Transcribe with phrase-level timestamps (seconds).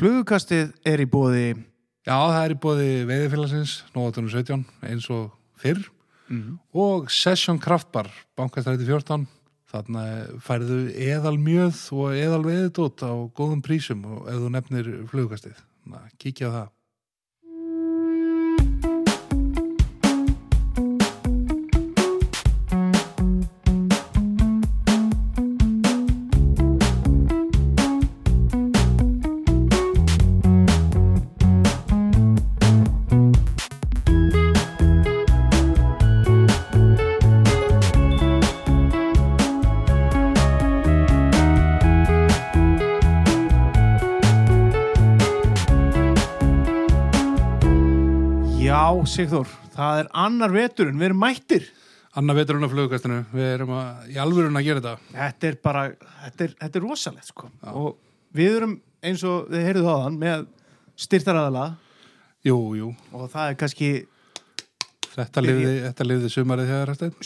[0.00, 1.48] Flugukastið er í bóði
[2.08, 5.26] Já, það er í bóði veiðifélagsins, nóvatunum 17, eins og
[5.60, 5.82] fyrr.
[6.72, 8.08] Og Session Kraftbar,
[8.38, 9.26] bankastræti 14
[9.70, 10.04] þarna
[10.42, 15.60] færðu eðal mjöð og eðal veiðdót á góðum prísum og ef þú nefnir flugkastið
[16.22, 16.68] kíkja á það
[49.20, 51.64] Sigþór, það er annar veturinn, við erum mættir.
[52.16, 55.10] Anna veturinn á flugkastinu, við erum að, í alvörun að gera þetta.
[55.12, 55.82] Þetta er bara,
[56.22, 57.50] þetta er, þetta er rosalegt sko.
[57.68, 57.90] Og
[58.38, 58.72] við erum
[59.04, 60.46] eins og þið heyrðu þaðan með
[61.04, 61.66] styrtaraðala
[62.48, 63.90] Jú, jú, og það er kannski
[65.10, 67.20] þetta lifði, þetta lifði sumarið þegar Rafsteinn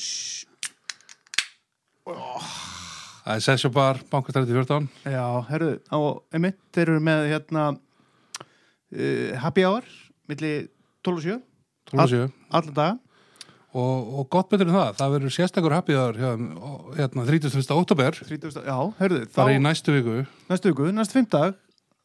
[3.23, 5.99] Það er Session Bar, bankastræti 14 Já, herru, á
[6.35, 9.87] emitt, þeir eru með hérna uh, happy hour
[10.27, 10.57] milli
[11.07, 11.43] 12 og 7
[11.95, 12.23] 12 og 7
[12.55, 12.95] allan daga.
[13.75, 16.19] Og, og gott betur en það, það verður sérstakur happiðar
[16.95, 17.65] hérna 31.
[17.75, 20.21] oktober 30, já, herru, þá bara í næstu viku.
[20.47, 21.57] Næstu viku, næstu fimmdag.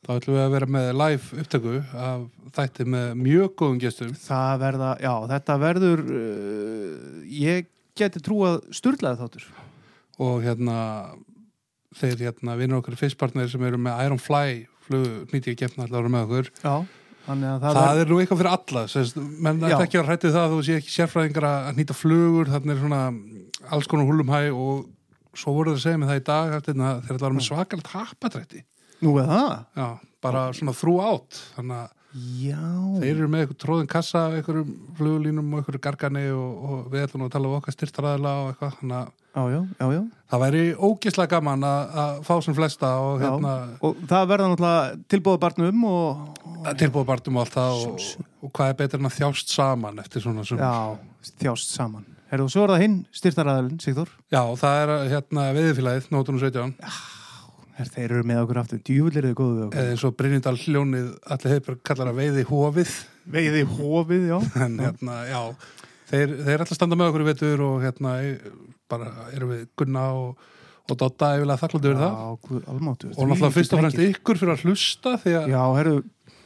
[0.07, 2.23] Þá ætlum við að vera með live upptöku af
[2.55, 4.13] þætti með mjög góðum gestum.
[4.17, 6.93] Það verða, já, þetta verður uh,
[7.37, 9.49] ég geti trúað sturlaði þáttur.
[10.23, 10.79] Og hérna
[11.99, 16.13] þeir hérna vinnur okkur fyrstpartner sem eru með Iron Fly flug nýtti ég gefna allavega
[16.15, 16.51] með okkur.
[16.63, 16.87] Já, að
[17.25, 20.55] það, það, er nú eitthvað fyrir alla sérst, menn ætti ekki að hrættu það að
[20.55, 23.01] þú sé ekki sérfræðingar að nýta flugur þannig er svona
[23.75, 27.19] alls konar húlumhæ og svo voru það að segja mig það í dag eftir, þegar
[27.19, 28.63] það var með svakalegt happadrætti
[29.05, 29.87] nú er það Já,
[30.25, 32.61] bara svona þrú átt þannig að já,
[32.99, 37.05] þeir eru með eitthvað tróðin kassa af einhverjum flugulínum og einhverju gargani og, og við
[37.05, 40.01] ætlum að tala um okkar styrtaræðila og eitthvað að já, já, já, já.
[40.33, 43.53] það væri ógislega gaman að, að fá sem flesta og hérna
[43.85, 46.23] og það verða náttúrulega tilbúða barnum og,
[46.81, 48.07] tilbúið barndum og allt það og,
[48.41, 52.09] og hvað er betur en að þjást saman eftir svona sumar já, þjást saman.
[52.29, 54.09] Herðu, og svo er það hinn, styrtaraðalinn, Sigþór.
[54.29, 56.75] Já, það er hérna veiðfélagið, nótunum 17
[57.79, 61.05] Her, þeir eru með okkur aftur, djúvill eru þið góðu eða eins og Brynjendal hljónið
[61.31, 62.95] allir hefur kallar að veiði hófið
[63.31, 64.37] veiði hófið, já.
[64.65, 65.41] En hérna, já
[66.09, 68.37] þeir, þeir alltaf standa með okkur í vetur og hérna e-
[68.89, 70.47] bara erum við Gunna og,
[70.89, 72.15] og Dotta yfirlega þakklandi verið það.
[72.17, 75.95] Já, almáttu og náttúrulega fyrst og fremst ykkur fyrir að hlusta því að Já, herru,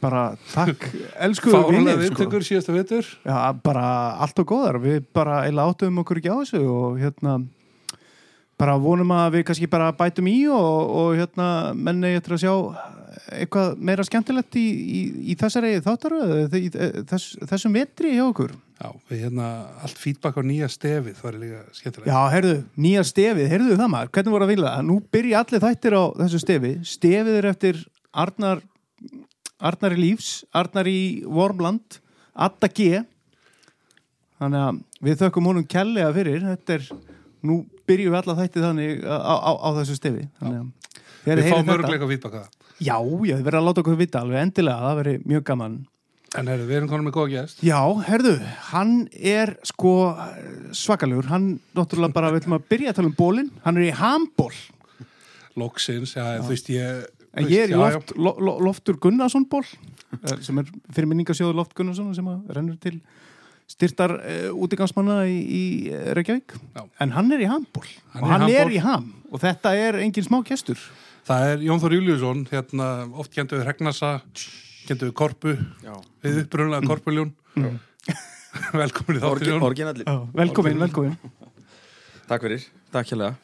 [0.04, 0.88] bara takk
[1.30, 2.02] elskuðu vinir, sko.
[2.04, 3.12] viðtökur síðasta vetur.
[3.24, 3.86] Já, bara
[4.28, 4.82] allt og góðar.
[4.84, 7.38] Við bara eila áttum okkur ekki á þessu og hérna
[8.64, 12.54] bara vonum að við kannski bara bætum í og, og hérna menni eftir að sjá
[13.34, 15.02] eitthvað meira skemmtilegt í, í,
[15.32, 16.62] í þessari þáttaröðu
[17.10, 18.54] þess, þessum vetri hjá okkur.
[18.80, 19.50] Já, við hérna
[19.86, 22.10] allt feedback á nýja stefið það er líka skemmtilegt.
[22.10, 24.86] Já, herðu, nýja stefið, herðu það maður hvernig voru að vilja það?
[24.90, 26.74] Nú byrja allir þættir á þessu stefi.
[26.94, 27.84] Stefið er eftir
[28.24, 28.64] Arnar
[29.64, 32.00] Arnar í lífs, Arnar í Vormland,
[32.34, 33.04] Adda G.
[34.42, 36.44] Þannig að við þökkum honum kellega fyrir.
[36.50, 36.90] Þetta er,
[37.48, 41.74] nú byrjum við alla þætti þannig á, á, á þessu stefi Við fáum heyrið þetta-
[41.78, 42.62] örgleika feedback að það.
[42.84, 45.76] Já, já, þið verða að láta okkur vita alveg endilega, það veri mjög gaman.
[46.36, 47.78] En heyrðu, við erum konum með góða gæst Já,
[48.08, 48.32] herðu,
[48.74, 49.92] hann er sko
[50.74, 53.92] svakalegur, hann náttúrulega bara, við ætlum að byrja að tala um bólinn, hann er í
[54.00, 54.50] handból
[55.62, 59.64] Loksins, já, þú veist ég En ég er í loft, lo, lo, Loftur Gunnarsson ból
[59.66, 63.00] eh, sem er fyrir minningasjóðu Loft Gunnarsson sem rennur til
[63.74, 66.84] styrtar uh, útigangsmanna í, í eh, Reykjavík Já.
[67.04, 68.76] en hann er í handból Hann og er í hann er handbollt.
[68.78, 70.78] í ham og þetta er engin smá gestur
[71.24, 74.10] Það er Jón Þór Júliusson, hérna, oft kentu við Regnasa,
[74.90, 75.94] kentu við Korpu, Já.
[76.20, 77.30] við upprunlega Korpuljón.
[78.82, 79.64] Velkomin í Orgi, þáttirjón.
[79.64, 80.04] orginalli.
[80.36, 81.16] Velkomin, velkomin
[82.28, 83.38] Takk fyrir, takk hérlega.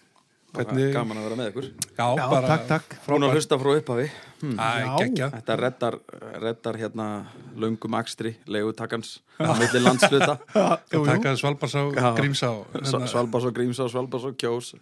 [0.50, 1.66] Hvernig- Gaman að vera með ykkur.
[2.00, 4.06] Já, Já, bara takk, takk Hún að hlusta frá upphafi.
[4.42, 4.56] Hmm.
[4.56, 4.98] Æ, Já.
[5.02, 5.28] geggja.
[5.36, 5.96] Þetta reddar,
[6.42, 7.08] reddar hérna
[7.60, 10.40] löngum akstri, leigutakans, á milli landsluta.
[10.94, 11.06] Jú, jú.
[11.06, 12.16] Takka Svalbarsá, Já.
[12.18, 12.50] Grímsá.
[12.88, 14.74] Sval- Svalbás og Grímsá, Svalbás og Kjós,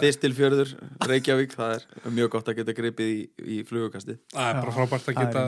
[0.00, 0.72] Þistilfjörður,
[1.10, 1.54] Reykjavík.
[1.58, 4.18] Það er mjög gott að geta gripið í, í flugukastið.
[4.34, 5.46] Það er bara frábært að er geta,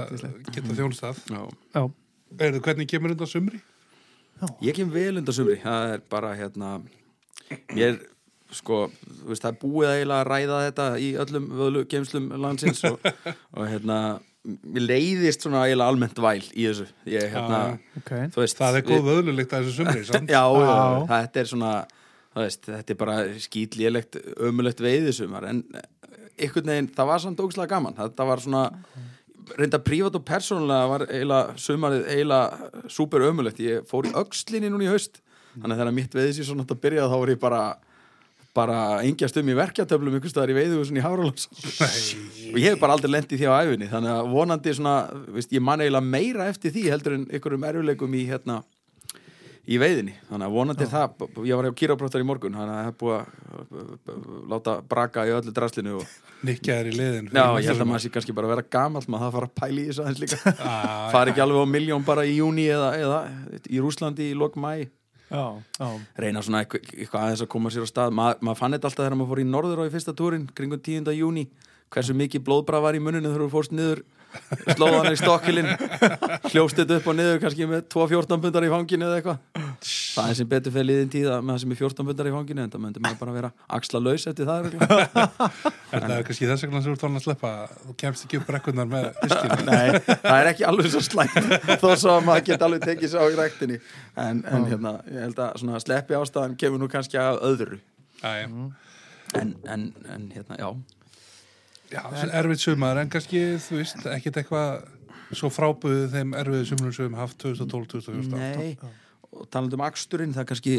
[0.54, 1.12] geta.
[1.30, 1.42] Já.
[1.74, 1.82] Já,
[2.38, 3.58] Erðu, hvernig kemur undan sumri?
[4.64, 6.76] Ég kem vel undan sumri, það er bara hérna,
[7.74, 7.98] mér,
[8.56, 12.82] sko, þú veist, það er búið eiginlega að ræða þetta í öllum vöðlu geimslum landsins
[12.88, 13.06] og,
[13.56, 13.98] og hérna,
[14.44, 17.60] mér leiðist svona eiginlega almennt væl í þessu, ég, hérna,
[18.00, 18.60] ok þú veist.
[18.60, 20.04] Það er góð vöðlulikt að þessu sumri?
[20.34, 21.06] Já, já, Já.
[21.14, 21.74] þetta er svona,
[22.34, 24.20] þú veist, þetta er bara skýtlélegt,
[24.50, 25.64] ömulegt veiðisumar, en
[26.40, 28.64] einhvern veginn, það var samt ógslag gaman, þetta var svona,
[29.58, 34.86] reynda prívat og persónulega var eiginlega sumarið eiginlega súper ömulegt ég fór í öxlinni núna
[34.86, 35.20] í haust
[35.56, 37.62] þannig að þegar mitt veiðis ég svona að byrja þá var ég bara
[38.56, 42.96] bara engjast um í verkjatöflum ykkur staðar í veiðuhúsin í Háralóns og ég hef bara
[42.96, 44.94] aldrei lent í því á æfinni þannig að vonandi svona,
[45.36, 48.60] veist, ég man eiginlega meira eftir því heldur en ykkurum erfuleikum í hérna
[49.70, 52.80] í veiðinni, þannig að vonandi er það ég var hjá kýrabróttar í morgun þannig að
[52.80, 56.14] það er búið að láta braka í öllu draslinu og
[56.48, 59.04] Nikja er í liðin Já, ég held að maður sé kannski bara að vera gamall
[59.04, 60.54] maður það að fara að pæla í þessu aðeins líka.
[60.70, 63.20] Ah, fara ekki alveg á miljón bara í júni eða, eða
[63.68, 64.99] í Rúslandi í lok mæ Já, já,
[65.30, 69.18] reyna svona eitthvað, aðeins að koma sér á stað Ma, maður fann þetta alltaf þegar
[69.18, 71.12] maður fór í norður á í fyrsta túrin kringum 10.
[71.14, 71.44] júni
[71.90, 74.02] hversu mikið blóðbra var í muninu þegar þú fórst niður
[74.76, 75.68] slóðan í stokkilin
[76.50, 79.64] hljóst þetta upp og niður kannski með 2-14 pundar í fanginu eða eitthvað.
[80.14, 82.34] Það er sem betur fyrir liðin tíð að með það sem er 14 pundar í
[82.34, 84.68] fanginu en það myndi maður bara vera axla laus eftir það.
[85.90, 87.52] Er það kannski þess vegna sem þú ert þannig að sleppa.
[87.86, 91.50] Þú kemst ekki upp brekkunar með fiskinu Nei, það er ekki alveg svo slæmt
[91.82, 93.80] þó svo að maður geti alveg tekið sér á í ræktinni.
[94.14, 97.80] En, en hérna, ég held að sleppi ástæðan kemur nú kannski að öðru.
[98.22, 98.70] En,
[99.74, 100.70] en hérna, já
[101.90, 102.02] Já,
[102.38, 104.84] erfið sumar en kannski, þú veist, ekkit eitthvað
[105.36, 108.76] svo frábúðu þeim erfið sumrum sem við höfum haft 2012-2014 Nei,
[109.30, 110.76] og talandi um aksturinn það kannski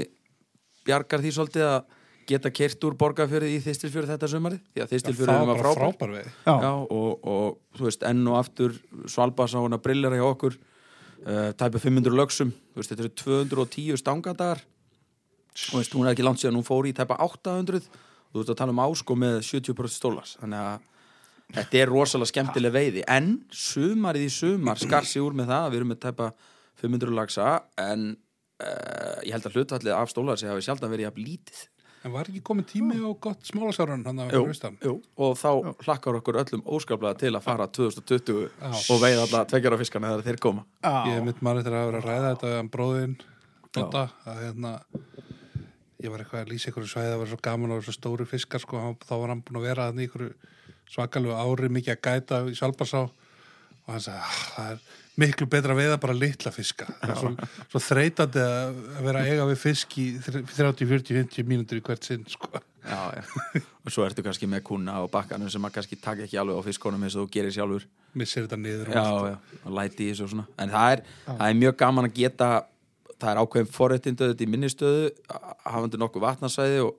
[0.87, 1.97] bjargar því svolítið að
[2.31, 4.59] geta kert úr borgarfjörði í þistilfjörði þetta sumarið?
[4.71, 5.95] Því að þistilfjörði Það var bara frábær.
[5.99, 8.77] frábær já, Já, og, og þú veist, enn og aftur
[9.55, 13.13] hana brillera hjá okkur uh, tæpa 500 lögsum þú veist, þetta eru
[13.65, 18.31] 210 stangadagar og veist, hún er ekki langt síðan hún fór í tæpa 800 og
[18.31, 20.90] þú veist að tala um ásko með 70% stólas þannig að
[21.55, 23.03] þetta er rosalega skemmtileg veiði.
[23.11, 26.31] En sumarið í sumar skar sig úr með það við erum með tæpa
[26.81, 27.49] 500 lagsa
[27.81, 31.61] en uh, ég held að hlutfallið af stólar sem hafi sjaldan verið jafn lítið.
[32.01, 34.77] En var ekki komin tími á gott smálasárun hann að Jú, vera austan?
[34.81, 35.49] jú, og þá
[35.85, 38.71] hlakkar okkur öllum óskaplega til að fara 2020 Já.
[38.73, 40.63] og veiða alla tveggjara fiskana þegar þeir koma.
[40.81, 43.13] Ég já, er mitt maður eftir að vera að ræða þetta við hann bróðin
[43.71, 44.71] Dota, að hérna
[46.01, 48.63] ég var eitthvað að lýsa ykkur svæði það var svo gaman og svo stóri fiskar
[48.65, 50.25] sko, þá var hann búin að vera þannig ykkur
[50.91, 54.81] svakalegu ári mikið að gæta í Svalbarsá og hann sagði "Ah, það er
[55.21, 56.87] miklu betra að veiða bara litla fiska.
[57.19, 57.31] Svo,
[57.71, 62.23] svo þreytandi að vera eiga við fisk í 30, 40, 50 mínútur í hvert sinn
[62.29, 62.61] sko.
[62.81, 63.61] já, já.
[63.85, 66.63] og svo ertu kannski með kuna og bakkanum sem að kannski taka ekki alveg á
[66.65, 67.85] fiskonum eins og þú gerir sjálfur.
[68.17, 69.05] Missir þetta niður já,
[69.65, 70.47] og læti í þessu og svona.
[70.57, 72.49] En það er, það er mjög gaman að geta
[73.21, 75.07] það er ákveðin forréttindu þetta í minnistöðu
[75.67, 76.95] hafandi nokkuð vatnarsæði og,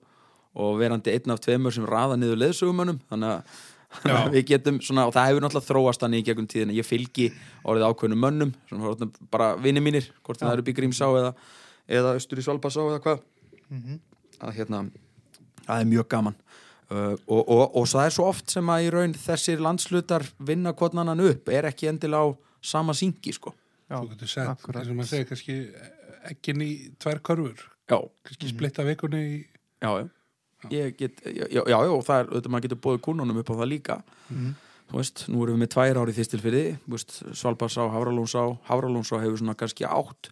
[0.55, 3.61] og verandi einn af tveimur sem raða niður leðsögumönnum þannig að.
[4.35, 7.29] við getum svona, og það hefur náttúrulega þróast hann í gegnum tíðina, ég fylgi
[7.69, 11.33] orðið ákveðnum mönnum, svona bara vinni mínir, hvort það eru Bígrímsá eða,
[12.00, 13.25] eða Östur í Svalbarsá eða hvað.
[14.43, 14.85] Að hérna
[15.67, 16.39] það er mjög gaman.
[16.93, 20.75] Uh, og, og, og það er svo oft sem að í raun þessir landslutar vinna
[20.77, 22.37] kvotnannan upp er ekki endilega á
[22.73, 23.55] sama syngi sko.
[23.88, 25.56] Já, þú getur sett, eins og maður segir kannski
[26.33, 27.65] ekkin í tvær körfur.
[27.88, 27.97] Já,
[28.29, 29.38] kannski splitta vikunni í
[29.81, 30.05] já, já
[30.70, 33.70] get, já, já, já, og það er, auðvitað maður getur bóðið kúnunum upp á það
[33.73, 33.97] líka.
[34.93, 36.62] Þú veist, nú erum við með tvær ári þýstilfyrði
[37.32, 40.29] Svalbarsá, Hafralónsá Hafralónsá hefur svona kannski átt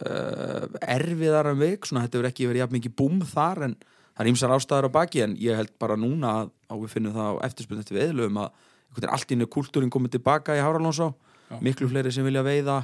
[0.00, 4.24] uh, erfiðar en vik svona þetta hefur ekki verið jafn mikið búm þar en það
[4.24, 7.28] er ýmsar ástæður á baki en ég held bara núna að, að við finnum það
[7.28, 11.60] á eftirspunni eftir veðlöfum að allt innu kultúrin komið tilbaka í Hafralónsá Já.
[11.60, 12.78] miklu fleiri sem vilja veiða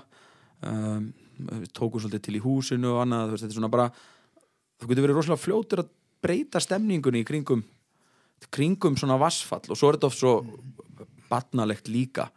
[0.68, 1.08] um,
[1.72, 3.88] tókum svolítið til í húsinu og annað, þú veist, þetta er svona bara
[4.78, 5.92] þú getur verið rosalega fljótur að
[6.24, 7.64] breyta stemningunni í kringum
[8.54, 10.34] kringum svona vassfall og svo er þetta oft svo
[11.28, 12.28] batnalegt líka.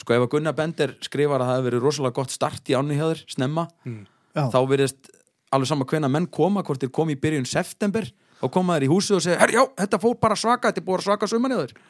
[0.00, 2.96] Sko ef að Gunnar Bender skrifar að það hefur verið rosalega gott start í ánni
[2.96, 5.10] hjá þér snemma, já, þá verðist
[5.50, 8.06] alveg sama hvenna menn koma, hvort þeir komi í byrjun september,
[8.40, 10.86] þá koma þeir í húsið og segja herri, já, þetta fór bara svaka, þetta er
[10.86, 11.28] búið að svaka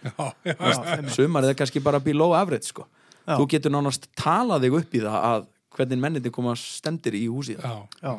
[0.08, 2.88] já, já, sumarið er kannski bara below average, sko,
[3.26, 3.36] Já.
[3.36, 5.46] þú getur nánast talað þig upp í það að
[5.76, 7.60] hvernig mennindi koma stendir í húsið.
[7.62, 8.14] Já, já,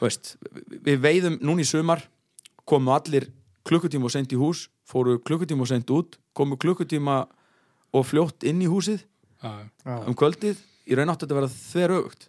[0.00, 0.36] veist,
[0.84, 2.02] við- veiðum núna í sumar
[2.68, 3.28] komu allir
[3.66, 7.26] klukkutíma og sent í hús fóru klukkutíma og sent út komu klukkutíma
[7.96, 9.02] og fljótt inn í húsið
[9.86, 12.28] já, um kvöldið, í raun átti þetta að vera þverögt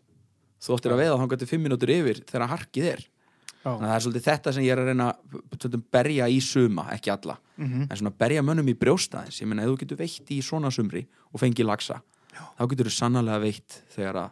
[0.62, 3.03] þú áttir að veiða þá gæti fimm mínútur yfir þegar harkið er.
[3.67, 5.07] Þannig að það er svolítið þetta sem ég er að reyna
[5.67, 7.36] að berja í suma, ekki alla.
[7.57, 7.81] Mhm.
[7.89, 9.41] en svona berja mönnum í brjóstaðins.
[9.41, 12.01] Ég meina, ef þú getur veitt í svona sumri og fengið lagsa,
[12.58, 14.29] þá getur þú sannlega veitt þegar að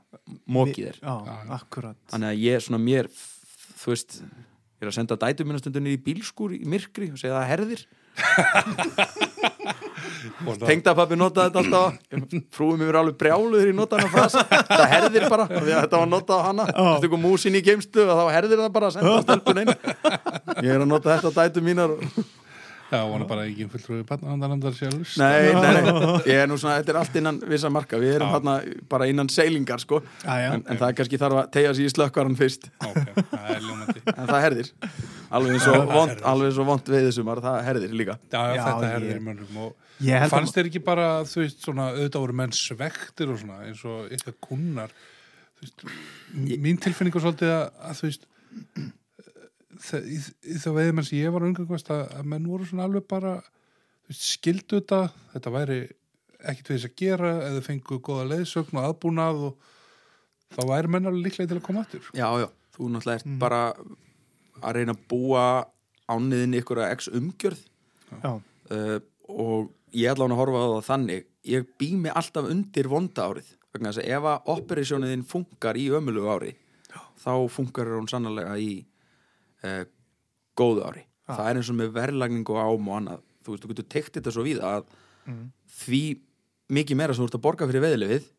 [0.58, 1.00] mókið er.
[1.02, 1.16] Já,
[1.60, 2.00] akkurat.
[2.14, 3.10] Þannig að ég svona mér
[3.86, 7.38] þú veist, ég er að senda dætu minna stundunni í bílskúr í myrkri og segja
[7.38, 7.86] það herðir.
[10.46, 15.46] Og tengdapappi notaði þetta alltaf frúum yfir alveg brjáluður í notaðan frasa það herðir bara,
[15.50, 16.66] að þetta var notað á hana.
[16.72, 19.76] Þú tekur músin í geimstu og þá herðir það bara að senda stelpun einu
[20.66, 22.02] ég er að nota þetta á dætu mínar og
[22.92, 25.16] Já, hún er bara ekki fulltrúi barnavandarlandar sjálfs.
[25.18, 28.30] Nei, nei, nei, ég er nú svona, þetta er allt innan vissa marka, við erum
[28.36, 28.58] hérna
[28.92, 30.50] bara innan seilingar, sko, Já, já.
[30.54, 33.00] en, en það er kannski þarf að tegja sig í slökkvaran fyrst, Ok,
[33.32, 34.04] það er ljómandi.
[34.20, 34.70] en það herðir.
[35.36, 38.20] Alveg eins og vond, alveg eins og vond veiðisumar, það herðir líka.
[38.30, 39.26] Já, já, þetta herðir
[39.66, 43.30] og Ég held að- fannst þér ekki bara, þú veist, svona auðvitað voru menn svektir
[43.32, 44.94] og svona eins og eitthvað kunnar?
[45.56, 45.86] Þú veist,
[46.66, 48.28] mín tilfinning var svolítið að, að þú veist
[49.86, 53.36] þá veiðum sem ég var umgangast að, að menn voru svona alveg bara
[54.14, 55.02] skildu þetta
[55.34, 55.80] þetta væri
[56.46, 59.72] ekkit við þess að gera eða fengu góða leiðsögn og aðbúnað og
[60.56, 62.10] þá væri menn alveg líklega til að koma aftur.
[62.14, 63.62] Já, já, þú náttúrulega ert bara
[64.62, 65.46] að reyna að búa
[66.12, 67.64] ániðin ykkur að x umgjörð.
[68.22, 68.98] Já, uh,
[69.32, 73.30] og ég ætla hann að horfa á það þannig ég bý mig alltaf undir vonda
[73.30, 76.52] árið vegna þess að ef að operasjóniðin funkar í ömulugu ári
[77.22, 78.86] þá funkar hún sannlega í
[79.64, 79.84] uh,
[80.58, 81.06] góðu ári.
[81.26, 83.26] Það er eins og með verðlagning og ám og annað.
[83.46, 84.88] Þú veist, þú getur tekt þetta svo víða að
[85.80, 86.04] því
[86.76, 88.32] mikið meira sem þú ert að borga fyrir veðilefið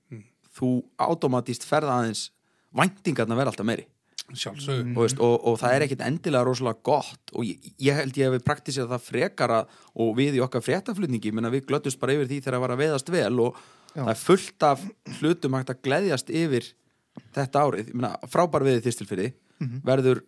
[0.57, 0.71] þú
[1.03, 2.31] automatist ferða aðeins
[2.77, 3.87] væntingarna verða alltaf meiri.
[4.27, 8.17] Sjálfsög og, veist, og, og það er ekkit endilega rosalega gott og ég, ég held
[8.19, 9.61] ég hef praktisað það frekara
[9.95, 12.83] og við í okkar fréttaflutningi menna við glöttust bara yfir því þegar það var að
[12.83, 13.61] veðast vel og
[13.93, 14.01] Já.
[14.01, 14.83] það er fullt af
[15.21, 16.67] hlutum hægt að gleðjast yfir
[17.37, 19.29] þetta árið, ég meina frábær veðið þýstilfyrði
[19.87, 20.25] verður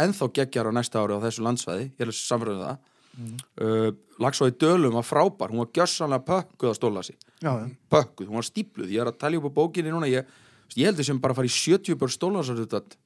[0.00, 2.86] ennþá geggjar á næsta ári á þessu landsvæði ég er alveg samfröðum það.
[3.10, 3.38] Mm.
[3.64, 3.88] uh,
[4.22, 7.18] Lagsói Dölum var frábær, hún var gjössanlega pökkuð að stóla sig.
[7.42, 7.66] Já, já.
[7.90, 10.28] pökkuð, hún var stípluð, ég er að talja upp á bókinni núna, ég,
[10.76, 12.96] ég held þessum bara að fara í 70 börn stólarsaruttat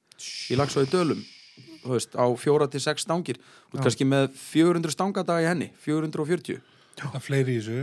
[0.53, 1.25] í lagsóði dölum
[1.89, 3.41] veist, á fjóra til sex stangir.
[3.73, 6.61] Og kannski með 400 stangadaga í henni 440
[6.99, 7.79] það er fleiri í þessu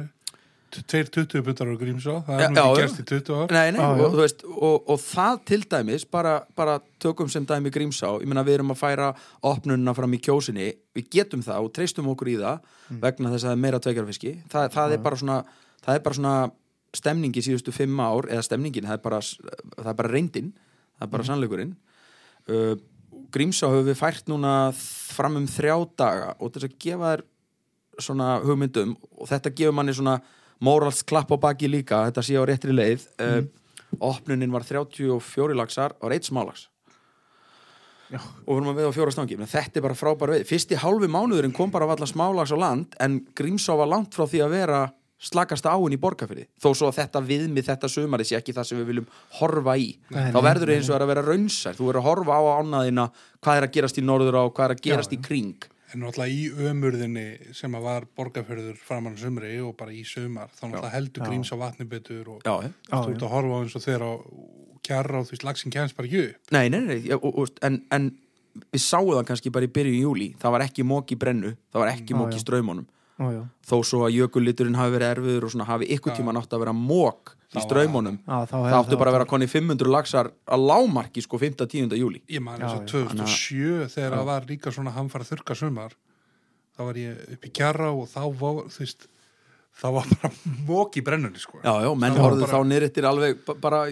[0.71, 3.53] tveir 20 butar á Grímsá það er nú ekki gerst í 20 ár.
[3.55, 3.89] Nei, nei, já.
[3.91, 8.29] og, þú veist, og, og það til dæmis bara, bara tökum sem dæmi grímsá ég
[8.29, 9.09] meina við erum að færa
[9.51, 12.63] opnunna fram í kjósinni, við getum það og treystum okkur í það
[13.03, 15.37] vegna þess að það er meira tveikjarfiski, það, það er bara svona
[15.81, 16.35] það er bara svona
[17.01, 20.51] stemningi síðustu fimm ár, eða stemningin, það er bara það er bara reyndin,
[20.97, 21.75] það er bara sannleikurinn.
[22.49, 22.73] Uh,
[23.31, 27.23] Grímsá höfum við fært núna fram um þrjá daga og þess að gefa þér
[28.01, 30.17] svona hugmyndum og þetta gefur manni svona
[30.63, 33.07] morals klapp á baki líka, þetta sé á réttri leið.
[33.21, 33.41] Uh,
[33.99, 36.67] opnunin var 34 laxar og reitt smálax.
[38.11, 38.19] Já.
[38.19, 39.35] og við erum að veða á fjóra stangi.
[39.39, 42.97] Þetta er bara frábær veið, fyrsti hálfi mánuðurinn kom bara af alla smálags á land
[42.99, 44.81] en Grímsá var langt frá því að vera
[45.21, 48.79] slakasta áin í borgarfyrði þó svo að þetta viðmið þetta sumari sé ekki það sem
[48.81, 51.77] við viljum horfa í Nei, þá verður eins og að vera raunsær.
[51.77, 53.05] Þú verður að horfa á ánaðina
[53.39, 56.31] hvað er að gerast í norður á, hvað er að gerast í kring en náttúrulega
[56.31, 57.25] í ömurðinni
[57.57, 61.27] sem að var borgarfjörður framan á sumri og bara í sumar þá náttúrulega heldur Já.
[61.29, 63.27] Grímsá vatni betur og ert já.
[63.27, 64.11] að horfa á eins og þegar á
[64.81, 66.51] kjarra og þú veist, lagsin kemst bara ekki upp.
[66.55, 68.09] Nei, nei, nei, já, og, og, en, en
[68.73, 71.83] við sáum það kannski bara í byrjun júli það var ekki mók í brennu, það
[71.83, 72.33] var ekki Já, mók
[73.35, 73.41] já.
[73.69, 76.73] þó svo að jökulliturinn hafi verið erfiður og svona hafi ykkur tíma nátt að vera
[76.73, 81.95] mók í þá það áttu bara að vera koni 500 laxar að lámarki sko 5.10.
[81.99, 82.91] júli ég eins og já.
[82.91, 85.95] 2007 þegar það var líka svona hamfara þurka sumar
[86.77, 89.07] þá var ég upp í kjarra og þá var þú veist
[89.81, 90.31] þá var bara
[90.67, 93.83] mók í brennunni sko Já, já, menn horfðu bara- þá niðrittir alveg ba- bara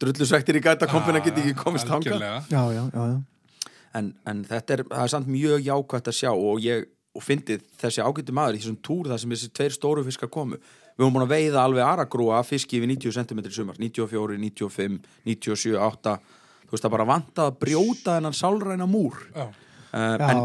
[0.00, 2.18] drullusvektir í gæta kompina geti ekki komist hanga.
[2.18, 3.70] Já, já, já, já.
[3.94, 7.62] en, en þetta er, það er samt mjög jákvætt að sjá og ég, og fyndið
[7.80, 10.58] þessi ágættu maður í þessum túr þar sem þessi tveir stóru fiskar komu.
[10.94, 15.78] Við höfum búin að veiða alveg aragrúa fiski við 90 cm sumar, 94, 95 97,
[15.78, 16.16] 8
[16.64, 19.18] þú veist það bara vantað að brjóta þennan sálræna múr.
[19.34, 19.46] Já.
[19.46, 20.42] uh, en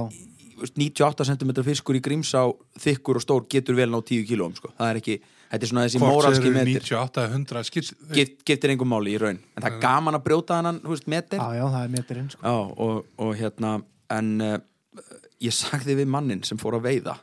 [0.60, 2.46] þú veist, 98 cm fiskur í Grímsá
[2.86, 4.74] þykkur og stór getur vel ná 10 kílóum sko.
[4.78, 5.20] það er ekki,
[5.54, 6.82] þetta er svona þessi eru metir.
[6.84, 10.26] 98 eða 100 skipt, Gift, giftir engum máli í raun en það er gaman að
[10.28, 11.40] brjóta þennan þú veist, metir.
[11.40, 12.44] Já, já, það er metirinn, sko.
[12.44, 12.58] Já,
[12.90, 13.74] og, og hérna
[14.10, 14.58] en uh,
[15.44, 17.16] ég sagði við mannin sem fór að veiða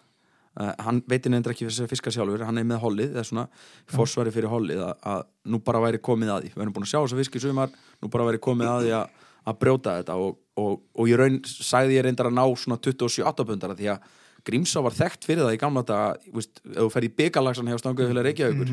[0.61, 3.46] uh, hann veitir nefndir ekki fyrir fiska sjálfur hann er með hollið, það er svona
[3.92, 6.52] fórsvari fyrir hollið að, að nú bara væri komið að því.
[6.56, 8.94] Við erum búin að sjá þess að fiski sumar nú bara væri komið að því
[9.00, 12.80] að, að brjóta þetta og, og, og ég raun sagði ég reyndar að ná svona
[12.82, 14.14] 27 pundara því að
[14.46, 17.80] Grímsá var þekkt fyrir það í gamla þú veist, ef þú fer í byggalagsan hjá
[17.80, 18.68] stanguðu fyrir Reykjavíkur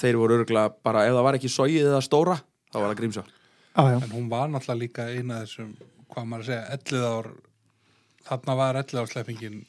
[0.00, 2.38] þeir voru örgulega bara, ef það var ekki sóið eða stóra,
[2.72, 3.22] þá var það Grímsá.
[3.76, 3.82] Já.
[4.00, 5.74] en hún var náttúrulega líka eina þessum,
[6.12, 7.28] hvað maður að segja 11 ár,
[8.28, 9.60] þarna var 11 ár sleppingin,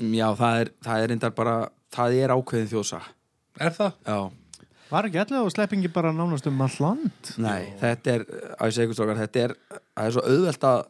[0.00, 1.54] Já, það er, það er reyndar bara
[1.94, 3.00] það er ákveðin þjóðsa
[3.60, 3.92] er það?
[4.06, 4.20] Já,
[4.90, 7.28] Var ekki allir á sleppingi bara nánast um all land?
[7.38, 8.24] nei, þetta er
[8.58, 10.80] að ég segja ykkur strókar, þetta er það er svo auðvelt að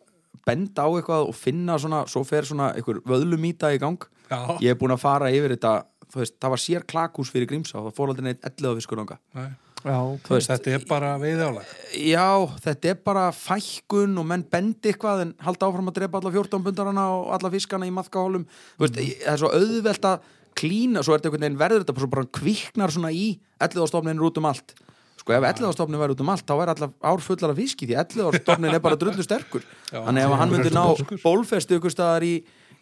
[0.48, 4.72] benda á eitthvað og finna svona, svo fer svona einhver vöðlumýta í gang Já, ég
[4.72, 5.74] er búin að fara yfir þetta
[6.10, 9.18] þú veist, það var sér klakhús fyrir Grímsá það fór aldrei neitt 11 fiskur ánga
[9.36, 9.50] Nei.
[9.80, 10.26] Já, ok.
[10.26, 11.70] Þú veist, Þetta er bara veiði álag.
[11.96, 12.26] Já,
[12.66, 16.66] þetta er bara fækkun og menn bendi eitthvað en halda áfram að drepa alla 14
[16.66, 18.44] bundarana og alla fiskana í maðkahólum.
[18.82, 20.28] Veist, það er svo auðvelt að
[20.60, 23.26] klína svo er þetta einhvern veginn verður þetta svo bara kviknar svona í
[23.62, 24.76] 11 stofnin út um allt.
[25.20, 27.88] Sko ef 11 stofnin væri út um allt þá væri allar ár fullar af fiski
[27.88, 29.64] því 11 stofnin er bara drullu sterkur.
[29.92, 32.34] Þannig ef hann drullu ná bólfestu ykkur staðar í,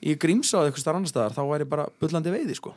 [0.03, 2.75] í Grímsá eða ykkur staðar annar staðar þá væri bara bullandi veiði sko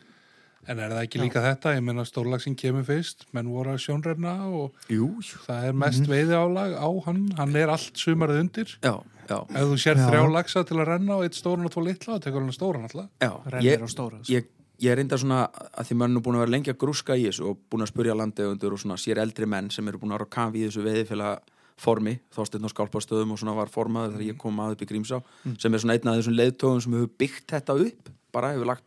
[0.69, 1.71] En er það ekki líka þetta?
[1.73, 6.05] Ég meina stórlagsinn kemur fyrst, menn voru að sjónrenna og Jú, jú það er mest
[6.09, 7.23] veiði álag á hann.
[7.39, 8.75] Hann er allt sumarið undir.
[8.83, 8.93] Já,
[9.25, 10.05] já, Ef þú sér Já.
[10.07, 12.85] þrjá lagsa til að renna og eitt stóran og tvo litla, þá tekur hann stóran
[12.85, 13.09] alltaf.
[13.21, 14.19] já Rennir ég, á stóra.
[14.21, 14.33] sko.
[14.33, 14.45] ég,
[14.81, 17.17] ég er reynda svona að því maður er nú búin að vera lengi að grúska
[17.17, 20.13] í þessu og búin að spurja landegundur og svona sér eldri menn sem eru búin
[20.13, 21.39] að vera að kafi í þessu veiðifélag
[21.81, 25.21] formi, þósteinn á skálpastöðum og svona var formaður þegar ég kom að upp í Grímsá
[25.57, 28.85] sem er svona einn af þessum leiðtóðum sem hefur byggt þetta upp, bara hefur lagt,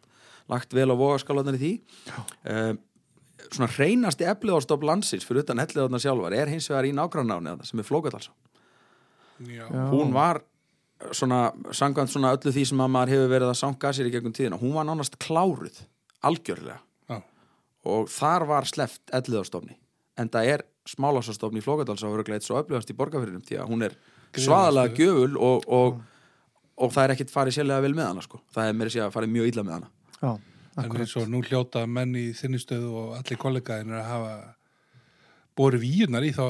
[0.51, 1.73] lagt vel á vogaskálanar í því
[2.53, 2.81] um,
[3.51, 8.29] svona hreinasti efliðástopp landsins fyrir utan elliðarnar sjálfar er hins vegar í nágrannáni sem er.
[9.45, 9.67] Já.
[9.91, 10.45] hún var
[11.13, 14.35] svona, sangvæmt svona öllu því sem að maður hefur verið að sanga sér í gegnum
[14.37, 15.81] tíðina, hún var nánast kláruð
[16.25, 16.79] algjörlega
[17.11, 17.19] Já.
[17.91, 19.77] og þar var sleft elliðarstofni
[20.21, 23.71] en það er smálásastofni í Flókadals og verður gleitt svo öflugast í borgarfyrirum því að
[23.73, 23.99] hún er
[24.37, 26.01] svaðalega gjöful og, og,
[26.79, 28.41] og það er ekkit farið sérlega vel með hana sko.
[28.55, 29.93] það er meira sér að farið mjög illa með hana
[30.25, 30.33] Já,
[30.75, 34.33] En eins og nú hljóta menn í þinni stöðu og allir kollegaðin er að hafa
[35.55, 36.47] borið víunar í þá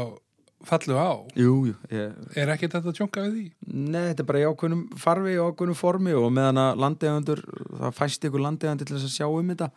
[0.65, 1.13] fallu á.
[1.37, 3.45] Jú, jú ég, Er ekki þetta tjónka við því?
[3.69, 7.43] Nei, þetta er bara í ákveðnum farfi og ákveðnum formi og meðan að landegandur
[7.83, 9.69] það fæst ykkur landegandi til þess að sjá um þetta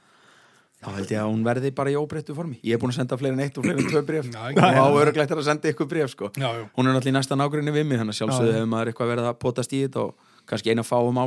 [0.77, 3.17] þá held ég að hún verði bara í óbreyttu formi ég er búin að senda
[3.17, 5.89] fleiri en eitt og fleiri en tvö bref og á örugleitt er að senda ykkur
[5.89, 6.29] bref sko.
[6.37, 8.57] Já, hún er náttúrulega í næsta nágrinni við mig þannig að sjálfsögðu Já.
[8.59, 11.21] hefur maður eitthvað verið að potast í þetta og kannski eina fáum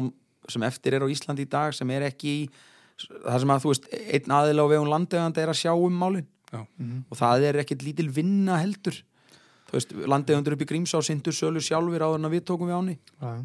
[0.49, 2.49] sem eftir er á Íslandi í dag sem er ekki í
[3.26, 6.26] það sem að þú veist, einn aðila á vegum landeganda er að sjá um málin.
[6.50, 6.64] Já.
[7.11, 8.97] og það er ekkit lítil vinna heldur.
[9.70, 12.75] Þú veist, landegandur upp í Grímsá sindur sölu sjálfur áður en að við tókum við
[12.75, 13.44] áni Já,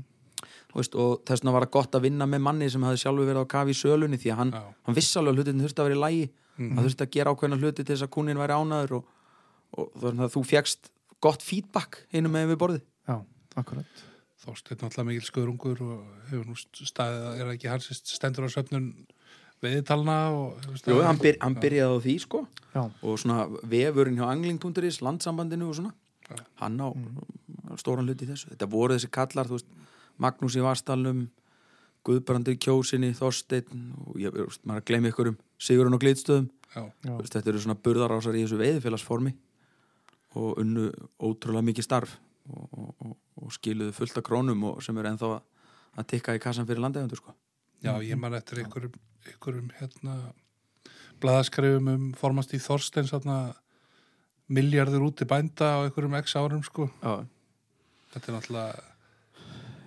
[0.74, 3.30] Þú veist, og þess vegna var það gott að vinna með manni sem hafði sjálfur
[3.30, 4.64] verið á kafi í sölunni því að hann, Já.
[4.90, 6.26] hann vissi alveg að hlutin þurfti að vera í lægi
[6.56, 6.72] Mhm.
[6.78, 9.06] hann þurfti að gera ákveðna hluti til þess að kúnin væri ánaður og,
[9.78, 10.90] og að þú fjekst
[11.22, 12.82] gott feedback hinum með við borðið.
[13.08, 13.18] Já,
[14.46, 14.62] akkurat.
[14.62, 18.90] Þorsteinn náttúrulega mikil sköðrungur og hefur nú staðið, er ekki hans stendur á söfnun
[19.64, 22.42] veiðitalna og hefur Jú, hann, byr, hann byrjaði á því sko.
[22.76, 25.94] Já, og svona vefurinn hjá angling.is landsambandinu og svona
[26.30, 26.38] Já.
[26.62, 26.88] hann á
[27.82, 28.52] stóran hluti í þessu.
[28.54, 29.72] Þetta voru þessi kallar, þú veist
[30.22, 31.26] Magnús í Vastalum
[32.06, 36.04] Guðbrandur í Kjósinni, Þorsteinn og ég, veist, maður að gleymi ykkur um Sigurinn og
[36.76, 39.34] veist, þetta eru svona burðarásar í þessu veiðifélagsformi
[40.36, 40.92] og unnu
[41.24, 42.18] ótrúlega mikið starf
[42.50, 46.68] og, og, og, skiluðu fullt af krónum og sem eru ennþá að, tikka í kassan
[46.70, 47.36] fyrir landegundur sko.
[47.84, 50.18] já ég man eftir einhverjum, einhverjum hérna
[51.22, 53.56] blaðaskrifum um formast í Þorsteins hérna
[54.48, 56.90] miljardur út í bænda á einhverjum x árum sko.
[57.02, 57.26] Já,
[58.14, 58.84] þetta er náttúrulega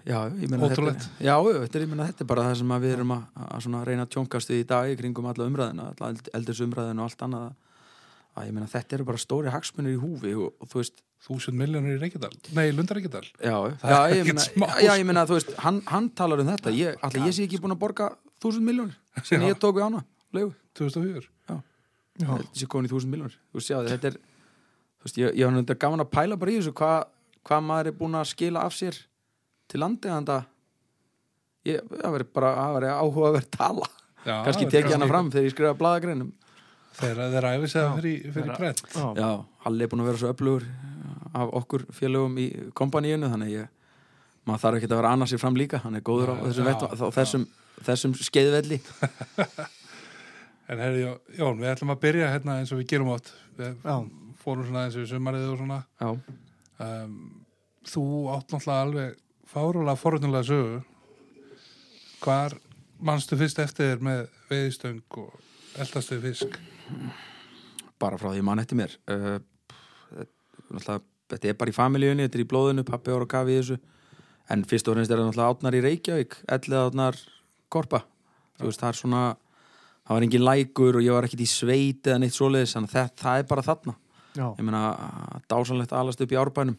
[0.08, 3.14] já, ég meina þetta, já, þetta, er, meina, þetta er bara það sem við erum
[3.14, 7.04] að, að reyna að tjónkast við í dag í kringum alla umræðina, alla eld- eldirsumræðina
[7.04, 7.48] og allt annað
[8.38, 11.58] að ég meina þetta eru bara stóri hagsmunir í húfi og, og þú veist þúsund
[11.58, 12.30] miljónir í Reykjadal.
[12.54, 16.08] Nei, Lundar Reykjadal já, já, er ég meina, já, ég meina þú veist, hann, hann
[16.18, 16.74] talar um þetta.
[16.78, 20.04] Ég, allir ég sé ekki búin að borga þúsund miljónir sem ég tók við ána,
[20.36, 21.58] leiðu 2004 já,
[22.52, 25.54] þessi komin í þúsund miljónir þú veist, já, þetta er þú veist, ég, ég var
[25.56, 26.98] náttúrulega gaman að pæla bara í þessu hvað
[27.48, 28.98] hva maður er búin að skila af sér
[29.70, 30.42] til landeganda
[31.68, 33.88] ég, það verið bara það verið áhuga að vera tala.
[34.26, 36.30] Já, kannski þetta er tekið hana fram þegar ég skrifa bladagreinum
[36.98, 38.84] þegar þeir æfi sig fyrir, fyrir brent.
[38.94, 39.30] Já, já,
[39.64, 40.68] Halli er búin að vera svo öflugur
[41.38, 42.46] af okkur félögum í
[42.78, 43.74] kompaníinu þannig ég
[44.48, 45.82] maður þarf ekki að vera annars sér fram líka.
[45.84, 47.48] Hann er góður á Já, þessum, já, vettu, á þessum,
[47.88, 48.80] þessum skeiðvelli.
[50.68, 53.94] En herri, Jón, við ætlum að byrja hérna eins og við gerum átt við já,
[54.42, 55.78] fórum svona eins og við sumarið og svona.
[55.96, 56.10] Já,
[56.84, 57.14] um,
[57.88, 58.02] þú
[58.34, 59.14] átt náttúrulega alveg
[59.48, 60.82] fárulega forröndunlega sögu.
[62.20, 62.58] Hvar
[63.00, 65.32] manstu fyrst eftir þér með veiðstöng og
[65.80, 66.60] eldastu fisk
[67.98, 68.94] bara frá því mann eftir mér.
[69.10, 69.38] Uh,
[70.68, 71.00] náttúrulega,
[71.32, 73.78] þetta er bara í familíunni, þetta er í blóðinu, pappi ára kafi í þessu.
[74.48, 77.20] En fyrst og fremst er það náttúrulega átnar í Reykjavík ellið átnar
[77.68, 78.02] Korpa.
[78.58, 79.22] Þú veist, það er svona
[80.08, 82.96] það var engin lækur og ég var ekkit í sveit eða neitt svoleiðis, þannig að
[82.96, 83.94] það, það er bara þarna.
[84.38, 84.82] Já, ég meina,
[85.50, 86.78] dásanlegt alast upp í árbænum.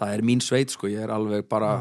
[0.00, 1.74] Það er mín sveit sko, ég er alveg bara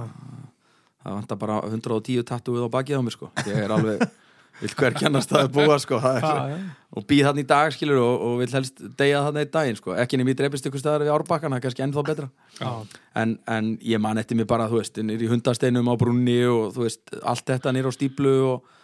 [0.99, 4.03] það vantar bara 110 tattúið á bakið á mér sko, ég er alveg
[4.59, 6.57] vill hver kennast að búa sko það er, já, já.
[6.95, 9.93] og býð hann í dag skilur og, og vill helst deyja þannig í daginn sko.
[10.03, 12.27] ekki nefnir dreipist ykkur staðar við árbakkan það er kannski ennþá betra.
[13.19, 16.75] En, en ég man eftir mig bara, þú veist, nýr í hundasteinum á brunni og
[16.75, 18.75] þú veist, allt þetta nýr á stíplu og,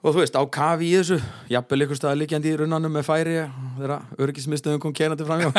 [0.00, 1.20] og þú veist, á kafi í þessu.
[1.52, 3.38] Jafnvel ykkur staðar líkjandi í runnanum með færi
[3.76, 5.52] þegar örgismistöðum kom keinandi fram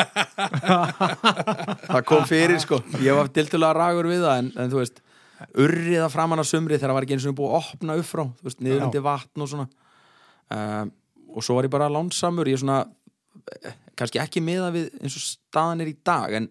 [1.94, 2.82] það kom fyrir sko.
[3.04, 5.03] Ég var dildulega ragur við það en, en þú veist,
[5.60, 8.24] urriða framan á sumri þegar það var ekki eins og búið að opna upp frá
[8.24, 9.68] þú veist, niður undir vatn og svona.
[10.54, 10.92] Um,
[11.34, 12.84] og svo var ég bara lánsamur ég er svona,
[13.64, 16.50] eh, kannski ekki meða við eins og staðan er í dag en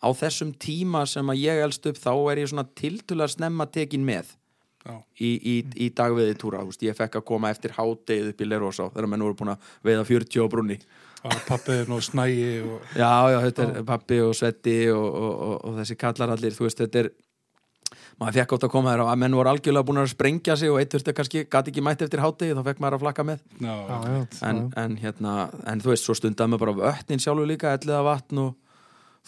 [0.00, 4.06] á þessum tíma sem að ég elst upp þá er ég svona tildulega snemma tekin
[4.06, 4.36] með
[4.80, 4.96] Já.
[5.20, 8.86] í, í, í dagveði túra veist, ég fekk að koma eftir hádegið upp í Lerosá
[8.88, 10.78] þegar menn voru búin að veiða 40 á brunni
[11.20, 15.74] og pappiðin og snægi og já, já, þetta er pappi og svetti og, og, og,
[15.82, 17.10] þessi kallar allir þú veist, þetta er
[18.20, 20.80] maður fekk átt að koma þér að menn voru algjörlega búin að sprengja sig og
[20.80, 23.42] eitt þurfti kannski, gæti ekki mætt eftir hádegið þá fekk maður að flakka með.
[23.64, 23.76] Já,
[24.50, 25.34] en, en hérna,
[25.72, 28.52] en þú veist, svo stundaði maður bara vötnin sjálfur líka, elliða vatn og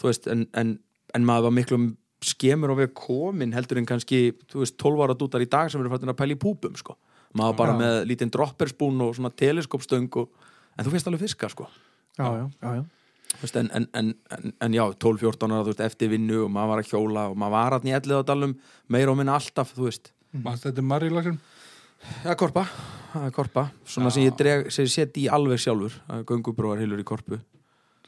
[0.01, 0.75] þú veist, en, en,
[1.17, 1.81] en maður var miklu
[2.23, 5.81] skemur á við komin heldur en kannski, þú veist, 12 ára dútar í dag sem
[5.81, 6.95] eru fættin að pæla í púpum, sko.
[7.33, 7.79] Maður bara Já.
[7.81, 10.29] með lítinn dropperspún og svona teleskopstöng og,
[10.77, 11.65] en þú finnst alveg fiska, sko.
[12.13, 12.83] Já, já, já, já.
[13.43, 14.13] En, en, en,
[14.61, 17.75] en, já, 12-14 ára, veist, eftir vinnu og maður var að hjóla og maður var
[17.81, 18.53] ellið á dalum
[18.87, 20.13] meira og minna alltaf, þú veist.
[20.31, 21.41] Mannst þetta er Marri-lagsum
[22.23, 22.65] Já, korpa,
[23.19, 24.15] er korpa svona Já.
[24.15, 25.97] sem ég, dreg, sem ég seti í alveg sjálfur
[26.29, 27.39] göngubróar hilur í korpu.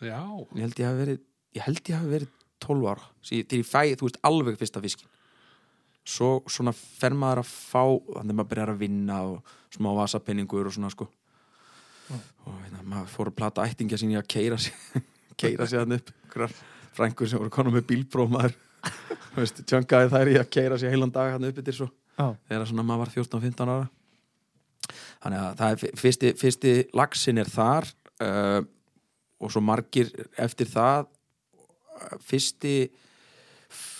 [0.04, 0.22] Já,
[0.56, 2.32] ég held ég hafi verið verið
[2.66, 5.12] 12 ára til ég fæ, þú veist, alveg fyrsta fiskin
[6.06, 10.70] svo svona fer maður að fá þannig að maður byrjar að vinna og smá vasapinningur
[10.70, 11.10] og svona sko.
[12.46, 14.76] Og hérna, maður fór að plata ættingja sín í að keira sig
[15.40, 16.12] keira sig hann upp
[16.96, 18.56] frængur sem voru konum með bílpróf maður.
[19.34, 22.32] Þú veist, tjöngaði þær í að keira sig heilan dag hann upp yfir svo Já,
[22.48, 23.88] þegar svona maður var 14-15 ára.
[25.24, 27.90] Þannig að það er fyrsti, fyrsti lagsin er þar
[28.24, 28.62] uh,
[29.42, 32.76] og svo margir eftir það uh, fyrsti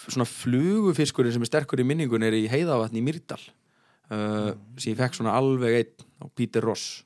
[0.06, 5.00] svona flugufiskurinn sem er sterkur í minningun er í heiðavatni í Myrdal uh, sem ég
[5.02, 7.02] fekk svona alveg einn á Peter Ross.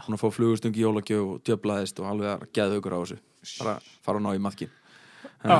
[0.00, 3.20] Svona að fá flugustung í jólagjöf og djöblaðist og alveg að geða aukur á þessu
[3.60, 4.70] bara fara að ná í maðkin
[5.40, 5.56] Já,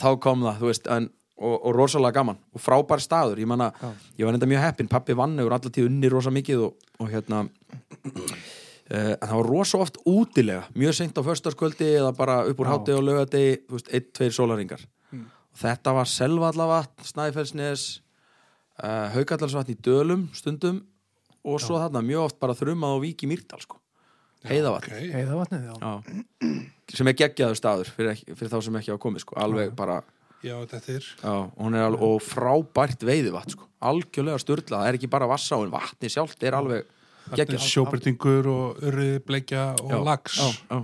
[0.00, 1.08] þá, kom það þú veist, en,
[1.40, 3.88] og, og rosalega gaman og frábær staður, ég manna Já.
[4.20, 7.10] ég var enda mjög heppinn, pappi vann yfir allar tíð unni rosa mikið og, og
[7.12, 8.34] hérna uh,
[8.92, 10.66] en það var rosa oft útilega.
[10.76, 12.74] Mjög seint á föstaskvöldi eða bara upp úr Já.
[12.74, 17.86] hátegi og lögadegi þú veist, einn, tveir sólaringar og þetta var Selvallavatn, Snæfellsnes
[18.80, 20.82] uh, Haukallarsvatn í Dölum stundum
[21.42, 23.81] og svo þarna mjög oft bara þrumað og vík í Mýrdal sko.
[24.48, 25.12] Heiðavatn ok.
[25.16, 25.74] heiðavatnið, já.
[25.82, 26.56] Já.
[26.96, 29.38] sem er geggjaður staður fyrir, ekki, fyrir þá sem ekki hafa komið sko.
[29.44, 30.00] alveg bara
[30.42, 31.36] já, þetta er já,
[31.68, 33.68] er alveg, og frábært veiðivatn sko.
[33.92, 36.90] algjörlega sturla, það er ekki bara vassáin vatni sjálft er alveg
[37.32, 40.82] geggjað sjóbyrtingur og urrið, bleikja og Já, lax já, já.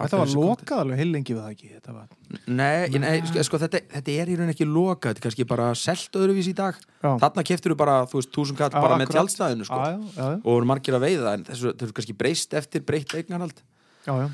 [0.00, 2.06] Þetta var lokað alveg heilengi við það ekki Þetta var,
[2.46, 5.66] Nei, nei sko, sko, þetta, þetta er í raun ekki loka þetta er kannski bara
[5.74, 7.10] selt öðruvís í dag Já.
[7.24, 9.30] þarna keftur þú bara, þú veist, túsund kall bara með akkurat.
[9.66, 9.74] sko.
[9.74, 13.14] já, já, já, og voru margir að veiða en þessu, þessu kannski breyst eftir breytt
[13.18, 13.60] eignarhald
[14.06, 14.26] já, já.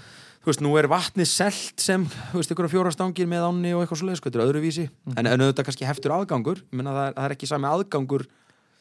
[0.45, 3.83] þú veist, nú er vatnið selt sem, þú veist, ykkur fjóra stangir með ánni og
[3.83, 5.19] eitthvað svoleið, sko, þetta er öðruvísi Mhm.
[5.19, 8.27] en, en auðvitað kannski heftur aðgangur ég meina það er, það er ekki sami aðgangur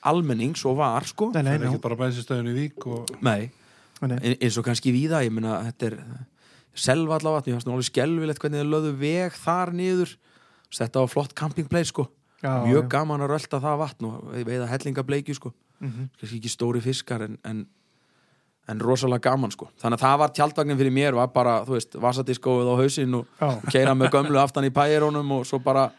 [0.06, 3.10] almennings og var, sko Nei, það nei, er nei, ekki bara bensinstöðin í Vík og
[3.26, 3.50] Nei,
[4.06, 4.18] nei.
[4.22, 5.98] ein- eins og kannski víða ég meina, þetta er
[6.76, 10.16] selva allavega, ég fannst nú alveg skelvilegt hvernig þið löðu veg þar niður
[10.76, 12.10] þetta var flott campingplay, sko
[12.44, 12.90] Já, mjög já.
[12.92, 16.06] gaman að rölda það vatn og veiða hellingableikju, sko Mhm.
[16.20, 17.66] kannski ekki stóri fiskar en, en,
[18.72, 21.96] en rosalega gaman, sko þannig að það var tjaldvagnin fyrir mér var bara, þú veist,
[22.00, 23.50] vasadiskóið á hausinn og Já.
[23.74, 25.90] keira með gömlu aftan í pæjarónum og svo bara,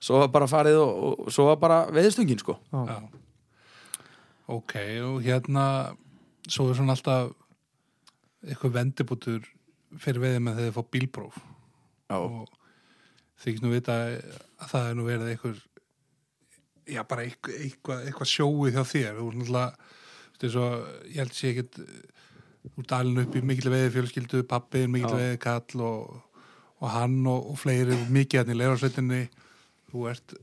[0.00, 2.86] svo var bara farið og, og svo var bara veiðstungin, sko Já.
[2.88, 2.98] já.
[4.48, 5.66] ok, og hérna
[6.48, 7.32] svo er svona alltaf
[8.46, 9.42] eitthvað vendibútur
[10.02, 11.38] fyrir veiði með þegar þið fá bílpróf.
[12.06, 12.52] Já, og
[13.42, 15.62] þykist nú vita að það er nú verið eitthvað
[16.86, 19.18] já, bara eitthvað, eitthvað, eitthvað sjóið hjá þér.
[19.18, 20.68] Þú er náttúrulega svo,
[21.10, 21.80] ég held sé ekkit
[22.74, 25.20] úr dalinu upp í mikil veiði fjölskyldu pappin, mikil Já.
[25.20, 26.42] veiði kall og,
[26.82, 29.22] og hann og, og fleiri og mikið hann í leirarsveitinni
[29.92, 30.36] þú ert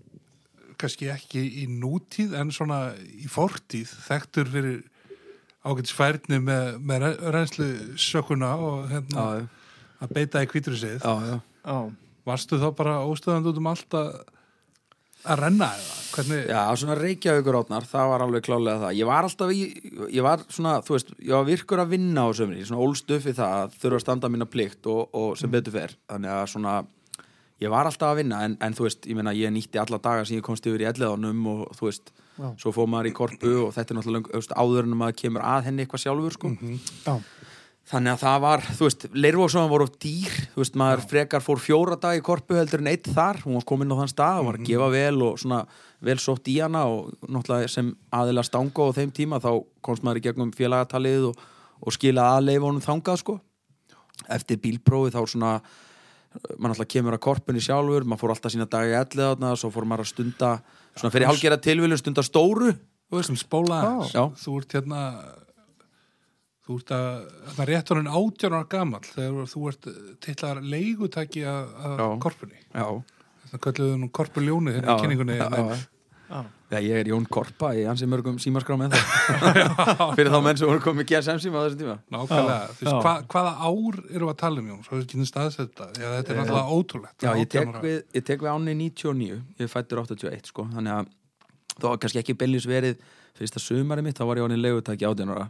[0.80, 4.82] kannski ekki í nútíð en svona í fortíð þekktur fyrir
[5.64, 7.68] ágætis færni með, með re- reynslu
[8.00, 9.48] sökuna og hérna já,
[10.04, 11.04] að beita í kvítrusið.
[12.28, 14.14] Varstu þá bara óstöðand út um allt að
[15.24, 15.94] að renna eða?
[16.14, 16.42] Hvernig?
[16.52, 18.96] Já, svona Reykjavíkur átnar, það var alveg klálega það.
[19.00, 19.62] Ég var alltaf í,
[20.12, 23.56] ég var svona, þú veist, ég var virkur að vinna á sömri, svona ólstufi það
[23.62, 25.96] að þurfa að standa mína plikt og, og sem betur fer.
[26.12, 26.76] Þannig að svona,
[27.64, 30.28] ég var alltaf að vinna, en, en þú veist, ég meina, ég nýtti alla daga
[30.28, 32.50] sem ég komst yfir í elleðanum og þú veist, Já.
[32.58, 35.84] svo fór maður í korpu og þetta er náttúrulega, áður en maður kemur að henni
[35.86, 36.50] eitthvað sjálfur, sko.
[37.06, 37.14] Já.
[37.92, 42.00] þannig að það var, þú veist, Leirvóksson voru dýr, þú veist, maður frekar fór fjóra
[42.00, 44.68] dag í korpu heldur en eitt þar hún var komin á þann stað, var að
[44.72, 45.64] gefa vel og svona
[46.04, 49.52] vel sótt í hana og náttúrulega sem aðila stanga á þeim tíma þá
[49.84, 51.42] komst maður í gegnum félagatalið og,
[51.84, 53.38] og skila aðleifunum þangað sko
[54.32, 55.54] eftir bílprófi þá svona
[56.58, 59.86] maður alltaf kemur að korpunni sjálfur maður fór alltaf sína dagi ellið þarna svo fór
[59.90, 60.52] maður að stunda,
[60.98, 62.74] svona fyrir hálfgerða tilviljun stunda stóru
[63.24, 63.80] sem spóla.
[64.10, 64.24] Já.
[64.42, 65.02] Þú ert hérna
[66.64, 67.08] þú ert að
[67.54, 69.88] það er rétt honum átján ára gamall þegar þú ert
[70.24, 72.08] titlar leigutæki að, að Já.
[72.24, 72.88] korpunni Já,
[73.44, 75.74] þetta kölluðu nú korpuljónu hérna í kynningunni já, en-
[76.32, 76.40] já.
[76.74, 79.02] Já, ég er Jón Korpa í hansi mörgum símaskrám en það
[80.18, 81.98] fyrir þá menn sem voru komið GSM síma á þessum tíma.
[82.16, 85.90] Nákvæmlega, þú veist, hva, hvaða ár eru að tala um Jón, svo við getum staðsetta
[85.94, 87.18] já, þetta er náttúrulega ótrúlegt.
[87.22, 90.68] Já, ég 18 tek, við, ég tek við ánni 99 ég er fættur 81 sko.
[90.74, 91.12] Þannig að
[91.78, 93.02] þá var kannski ekki beilis verið
[93.38, 95.50] fyrsta sumari mitt, þá var ég ánni legutæki 18 ára.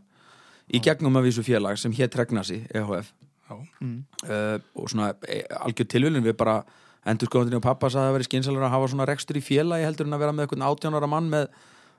[0.73, 3.11] Í gegnum að vísu félag sem hétt Regnasi, EHF
[3.49, 3.55] Já.
[3.55, 6.61] uh, og svona e, algjör tilvölin við bara
[7.09, 9.87] endur skoðandinn og pappa sagði að það veri skynsalega að hafa svona rekstur í félagi
[9.87, 11.47] heldur en að vera með eitthvað 18 ára mann með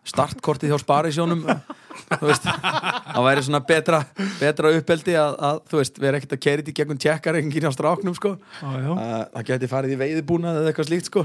[0.05, 1.45] startkortið hjá sparisjónum
[2.11, 4.01] þú veist, það væri svona betra
[4.40, 8.17] betra uppeldi að, að þú veist, vera ekkert að kerið í gegnum tjekkarengin á stráknum
[8.19, 8.35] sko.
[8.61, 8.90] Já, já.
[8.90, 11.25] Uh, það geti farið í veiðbúnað eða eitthvað slíkt sko.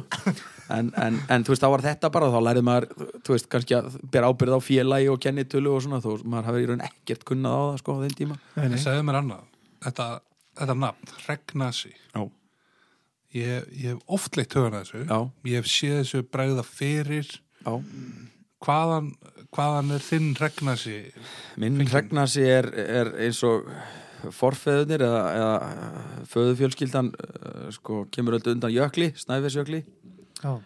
[0.70, 2.90] En, en, en þú veist, þá var þetta bara þá lærið maður,
[3.26, 6.64] þú veist, kannski að bera ábyrð á félagi og kennitölu og svona þó maður hafi
[6.64, 8.42] í raun ekkert kunnað á það sko á þeim tíma.
[8.56, 8.82] Nei, nei.
[8.84, 9.48] Segðu mér annað,
[9.88, 10.10] þetta,
[10.62, 12.22] þetta nafn, Regnasi Já,
[13.36, 15.04] ég, ég hef oft leitt hugan að þessu.
[15.06, 15.20] Já,
[15.52, 17.32] ég hef séð þessu bregða fyrir.
[17.64, 17.74] Já.
[18.60, 19.14] Hvaðan,
[19.56, 20.98] hvaðan er þinn Regnasi
[21.62, 23.70] Minn regnasi er, er eins og
[24.36, 29.80] forfeðunir eða, eða föðufjölskyldan uh, sko, kemur öll undan jökli, Snæfellsjökli.
[30.44, 30.58] Já.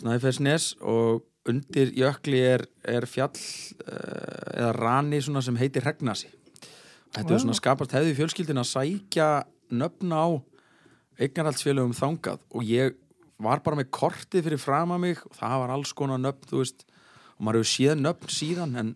[0.00, 6.30] Snæfellsnes og undir jökli er, er fjall uh, eða rani svona sem heitir regnasi
[7.12, 9.28] Þetta er svona skapast hefði fjölskyldin að sækja
[9.76, 10.40] nöfn á
[11.22, 12.96] eignarhaldsfélögum þangað og ég
[13.42, 16.62] var bara með kortið fyrir fram að mig og það var alls konar nöfn, þú
[16.62, 18.92] veist og maður hefur séð nöfn síðan en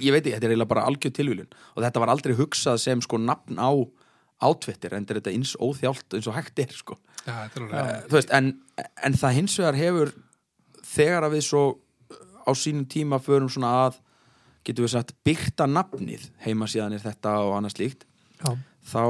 [0.00, 3.02] ég veit ekki, þetta er eiginlega bara algjör tilvílun og þetta var aldrei hugsað sem
[3.04, 3.70] sko nafn á
[4.38, 6.94] átvettir, en þetta eins óþjált eins og hægt er sko.
[7.26, 10.12] Já, þetta er þú veist, en, en það hins vegar hefur
[10.86, 11.62] þegar að við svo
[12.46, 13.98] á sínum tíma förum svona að
[14.66, 18.06] getum við sagt byrta nafnið heima síðan er þetta og annað slíkt
[18.38, 18.54] Já.
[18.92, 19.02] þá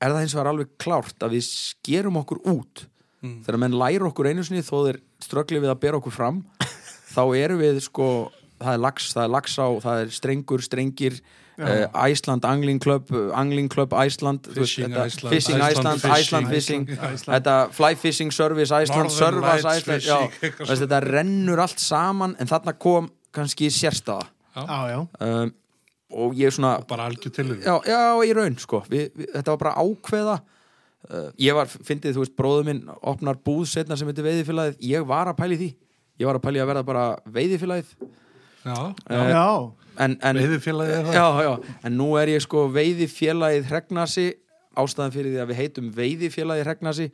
[0.00, 2.86] er það hins vegar alveg klárt að við skerum okkur út.
[3.18, 3.40] Mm.
[3.42, 6.36] þegar menn læra okkur einu sinni þó þeir ströggli við að bera okkur fram
[7.16, 8.06] þá erum við sko
[8.62, 11.16] það er lax, það er laxá, það er strengur, strengir
[11.58, 16.06] uh, Iceland Angling Club uh, Angling Club Iceland þú veist, Fishing þetta- Iceland, Fishing Iceland
[16.14, 16.86] Iceland, Fishing,
[17.26, 22.76] þetta Fly Fishing Service Iceland Northern Service Fishing, já, þetta rennur allt saman en þarna
[22.78, 24.30] kom kannski sérstaða.
[24.54, 25.00] Já, já.
[25.26, 25.50] um,
[26.10, 28.82] og ég svona bara algjör tilur já, já, í raun sko.
[28.88, 30.36] Við, við, þetta var bara ákveða.
[31.08, 34.78] Uh, ég var, fyndið, þú veist, bróður minn opnar búð setna sem heitir veiðifélagið.
[34.88, 35.68] Ég var að pæli því,
[36.18, 37.04] ég var að pæli að verða bara
[37.36, 37.92] veiðifélagið.
[38.64, 38.74] Já,
[39.08, 39.46] Eh, Já.
[40.04, 41.14] en, en, veiðifélagið er það.
[41.14, 44.26] Já, já, en nú er ég sko veiðifélagið Hregnasi.
[44.78, 47.06] Ástæðan fyrir því að við heitum veiðifélagið Hregnasi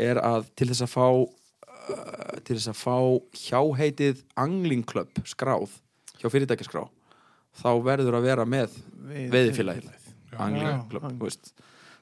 [0.00, 2.96] er að til þess að fá uh, til þess að fá
[3.42, 5.74] hjáheitið Angling Club skráð
[6.20, 6.86] hjá fyrirtækjaskrá
[7.60, 8.78] þá verður að vera með
[9.32, 9.90] veiðifélagið
[10.40, 10.84] Angling Já.
[10.88, 11.52] Club þú veist.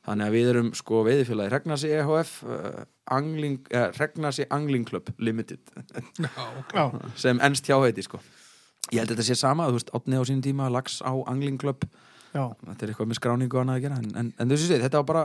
[0.06, 5.72] þannig að við erum sko veiðifélagið Hregnasi EHF uh, Angling, uh, Hregnasi Angling Club Limited
[5.74, 6.76] já, ok.
[6.76, 6.84] Já.
[7.18, 8.20] sem ennst hjáheiti sko
[8.90, 11.58] ég held að þetta sé sama, þú veist, átni á sín tíma lax á Angling
[11.60, 11.84] Club
[12.30, 12.46] Já.
[12.62, 15.02] þetta er eitthvað með skráningu og annað að gera en, en, en þessu sé, þetta
[15.02, 15.24] var bara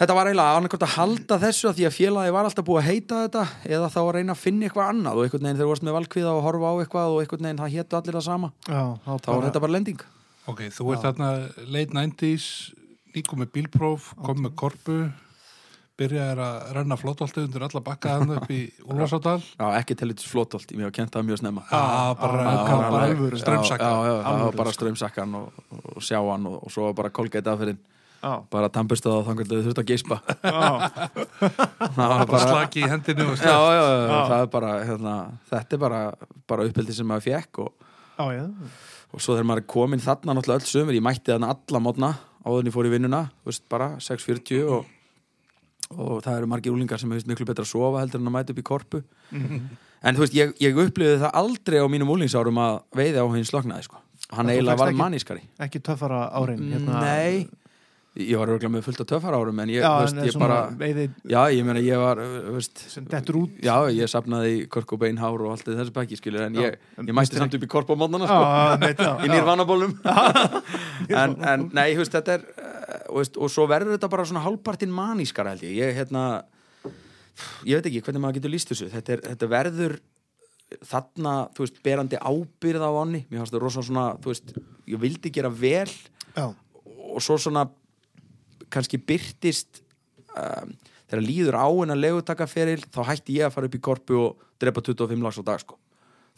[0.00, 2.88] þetta var eiginlega annarkvæmt að halda þessu að því að félagi var alltaf búið að
[2.88, 3.42] heita þetta
[3.76, 5.96] eða þá að reyna að finna eitthvað annað og einhvern veginn þegar þú varst með
[5.98, 8.52] valkviða og horfa á eitthvað og einhvern veginn það héttu allir það sama.
[8.64, 8.82] Já.
[9.06, 10.04] þá var þetta bara lending.
[10.50, 11.32] Ok, þú ert þarna
[11.68, 12.46] late 90s
[13.14, 14.96] nýkom með bílpróf, kom með korpu
[16.00, 20.70] byrjaðir að renna flótoltið undir alla bakka hann upp í Úlfarsárdal Já, ekki tellitis flótolt,
[20.72, 21.66] ég hef kent það mjög snemma.
[21.68, 21.82] Já,
[22.16, 23.90] bara, já, bara, bara straumsakka.
[23.90, 27.82] Já, já, já, bara strömsakkan og, og sjáan og, og svo var bara kolgæti aðferðin
[28.20, 28.32] Já.
[28.52, 30.70] bara tampustuð á þannig að þau þurft að geispa Já.
[31.96, 34.18] það var bara slaki í hendinu og já, já, já, Já.
[34.28, 35.14] það er bara hérna,
[35.52, 36.00] þetta er bara,
[36.52, 37.70] bara uppeldi sem maður fekk og,
[38.20, 38.44] Já, já.
[39.14, 42.10] og svo þegar maður er komin þarna náttúrulega öll sömur, ég mætti þarna alla mótna
[42.44, 44.90] áður en ég fór í vinnuna, þú veist, bara 6.40 og,
[45.96, 48.52] og það eru margir úlingar sem hefist miklu betra að sofa heldur en að mæta
[48.54, 49.00] upp í korpu
[49.32, 53.48] en þú veist, ég, ég upplifði það aldrei á mínum úlingsárum að veiði á hinn
[53.48, 54.00] sloknaði, sko
[54.36, 56.60] hann þú eiginlega var ekki- mannískari Ekki töffara árin.
[56.70, 57.48] Hérna, Nei,
[58.18, 61.04] ég var örgulega með fullt af töffar árum en ég, Já, veist, ég bara veiði
[61.30, 63.60] já, ég meina ég var þú veist, sem dettur út.
[63.62, 66.58] Já, ég sapnaði í körk og bein hár og allt í þessu bæki skilur en
[66.58, 69.94] ég, ég mætti samt upp í korp á mótnana sko, í nýrvanabólum
[71.22, 72.46] en, en nei, veist, þetta er
[73.10, 76.24] og, veist, og svo verður þetta bara svona hálfpartinn manískara held ég, ég hérna
[77.66, 78.90] ég veit ekki hvernig maður getur líst þessu.
[78.92, 80.00] Þetta, er, þetta verður
[80.86, 84.52] þarna, þú veist, berandi ábyrð á onni mér fannst það rosa svona, þú veist
[84.90, 85.88] ég vildi gera vel
[86.36, 87.64] Já, og svo svona
[88.72, 89.82] kannski byrtist
[90.34, 90.74] um,
[91.10, 94.48] þegar líður á en að legutakaferil þá hætti ég að fara upp í korpu og
[94.62, 95.78] drepa 25 lags á dag sko.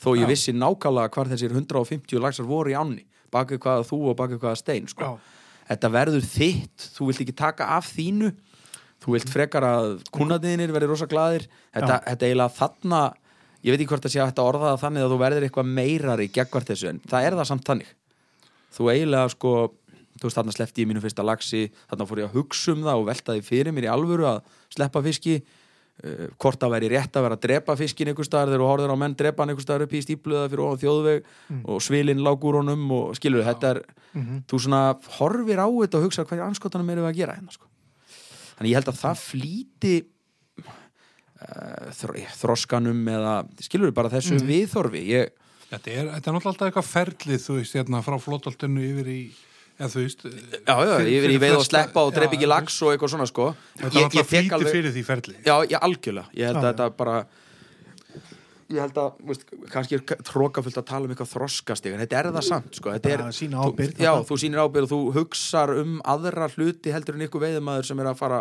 [0.02, 4.18] Þó ég vissi nákvæmlega hvar þessir 150 lagsar voru í ánni bakið hvaða þú og
[4.18, 5.14] bakið hvaða stein sko.
[5.14, 5.38] Já.
[5.72, 8.32] þetta verður þitt þú vilt ekki taka af þínu
[9.02, 11.48] þú vilt frekar að kunnadiðinir verði rosa glaðir.
[11.74, 13.00] Þetta, þetta eiginlega þarna
[13.62, 15.72] ég veit ekki hvort að sé að þetta orða það þannig að þú verður eitthvað
[15.78, 17.92] meirari gegn þessu en það er það samt þannig.
[18.72, 19.54] Þú eiginlega sko
[20.22, 23.00] þú veist þarna sleppti ég mínu fyrsta lagsi þarna fór ég að hugsa um það
[23.02, 24.40] og velta því fyrir mér í alvöru að
[24.72, 28.62] sleppa fiski uh, hvort það væri rétt að vera að drepa fiskin einhver staðar þegar
[28.64, 31.28] þú horfður á menn drepa hann einhver staðar upp í stípluða fyrir ofan þjóðveg
[31.74, 33.82] og svilinn lág úr honum og skilur þetta er
[34.12, 34.42] Mhm.
[34.44, 34.80] þú svona
[35.16, 37.64] horfir á þetta og hugsa hvað anskotanum erum við að gera hérna sko.
[38.58, 39.94] þannig ég held að það flýti
[40.62, 43.32] uh, þr þroskanum eða
[43.64, 44.46] skilur bara þessu Mhm.
[44.50, 45.30] viðþorfi ég,
[45.72, 49.20] Þetta er, þetta er náttúrulega alltaf eitthvað ferlið, þú veist, hérna frá flótoltinu yfir í,
[49.82, 52.38] eða þú veist Já, já, fyrir- yfir í fyrir veið flesta- sleppa og dreip Já,
[52.38, 53.46] ekki lags og eitthvað svona sko.
[53.82, 55.34] Þetta Ég, ég tek flýtir alveg fyrir því ferli.
[55.42, 56.28] Já, já, algjörlega.
[56.38, 56.72] Ég held Já, að já.
[56.72, 57.16] þetta bara
[58.72, 62.28] Ég held að, veist, kannski er trókafullt að tala um eitthvað þroskastig en þetta er
[62.32, 62.92] það samt, sko.
[62.94, 67.18] Þetta er, ábyrgð, þú, Já, þú sýnir ábyrð og þú hugsar um aðra hluti heldur
[67.18, 68.38] en ykkur veiðumæður sem er að fara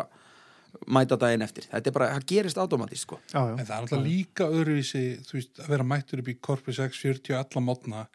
[0.87, 1.67] mæta daginn eftir.
[1.67, 3.19] Þetta er bara, það gerist automatist, sko.
[3.33, 3.57] Já, já.
[3.59, 7.35] En það er náttúrulega líka öðruvísi, þú veist, að vera mættur upp í korpi 640
[7.41, 8.05] alla mótna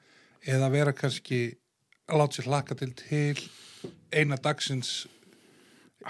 [0.47, 1.43] eða vera kannski
[2.07, 3.45] að láta sér hlaka til til
[4.15, 5.07] eina dagsins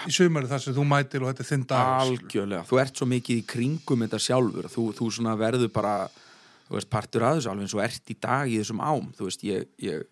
[0.05, 3.09] í sumari þar sem þú mætir og þetta er þinn dag Algjörlega, þú ert svo
[3.09, 5.09] mikið í kringum þetta sjálfur, þú, þú
[5.41, 5.95] verður bara,
[6.67, 9.29] þú veist, partur að þessu alveg eins og ert í dag í þessum ám, þú
[9.31, 10.05] veist, ég, ég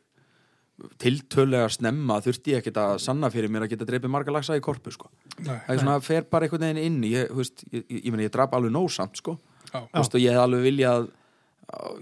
[0.99, 4.63] tiltölega snemma þurfti ég ekkert að sanna fyrir mér að geta dreipið marga lagsa í
[4.65, 5.11] korpu, sko.
[5.37, 8.73] Nei, Það er svona, fer bara einhvern veginn inn, ég, þú veist, ég, drap alveg
[8.75, 9.37] nósamt, sko.
[9.69, 11.07] já, Þú veist, og ég hef alveg viljað,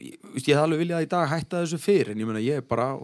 [0.07, 0.17] ég,
[0.47, 2.95] hef alveg viljað í dag hætta þessu fyrr, en ég er bara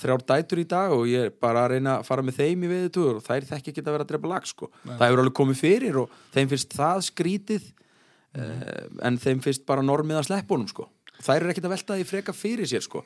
[0.00, 2.70] þrjár dætur í dag og ég er bara að reyna að fara með þeim í
[2.70, 4.70] veðutur og þær þekki ekki að vera að drepa lag sko.
[4.86, 9.84] það hefur alveg komið fyrir og þeim finnst það skrítið uh, en þeim finnst bara
[9.84, 10.88] normið að sleppunum sko.
[11.20, 13.04] þær eru ekkert að velta því freka fyrir sér sko.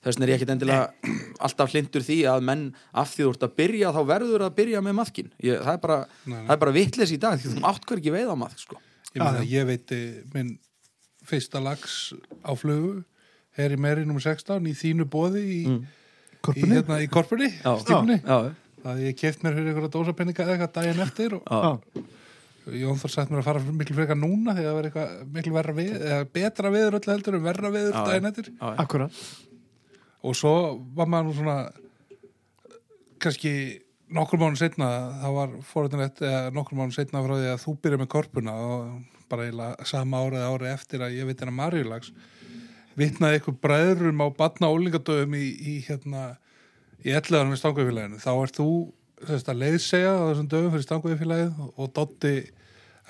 [0.00, 1.12] þess vegna er ég ekkert endilega
[1.46, 4.84] alltaf hlindur því að menn af því þú ert að byrja þá verður að byrja
[4.86, 6.00] með maðkin það er bara,
[6.56, 8.80] bara vitleis í dag því þú átt hver ekki veið á maðk sko.
[9.12, 9.96] ég meina, ég veit
[10.32, 10.58] minn
[11.28, 13.02] fyrsta lags á flugu
[13.58, 14.20] er í meri nr.
[14.22, 15.78] 16 í þínu bóði í, í,
[16.46, 16.78] Korpunni?
[16.78, 17.50] hérna, í korpunni,
[17.82, 18.20] stífni
[18.80, 22.06] að ég keft mér fyrir einhverja dósapenninga eða eitthvað daginn eftir og já,
[22.80, 25.74] Jón Þór sagt mér að fara miklu frekar núna þegar það verður eitthvað miklu verra
[25.76, 28.50] við eða betra viður öllu heldur en verra viður Já, daginn eftir.
[28.60, 29.20] Akkurat.
[30.20, 30.52] Og svo
[30.96, 31.56] var maður nú svona
[33.20, 33.54] kannski
[34.10, 34.90] nokkur mánu setna
[35.22, 39.18] það var fórhundinett eða nokkur mánu setna frá því að þú byrja með korpuna og
[39.30, 42.12] bara sama árið árið eftir að ég veit hérna Marjulags
[42.98, 46.32] vitnaði eitthvað bræðurum á batna ólingadöfum í, í hérna
[47.04, 48.70] í elleðanum í stangafélaginu þá ert þú
[49.26, 52.34] sérst, að leiðsegja á þessum döfum fyrir stangafélagið og Dotti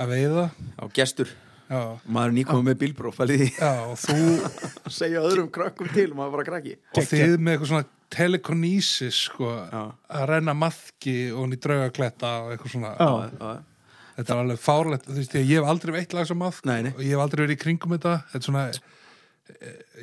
[0.01, 0.45] að veiða.
[0.75, 1.33] Já, gestur.
[1.71, 5.91] Já, maður er nýkomið með bílbróf fælið því já, og þú að segja öðrum krökkum
[5.95, 6.77] til maður bara krakki.
[6.99, 12.55] Og þið með eitthvað svona telekonísis sko, að renna maðki og hún í draugakletta og
[12.57, 12.91] eitthvað svona.
[12.99, 13.13] Já.
[13.39, 17.23] já, þetta er alveg fárlegt, ég hef aldrei veitt lags að maðk og ég hef
[17.23, 18.17] aldrei verið í kringum þetta.
[18.33, 18.67] Þetta er svona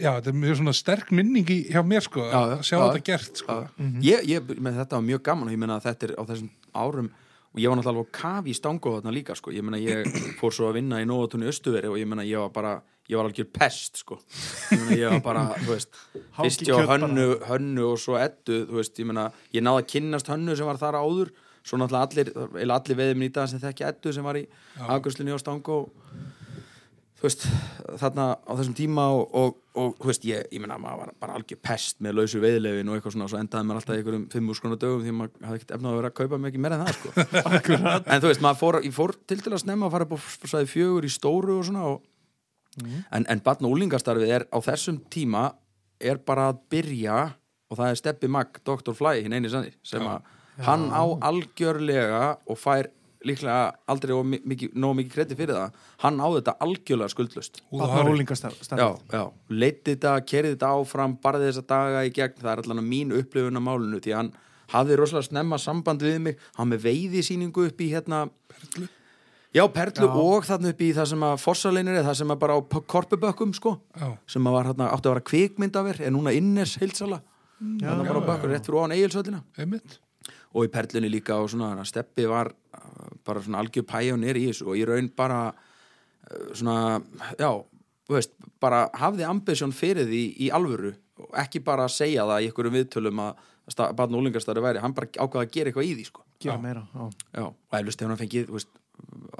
[0.01, 2.81] já, þetta er mjög svona sterk minning í, hjá mér sko, Já, að sjá já.
[2.87, 3.55] þetta gert sko.
[3.61, 3.87] Já.
[4.07, 6.51] ég, ég, með þetta var mjög gaman og ég meina að þetta er á þessum
[6.77, 7.09] árum
[7.55, 9.53] og ég var náttúrulega alveg á kafi í stangu þarna líka sko.
[9.55, 12.51] ég meina ég fór svo að vinna í Nóatunni Östuveri og ég meina ég var
[12.53, 12.75] bara
[13.07, 14.19] ég var algjör pest sko
[14.75, 18.17] ég meina ég var bara, þú veist fyrst Hálki ég á hönnu, hönnu og svo
[18.19, 21.31] ettu þú veist, ég meina, ég náði að kynnast hönnu sem var þar áður,
[21.63, 22.33] svo náttúrulega allir
[22.65, 24.43] eða allir veðum í dag sem þekki ettu sem var í
[24.91, 25.89] afgjörslinni á stangu og
[27.17, 27.45] þú veist,
[27.97, 31.37] þarna á þessum tíma og, og, og þú veist, ég, ég meina maður var bara
[31.39, 34.27] algjör pest með lausu veiðlefin og eitthvað svona og svo endaði maður alltaf í einhverjum
[34.33, 36.63] fimm úr skona dögum því að maður hafði ekkert efnað að vera að kaupa mikið
[36.65, 37.15] meira en það sko.
[38.13, 40.71] en þú veist, maður fór, fór til til að snemma að fara upp á sæði
[40.75, 42.05] fjögur í stóru og svona og,
[42.85, 45.49] en, en batn og úlingastarfið er á þessum tíma
[45.97, 47.21] er bara að byrja
[47.67, 48.93] og það er Steppi Mag, Dr.
[48.95, 50.21] Fly hinn eini sannir, sem að
[50.65, 52.89] hann á algjörlega og fær
[53.27, 53.57] líklega
[53.91, 55.77] aldrei of mi- mikið, nóg mikið kredi fyrir það.
[56.03, 58.13] Hann á þetta algjörlega skuldlust Húð og Batna hári.
[58.15, 62.63] ólingastarf já, já, leiti þetta, kerði þetta áfram barði þessa daga í gegn, það er
[62.65, 64.31] allan mín upplifun af málinu því hann,
[64.73, 66.37] hafði rosalega snemma samband við mig.
[66.57, 68.87] Hann með veiðisýningu upp í hérna Perlu.
[69.55, 70.11] Já, Perlu Já.
[70.11, 73.53] og þarna upp í það sem að Fossaleinir er, það sem að bara á Korpubökkum
[73.55, 77.21] sko, Já, sem að var hérna, átti að vera kvikmyndaver, er núna Inners heilsala,
[77.57, 79.97] þarna bara á bökkur rétt fyrir ofan eigilsöllina einmitt
[80.57, 84.71] og í Perlunni líka og svona, Steppi var uh, bara svona algjör pæjónir í þessu
[84.71, 86.97] og í raun bara uh, svona,
[87.37, 87.51] já,
[88.07, 88.33] þú veist
[88.63, 93.23] bara hafði ambisjón fyrir því í alvöru og ekki bara segja það í einhverjum viðtölum
[93.25, 93.45] að
[93.97, 96.23] barn og úlingarstæri væri, hann bara ákvaða að gera eitthvað í því sko.
[96.39, 97.09] gera meira já.
[97.35, 98.69] já, og eflust hefur hann fengið þú veist,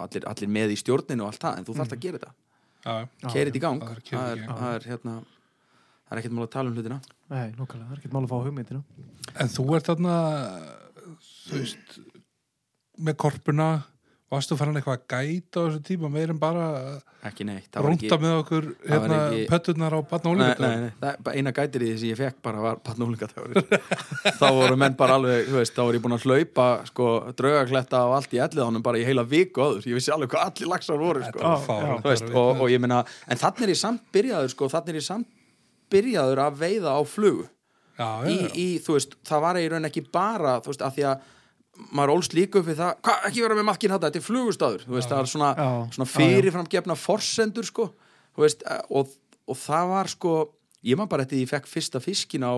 [0.03, 2.33] allir, allir með í stjórninu og allt það en þú þarft að gera þetta,
[2.87, 3.81] Já, Já, keira þetta í gang.
[3.83, 5.13] Það er það er, það er hérna
[6.07, 6.99] það er ekkert mál að tala um hlutina.
[7.33, 8.81] Nei, nokkulega, það er ekkert mál að fá hugmyndina.
[9.43, 10.13] En þú ert þarna
[11.47, 12.01] þú veist
[13.07, 13.67] með korpuna
[14.27, 16.09] varstu farin eitthvað að gæta á þessu tíma?
[16.11, 16.63] Meir en bara
[17.27, 21.85] ekki neitt, það var ekki rúnta með okkur hérna, ekki- pöttunar á bara eina gætir
[21.85, 23.61] í því sem ég fekk bara var patnúlingatöfur
[24.41, 27.07] þá voru menn bara alveg, veist, þá voru ég búin að hlaupa sko,
[27.39, 30.71] draugakletta og allt í elliðanum bara í heila viku öður, ég vissi alveg hvað allir
[30.73, 31.55] lagsar voru sko.
[32.03, 32.99] Þú veist, og, og ég meina
[33.31, 35.31] en þannig er ég samt byrjaður sko, þannig er ég samt
[35.93, 37.47] byrjaður að veiða á flugu.
[37.97, 38.49] Já, já, í, já.
[38.59, 41.33] í, þú veist, það var í raun ekki bara, þú veist, að því að
[41.91, 44.83] maður ólst líka upp við það, hvað, ekki vera með makkin þetta, þetta er flugustadur,
[44.87, 45.49] þú veist, það er svona,
[45.93, 46.13] svona Já, já.
[46.17, 47.87] fyrirfram gefna forsendur, sko,
[48.37, 49.11] veist, og,
[49.47, 50.33] og það var, sko,
[50.87, 52.53] ég maður bara því ég fekk fyrsta fiskin á,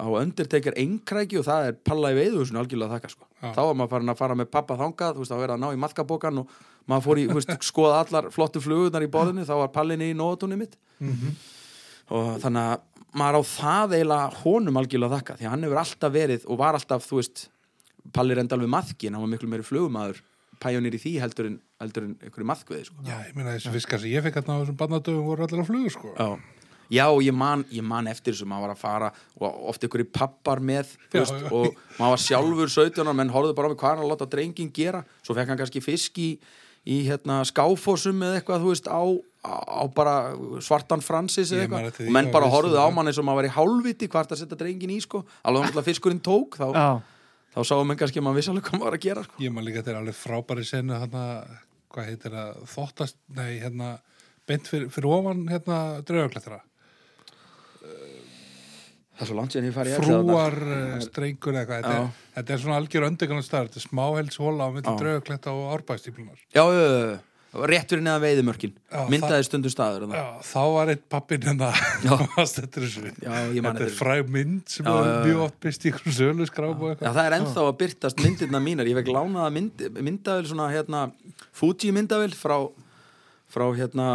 [0.00, 3.94] á Undertaker Engræki og það er palla í veiðuhúsinu algjörlega þakka, sko, þá var maður
[3.96, 7.20] farin að fara með pappa þangað, þú veist, að ná í matkabókan og maður fór
[7.22, 10.78] í, þú veist, skoða allar flottu flugurnar í borðinu, þá var pallin í nótunni mitt.
[11.02, 11.34] Mhm.
[12.12, 12.80] og þannig að
[13.16, 17.06] maður á það eiginlega honum algjörlega þakka því hann hefur alltaf verið og var alltaf,
[17.06, 17.44] þú veist
[18.12, 20.22] Palli reyndi alveg maðkin, hann var miklu meiri flugumæður
[20.62, 23.04] pæjónir í því heldur en, heldur en einhverju maðkveði sko.
[23.06, 25.66] Já, ég meina þessi fiskar sem ég fekk hérna á þessum barnadöfum voru allir á
[25.66, 26.12] flugu sko.
[26.14, 26.28] Já,
[26.92, 30.10] já og ég man, ég man eftir þessu maður var að fara og oft einhverju
[30.14, 31.48] pappar með Já, veist, já.
[31.50, 34.28] og maður var sjálfur 17 ára, menn horfðu bara á mig hvað hann að láta
[34.34, 36.30] drengin gera svo fekk hann kannski fisk í,
[36.86, 39.02] í hérna, skáfossum eða eitthvað, veist, á,
[39.42, 39.82] á,
[40.62, 42.94] svartan fransis eða eitthvað og menn bara horfðu á það.
[42.98, 45.82] mann eins og maður var í hálfviti hvart að setja drengin í sko alveg hann
[45.82, 46.88] að fiskurinn tók þá, Já,
[47.52, 49.38] þá sáum menn kannski að maður vissi alveg hvað maður var að gera sko.
[49.44, 51.24] Ég man líka þetta er alveg frábæri senu hérna,
[51.92, 53.94] hvað heitir það, þóttast nei, hérna,
[54.48, 56.62] beint fyrir, fyrir ofan hérna, draugaklættara
[59.12, 60.56] það er svo langt síðan ég Elliðaárnar.
[60.56, 64.38] frúar strengur eða eitthvað þetta er, þetta er svona algjör öndegarnar staðar þetta er smáhelds
[64.40, 64.98] hóla á milli Já.
[65.02, 67.18] draugaklætta og árbæðstíflunar já, já,
[67.52, 67.58] já, já.
[67.58, 70.04] Það var rétt fyrir neðan veiðimörkin Já, myndaði stundum staður.
[70.16, 71.68] Já, þá var einn pappin hérna
[72.48, 74.94] Þetta er fræg mynd sem já.
[75.26, 78.96] mjög oft byrst í ykkur sölu eitthvað það er ennþá að byrtast myndirna mínar Ég
[79.02, 81.04] fekk lánaða mynd, myndavel svona hérna
[81.52, 82.56] Fuji myndavel frá
[83.52, 84.08] frá hérna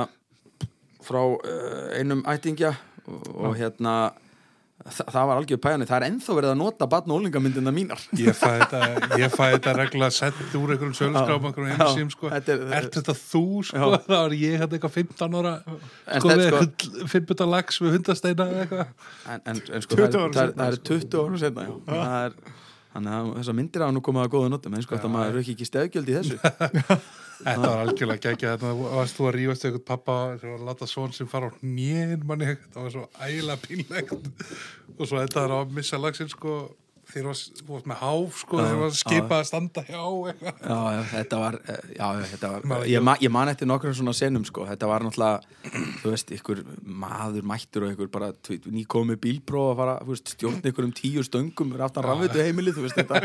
[1.06, 2.74] frá uh, einum ættingja
[3.06, 3.94] og, og hérna
[4.86, 8.04] þa það var algjör pæjani, það er ennþá verið að nota batn og ólingamyndina mínar.
[8.22, 8.82] Ég fæ þetta,
[9.20, 12.30] ég fæ þetta regla sett úr einhverjum söluskráp einhverjum Já, heimisím sko.
[12.36, 14.00] Þetta er- Ert þetta þú sko, Já.
[14.12, 18.48] þá er ég hérna eitthvað 15 ára En sko með sko- 15 lags með hundasteina
[18.54, 18.94] eða eitthvað.
[19.34, 21.76] En, en, en sko, 20 árum það, er, seinna, það er 20 árum setna já.
[21.90, 22.40] það er
[22.98, 25.50] Þannig að þessar myndir á nú komið að góða notum en sko þetta maður er
[25.54, 26.38] ekki stefgjöld í þessu.
[27.38, 30.88] Þetta var algjörlega geggja þetta varst þú að rífast eitthvað pappa sem var að láta
[30.90, 34.16] svon sem fara á hnén manni þetta var svo ægilega pínlegt
[34.96, 36.56] og svo þetta var að missa lagsin sko
[37.18, 40.02] þeir varst með háf sko þeir var skipað að standa hjá
[40.38, 43.96] Já, já, þetta var, eh, já, þetta var Maður- ég, ma ég man eftir nokkrum
[43.98, 45.42] svona senum sko, þetta var náttúrulega,
[46.04, 48.30] þú veist, ykkur maður mættur og ykkur bara
[48.78, 53.00] nýkomið bílpróf að fara, veist, stjórn ykkur um tíu stöngum aftan rafvitu heimili, þú veist,
[53.02, 53.22] þetta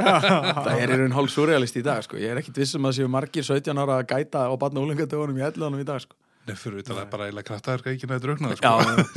[0.65, 3.45] það er raun hálf surrealist í dag, sko, ég er ekkit vissum að séu margir
[3.47, 6.99] 17 ára að gæta á barna úlingatöfunum í ellanum í dag, sko Nei, fyrir utan
[6.99, 8.73] að bara eiginlega kraftaður ekki næði draugnaði Já,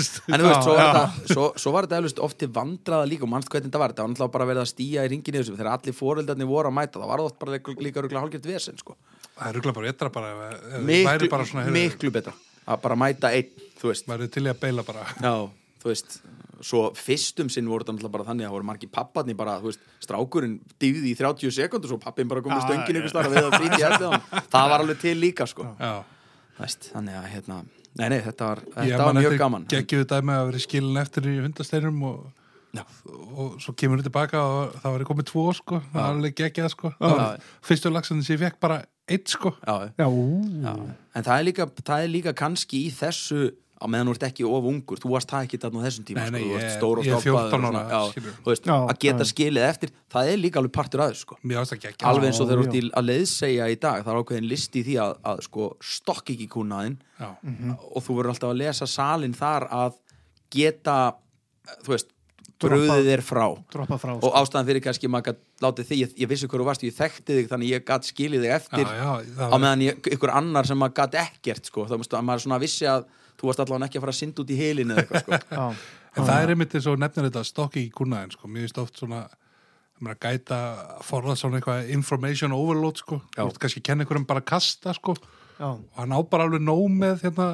[0.05, 3.07] sko en þú veist, svo var, þetta, svo, svo var þetta eflust oft til vandraða
[3.09, 5.41] líka og mannst hvernig þetta var, þetta var náttúrulega bara verið að stíja í ringinu
[5.41, 7.01] þessu, þegar allir foreldarnir voru að mæta.
[7.01, 8.97] Það var það oft bara líka, líka rúglega hálfgjört vesen, sko.
[9.25, 12.37] Það er rúglega bara etra bara ef, ef væri miklu, bara svona heyrðu, miklu betra
[12.65, 14.09] að bara mæta einn, þú veist.
[14.13, 15.09] Væri til í að beila bara.
[15.17, 15.33] Já,
[15.81, 16.19] þú veist
[16.65, 19.69] svo fyrstum sinn voru þetta náttúrulega bara þannig að það voru margir papparnir bara, þú
[19.69, 23.57] veist, strákurinn dýfði í 30 sekundur svo pappin bara komið stöngin ykkur starf við að
[23.59, 25.67] flýti elliðan það var alveg til líka, sko.
[25.77, 25.91] Já,
[26.59, 27.59] Veist, þannig að, hérna,
[27.99, 29.67] nei, nei, þetta var, þetta var man mjög gaman.
[29.71, 32.21] geggjuðu dæmi að vera skilin eftir í hundasteinum og,
[33.35, 36.71] og svo kemur hún tilbaka og það var komið tvo sko, það var alveg geggjað
[36.73, 36.93] sko.
[37.65, 38.81] Fyrstu lagsandi sem ég fekk bara
[39.11, 39.51] eitt sko.
[39.67, 40.73] Já, já, já,
[41.15, 43.41] en það er líka, það er líka kannski í þessu
[43.75, 46.23] á meðan þú ert ekki of ungur þú varst það ekki þarna á þessum tíma
[46.25, 47.91] Nei, nei, sko, þú ég- varst stór og ég er stoppaður 14 og svona, ára,
[47.91, 48.35] já, skilur.
[48.45, 51.37] þú veist, Já, að geta skilið eftir það er líka alveg partur af þessu sko.
[52.11, 54.85] Alveg eins og þegar þú ert að leiðsegja í dag það er ákveðin listi í
[54.87, 57.29] því að, að sko, stokk ekki kúnaðinn Já,
[57.91, 59.99] og þú verður alltaf að lesa salin þar að
[60.55, 60.97] geta
[61.83, 62.11] þú veist,
[62.61, 63.45] bröðið er frá.
[63.73, 66.95] droppa frá og ástæðan fyrir kannski maður látið því, ég, ég vissi hverju varst, ég
[66.95, 70.31] þekkti þig þannig ég gat skilið þig eftir já, já, það á meðan ég, ykkur
[70.31, 73.03] annar sem maður gat ekkert sko, þá maður svona vissi að
[73.39, 75.39] þú varst allavega ekki að fara að synda út í helinu eða eitthvað sko.
[75.59, 75.65] já,
[76.15, 78.47] En það er einmitt eins og nefnir þetta stokki í kúnaðin, sko.
[78.47, 79.23] Mér finnst oft svona,
[80.05, 80.59] að gæta
[80.95, 83.17] að forða svona eitthvað information overload, sko.
[83.35, 85.15] Þú veist, kannski kenna einhverjum bara að kasta, sko.
[85.59, 87.49] já, Og hann á bara alveg nóg með, hérna,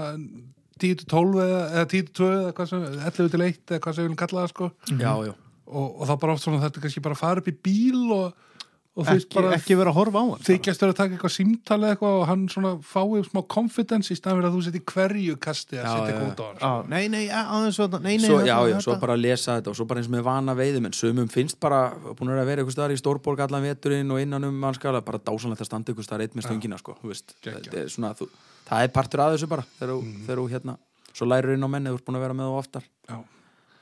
[0.82, 4.22] 10-12 eða, eða 10-2 eða hvað sem, 11 til 1 eða hvað sem við viljum
[4.22, 4.70] kalla það, sko.
[5.02, 5.34] já, já,
[5.72, 8.48] Og, og þá bara oft svona þetta kannski bara fara upp í bíl og,
[8.92, 11.32] og veist ekki, bara ekki vera að horfa á hann þykjast vera að taka eitthvað
[11.32, 14.82] símtali eða eitthvað og hann svona fáið smá confidence í staðan fyrir að þú setja
[14.82, 16.58] í hverju kasti að setja já, eitthvað út á hann.
[16.58, 16.68] sko.
[16.68, 19.72] já, nei, nei, aðeins svo nei, nei, svo, já, já, svo bara að lesa þetta
[19.72, 21.82] og svo bara eins með vana veiðum en sumum finnst bara,
[22.20, 25.64] búin að vera eitthvað staðar í Stórborg allan veturinn og innan um mannskala bara dásanlegt
[25.64, 28.28] að standa eitthvað staðar eitt með stöngina sko, þú veist, þetta er svona þú,
[28.68, 30.80] það er partur að þessu bara þegar þú, þú hérna,
[31.16, 32.92] svo lærir inn á menni þú ert búin að vera með þú oftar.
[33.08, 33.22] Já.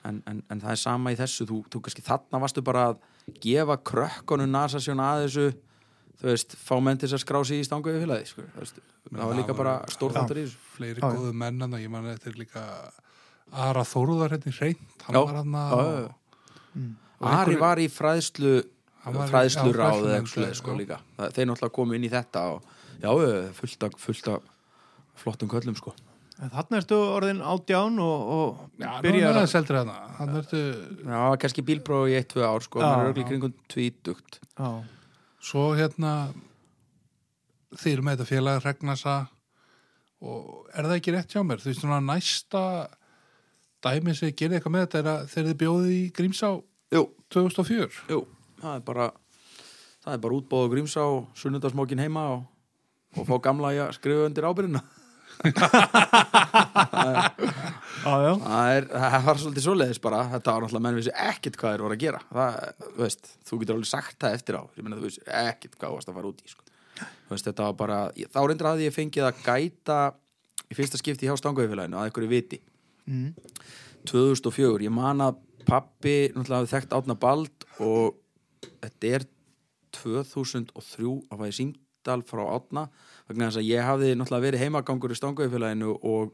[0.10, 1.46] En, en, en það er sama í þessu.
[1.50, 3.02] Þú, þú kannski þarna varstu bara að
[3.46, 5.48] gefa krökkunum nasasjón að þessu
[6.20, 8.64] þú veist, fá menn til þess að skrá sig í stangu við félagi, sko, þú
[8.66, 8.80] veist,
[9.10, 10.58] það var líka bara stórþáttur í þessu.
[10.76, 12.64] Fleiri Já, góðu menn en ég man þetta er líka
[13.50, 15.22] Ara Þóruðar hérna í hreint hann Já.
[15.26, 16.84] var hann já, já.
[17.30, 18.52] Ari var í fræðslu
[19.06, 21.00] Hann var í- fræðslu ráð eða sko líka.
[21.18, 22.62] Það- þeir náttúrulega komu inn í þetta og
[23.00, 24.42] já, já, fullt af, fullt af
[25.24, 25.96] flottum köllum sko
[26.40, 30.62] Þarna ertu orðin átján og, og Já, byrjar að hérna hann ertu
[31.04, 33.28] Já, kannski bílpróf í 1-2 ár sko, Já, maður er já.
[33.28, 34.40] kringum tvítugt.
[34.56, 34.70] Já,
[35.50, 36.14] svo hérna
[37.76, 39.18] þeir eru með þetta félag Regnasa
[40.24, 41.60] og er það ekki rétt hjá mér?
[41.60, 42.64] Þú veist svona næsta
[43.84, 46.54] dæmi sem gerir eitthvað með þetta er að þeir eru bjóðið í Grímsá
[46.90, 48.24] Jú, 2004 jú,
[48.64, 49.10] það er bara
[50.04, 52.48] það er bara útbóð og grímsá og sunnudasmókin heima og,
[53.20, 54.82] og fá gamla að skrifa undir ábyrðina
[58.00, 60.20] já, það, er, það var svolítið svoleiðis bara.
[60.34, 62.22] Þetta var náttúrulega menn vissi ekkert hvað þeir voru að gera.
[62.34, 62.58] Það,
[63.00, 64.64] veist, þú getur alveg sagt það eftir á.
[64.76, 66.64] Ég þú veist ekkert hvað varst að fara út í sko.
[67.30, 70.00] veist, þetta var bara ég- þá reyndir að ég fengið að gæta
[70.70, 72.60] í fyrsta skipti hjá stangauðfélaginu að einhverju viti.
[73.08, 73.34] Mm.
[74.10, 78.16] 2004, ég man að pappi náttúrulega hafði þekkt átna bald og
[78.82, 79.26] þetta er
[79.96, 81.56] 2003 að fæði
[82.00, 82.88] símdal frá átna
[83.28, 86.32] vegna þess að ég hafði náttúrulega verið heimagangur í stangauðfélaginu og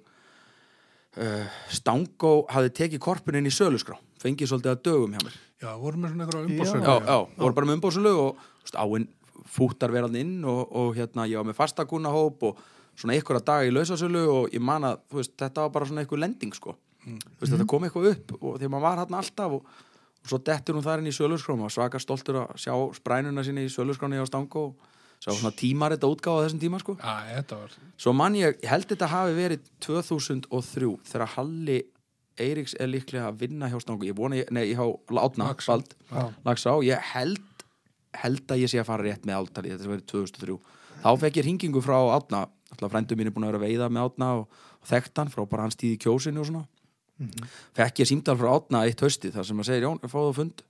[1.17, 5.35] uh, Stangó hafði tekið korpun inn í söluskrá fengið svolítið að dögum hjá mér.
[5.61, 6.39] Já, voru með svona Já.
[6.45, 9.09] umbóðsölu já, já, voru bara með umbóðsölu og veist, áinn
[9.55, 12.63] fúttar verðan inn og, og hérna, ég var með fastakúnahóp og
[12.95, 16.01] svona einhverja daga í lausasölu og ég man að, þú veist, þetta var bara svona
[16.05, 16.73] einhver lending, sko.
[17.05, 19.69] Þú veist, þetta kom eitthvað upp og þegar maður var hérna alltaf og,
[20.25, 23.67] og svo dettur hún þar inn í söluskrám og svaka stoltur að sjá sprænuna sinni
[23.67, 26.95] í söluskráni á stangu og sjá svona tímar þetta útgáfa á þessum tíma, sko.
[26.99, 31.79] Já, þetta var Svo mann ég, ég held þetta hafi verið 2003 þegar Halli
[32.35, 34.83] Eiríks er líklega að vinna hjá stangu ég vona, ég, nei, hjá
[35.15, 35.71] Átna Laxá.
[35.71, 36.23] Bald, Já.
[36.43, 37.43] Lagsá, ég held
[38.15, 40.57] held að ég sé að fara rétt með általi þetta verið 2003
[41.03, 43.89] þá fekk ég hringingu frá Átna alltaf frændu mín er búin að vera að veiða
[43.91, 46.63] með Átna og, og þekkt hann frá bara hans tíð í kjósinu og svona.
[47.75, 50.63] Fekk ég símdal frá Átna eitt hausti þar sem að segja, Jón, fáðu fund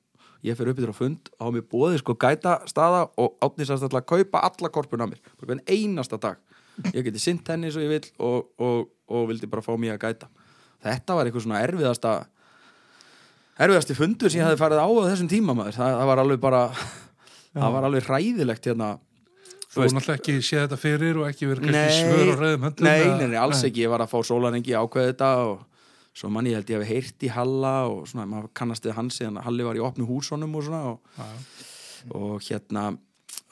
[0.45, 3.85] ég fer upp yfir á fund á mér bóði sko gæta staða og Átni sannst
[3.87, 6.37] alltaf að kaupa alla korpun á mér, bara einasta dag.
[6.93, 10.03] Ég geti sint henni svo ég vil og, og, og vildi bara fá mér að
[10.07, 10.29] gæta.
[10.85, 12.13] Þetta var eitthvað svona erfiðasta
[13.55, 16.41] erfiðasti fundur sem ég hefði farið á á þessum tíma maður, það, það var alveg
[16.43, 16.61] bara
[17.55, 18.89] það var alveg hræðilegt hérna.
[19.75, 22.85] Þú veist- náttúrulega ekki séð þetta fyrir og ekki verið Nei, svör og reyðum höndum
[22.87, 25.65] nei, nei, nei, alls ekki, ég var að fá sólarengi ákveð þetta og
[26.15, 29.17] svo mann ég held ég hef heyrt í Halla og svona, maður kannast við hans
[29.19, 31.65] síðan að Halli var í opnu húsonum og svona og, Já, já.
[32.15, 32.85] og hérna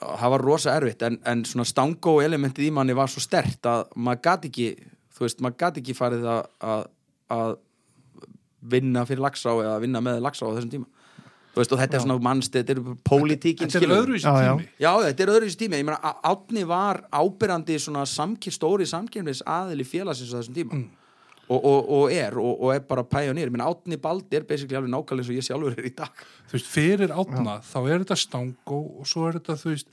[0.03, 3.85] það var rosa erfitt en, en svona stangó elementið í manni var svo stert að
[3.95, 4.69] maður gat ekki
[5.13, 6.41] þú veist, maður gat ekki farið að,
[6.71, 6.87] að,
[7.35, 7.53] að
[8.73, 10.87] vinna fyrir lagsá eða vinna með lagsá á þessum tíma.
[11.53, 14.53] Þú veist, og þetta er svona mannst, þetta er pólitíkin þetta er öðruvísi Já, já.
[14.55, 14.69] tími.
[14.81, 19.43] Já, þetta er öðruvísi tími, ég meina Á- Árni var ábyrrandi svona samkýr, stóri samkýrnis
[19.45, 20.79] aðili félagsins á þessum tíma
[21.53, 24.79] og, og, og er, og, og er bara pæjonýr, ég meina Árni Baldi er basically
[24.79, 26.23] alveg nákvæmlega eins og ég sjálfur er í dag.
[26.49, 29.91] Þú veist, fyrir átna þá er þetta stangó og svo er þetta, þú veist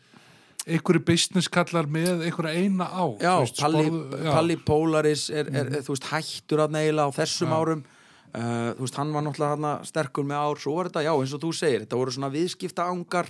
[0.71, 3.05] einhverju business kallar með einhverja eina á.
[3.21, 4.33] Já, veist, Palli, sporð- já.
[4.35, 7.87] Palli Polaris er, er, er, þú veist, hættur að neila á þessum árum.
[8.31, 11.33] Uh, þú veist, hann var náttúrulega hana, sterkur með ár, svo var þetta, já, eins
[11.35, 13.27] og þú segir þetta voru svona viðskipta ángar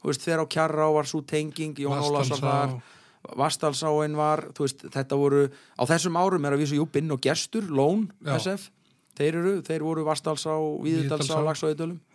[0.00, 2.72] þú veist, þegar á kjarra var svo tenging Jón Ólafs var
[3.36, 7.20] Vastalsáin var, þú veist, þetta voru á þessum árum er að vísu, jú, Binn og
[7.24, 8.36] Gestur Lón, Já.
[8.40, 8.70] SF
[9.20, 10.54] þeir eru, þeir voru Vastalsá,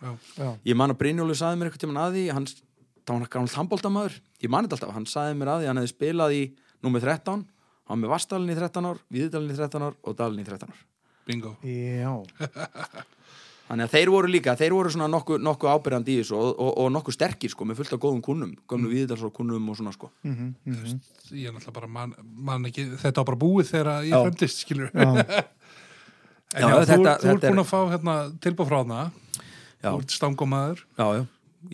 [0.02, 0.12] Já.
[0.36, 0.48] Já.
[0.66, 2.48] ég man að Brynjólu saði mér eitthvað tímann að því hann,
[3.06, 5.82] þá var hann gammal handbóltamaður ég man þetta alltaf, hann saði mér að því hann
[5.82, 6.42] hefði spilað í
[6.82, 7.46] númer 13,
[7.86, 10.74] hann var með Vastalin í 13 ár Víðudalin í 13 ár og Dalin í 13
[10.74, 10.82] ár
[11.26, 11.54] bingo
[13.66, 16.70] Þannig að þeir voru líka, þeir voru svona nokkuð nokku ábyrjandi í þessu og, og,
[16.84, 19.24] og nokkuð sterkir sko, með fullt af góðum kunnum, gömlu mm.
[19.34, 20.10] kunnum og svona sko.
[20.22, 21.00] Mhm, mhm.
[21.34, 24.18] ég er náttúrulega bara man, man ekki, þetta var bara búið þegar ég Já.
[24.22, 25.08] fremdist skilur Já.
[26.56, 28.78] en Já, já, þú, þetta- þú ert þetta er- búin að fá hérna, tilbúð frá
[28.84, 29.00] hana
[29.82, 29.90] Já.
[29.90, 31.22] þú ert stangómaður Já, já,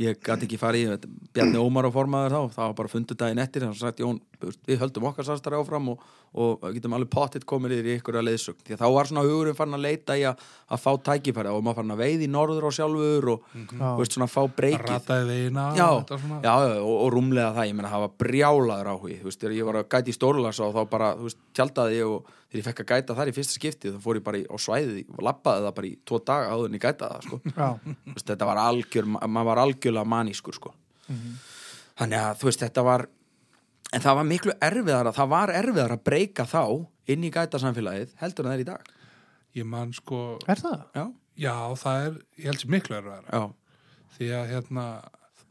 [0.01, 1.13] ég gæti ekki farið þetta.
[1.37, 4.21] Bjarni Ómar á formaður þá, það var bara fundu daginn eftir, þannig að
[4.51, 6.03] veist, við höldum okkar sastari áfram og,
[6.35, 9.25] og getum alveg pottitt komið yfir í ykkur að leiðsögn, því að þá var svona
[9.27, 11.53] hugurinn farin að leita í að, að fá tækifæri.
[11.53, 13.65] Og maður farin að veið í norður á sjálfur og, Já.
[13.79, 14.93] þú veist, svona fá breykið.
[15.79, 16.39] Já, þetta svona.
[16.47, 19.81] já, og, og rúmlega það, ég meina það var brjálaður áhugi, þú veist, ég var
[19.83, 22.81] að gæta í Stórlasa og þá bara, þú veist, tjaldaði ég og þegar ég fekk
[22.83, 25.63] að gæta þar í fyrsta skipti þá fór ég bara í, á svæðið og lappaði
[25.65, 28.17] það bara í tvo daga áður en ég gæta það, sko.
[28.29, 30.75] Þetta var algjör, ma- maður var algjörlega manískur, sko.
[31.99, 33.07] Þannig að, þú veist, þetta var
[33.93, 36.63] en það var miklu erfiðara, það var erfiðara að breyka þá
[37.13, 38.93] inn í gæta samfélagið heldur en það er í dag,
[39.59, 40.85] ég man sko, Er það?
[40.97, 41.05] já,
[41.47, 43.51] já það er ég held sér miklu erfæðara já.
[44.13, 44.87] Því að hérna,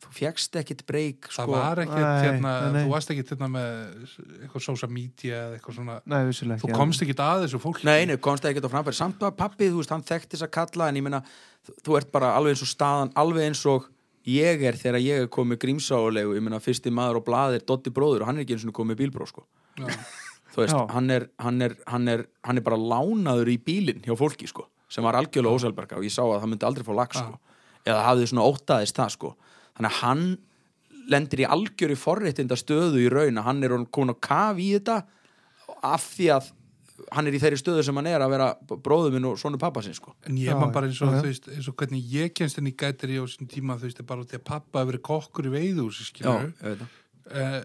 [0.02, 1.54] þú fjekst ekkit breyk, það sko.
[1.54, 2.84] var ekkert Nei, hérna, nei, nei.
[2.86, 3.72] þú varst ekkert hérna með
[4.42, 7.86] eitthvað social media eða eitthvað svona Nei, vissulega þú komst ekkert að þessu fólki.
[7.90, 10.46] Nei, nei, komst það ekkert á frambæri Samt var pappi, þú veist, hann þekkt þess
[10.48, 11.22] að kalla En ég meina,
[11.68, 13.90] þú- þú ert bara alveg eins og staðan Alveg eins og
[14.28, 17.94] ég er þegar ég er komið grímsálegu Ég meina, fyrsti maður á blaði er Dotti
[17.94, 19.46] bróður Og hann er ekki eins og komið bílbró, sko.
[19.80, 19.88] Já.
[20.52, 24.14] Þú veist, hann er, hann, er, hann, er, hann er bara lánaður í bílinn hjá
[24.20, 27.16] fólki, sko Sem var algjörlega ósælberga Og ég sá að það myndi aldrei fá lag,
[27.16, 27.40] sko
[27.82, 29.30] Eða hafði svona óttaðist það, sko.
[29.74, 30.26] Þannig að hann
[31.10, 35.00] lendir í algjöru forréttinda stöðu í raun að hann er komin á kaf í þetta
[35.82, 36.52] af því að
[37.12, 39.82] hann er í þeirri stöðu sem hann er að vera bróður minn og sonu pappa
[39.86, 40.14] sinn sko.
[40.28, 41.22] En ég man bara eins og, já.
[41.22, 44.00] þú veist, eins og hvernig ég kemst inn í gætiri á þessum tíma, þú veist,
[44.04, 45.74] er bara því að pappa hefur verið kokkur í
[46.22, 46.86] það.
[47.32, 47.60] uh,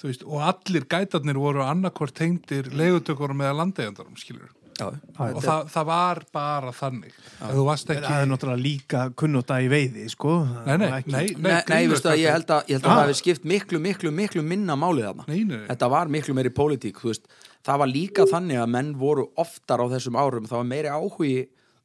[0.00, 5.68] þú veist, og allir gætarnir voru annarkvort tengdir leigutökurum eða landeigjandarum, skilur Já, og það,
[5.70, 10.08] það var bara þannig ef þú varst ekki Það er náttúrulega líka kunnóta í veiði,
[10.10, 10.32] sko.
[10.66, 12.96] Nei, nei, ekki- nei, Nei, nei, veistu að ég held að, ég held að Ah.
[12.96, 15.26] það hefði skipt miklu, miklu, miklu minna málið þarna.
[15.28, 15.66] Nei, nei, nei.
[15.68, 17.30] Þetta var miklu meiri pólitík, þú veist.
[17.64, 21.36] Það var líka þannig að menn voru oftar á þessum árum, það var meiri áhugi,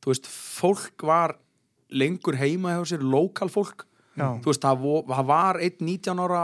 [0.04, 1.38] þú veist, fólk var
[1.90, 3.86] lengur heima hjá sér, lokal fólk.
[4.20, 4.28] Já.
[4.44, 6.42] Þú veist, það, vo, það var einn 19 ára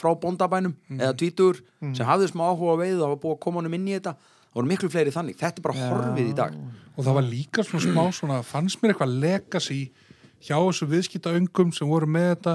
[0.00, 1.62] frá bóndabænum eða tvítur
[1.96, 4.12] sem hafði smá áhuga á veiðu og var búið að koma honum inn í þetta.
[4.50, 5.36] Það voru miklu fleiri þannig.
[5.40, 6.54] Þetta er bara horfið í dag.
[6.96, 9.80] og það var líka svona smá svona, fannst mér eitthvað legacy
[10.44, 12.54] hjá þessu viðskiptaöngum sem voru með þetta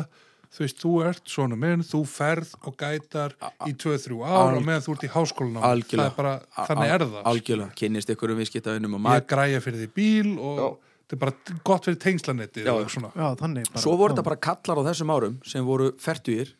[0.55, 3.33] þú veist, þú ert svona minn, þú ferð og gætar
[3.67, 6.09] í 2-3 ár Al- og meðan þú ert í háskólanum það Algjörlega.
[6.11, 6.33] er bara,
[6.69, 10.59] þannig er það Algjörlega, kynnist ykkur um viðskiptaðunum og ég græja fyrir því bíl og
[11.05, 12.73] þetta er bara gott fyrir tengslanetti Já.
[12.73, 13.79] Já.
[13.83, 14.15] Svo voru Já.
[14.15, 16.55] þetta bara kallar á þessum árum sem voru fertugir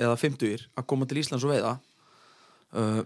[0.00, 1.74] eða fimmtugir að koma til Íslands og veiða
[2.78, 3.02] uh,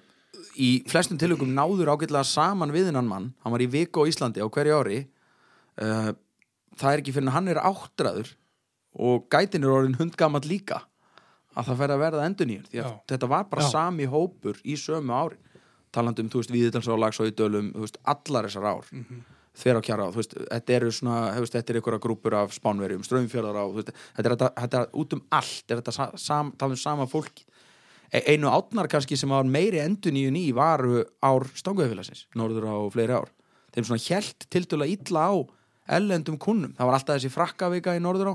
[0.60, 4.44] í flestum tilökum náður ágætlega saman við hennan mann hann var í viku á Íslandi
[4.44, 5.00] á hverju ári
[5.80, 6.12] uh,
[6.78, 8.34] það er ekki fyrir hann er áttræður
[8.94, 10.84] og gætin er orðin hundgamall líka
[11.54, 12.96] að það fer að verða endur nýjur því að Já.
[13.12, 13.70] þetta var bara Já.
[13.74, 15.38] sami hópur í sömu ári.
[15.94, 18.86] Talandi um, þú veist, Víðitalsá, og í dölum þú veist, allar þessar ár.
[18.90, 19.20] Mm -hmm.
[19.54, 22.52] þeirra á kjara, þú veist, þetta eru svona þú veist, þetta er einhverja grúpur af
[22.52, 25.92] spánverjum strömmfjörðar á, þú veist, þetta er þetta, þetta er út um allt, er þetta
[25.92, 27.44] sa, sam, tala um sama fólki.
[28.12, 32.76] E- einu átnar kannski sem var meiri endun í ný varu ár stangöðfélagsins, norður á
[32.90, 33.30] fleiri ár.
[33.72, 35.34] Þeim svona hjælt tildulega illa á
[35.86, 38.34] ellendum kunnum, það var alltaf þessi frakkavika í norður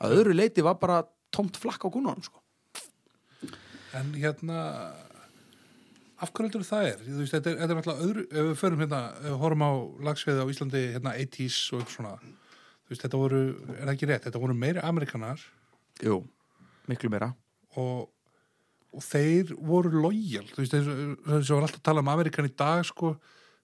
[0.00, 1.02] að öðru leiti var bara
[1.34, 2.42] tómt flakk á kunnunum sko.
[3.94, 4.58] en hérna
[6.20, 7.00] af hverju heldur það er?
[7.06, 9.64] Þú veist, þetta er, þetta er alltaf öðru, ef við förum hérna, ef við horfum
[9.64, 9.72] á
[10.08, 14.08] lagsveiði á Íslandi, hérna 80s og eitthvað svona, þú veist, þetta voru er það ekki
[14.10, 15.44] rétt, þetta voru meiri amerikanar
[16.04, 16.20] Jú,
[16.90, 17.32] miklu meira
[17.80, 18.10] og,
[18.92, 22.54] og þeir voru lojal, þú veist, þess að var alltaf að tala um Amerikan í
[22.54, 23.14] dag, sko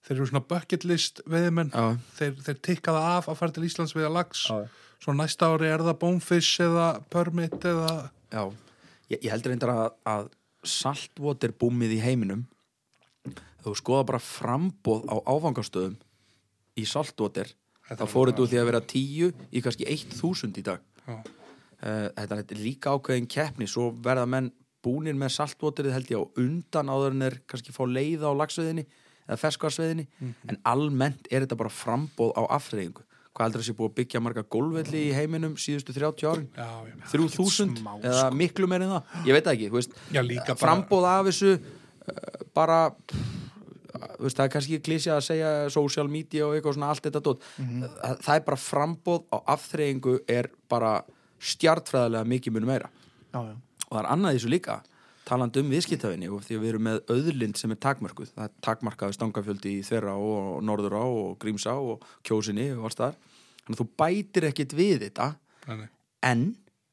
[0.07, 1.87] þeir eru svona bucket list veðimenn Já.
[2.19, 4.65] þeir, þeir tikkaða af að fara til Íslands við að lags, Já.
[5.03, 7.93] Svo næsta ári er það bonefish eða permit eða
[8.33, 8.43] Já,
[9.13, 10.29] ég, ég heldur reyndar að, að
[10.67, 12.47] saltwater búmið í heiminum
[13.63, 15.97] þú skoða bara frambóð á áfangastöðum
[16.77, 16.85] í
[17.87, 20.81] Þetta þá fóruð þú því að vera tíu í kannski 1000 í dag.
[21.07, 24.51] Eh, þetta er líka ákveðin keppni svo verða menn
[24.83, 28.87] búnir með saltwaterið held ég á undan áður en er kannski fá leiða á lagsveðinni
[29.27, 30.07] eða ferskvarsveðinni
[30.51, 33.05] en almennt er þetta bara frambóð á afþreyingu
[33.37, 36.47] hvað að sé búið að byggja marga gólvelli í heiminum síðustu 30 árin?
[36.57, 36.95] Já, já.
[37.13, 39.17] 3000 smá, eða miklu meir en það?
[39.29, 42.79] Ég veit ekki, þú veist, bara- frambóð af þessu uh, bara
[44.21, 47.45] veist, það er kannski klísja að segja social media og eitthvað svona allt þetta dót.
[47.61, 50.93] Það, það er bara frambóð á afþreyingu er bara
[51.53, 52.91] stjartfræðilega mikið munu meira.
[53.33, 53.57] Já, já.
[53.87, 54.81] og það er annað þessu líka
[55.27, 58.53] talandi um viðskiptafinni og því að við erum með auðlind sem er takmörkuð, það er
[58.67, 63.19] takmarkaði stangafjöldi í Þverra og Norðurá og Grímsá og Kjósinni og alls þar
[63.65, 65.33] þannig að þú bætir ekkit við þetta
[65.67, 65.89] Nei, nei.
[66.31, 66.47] en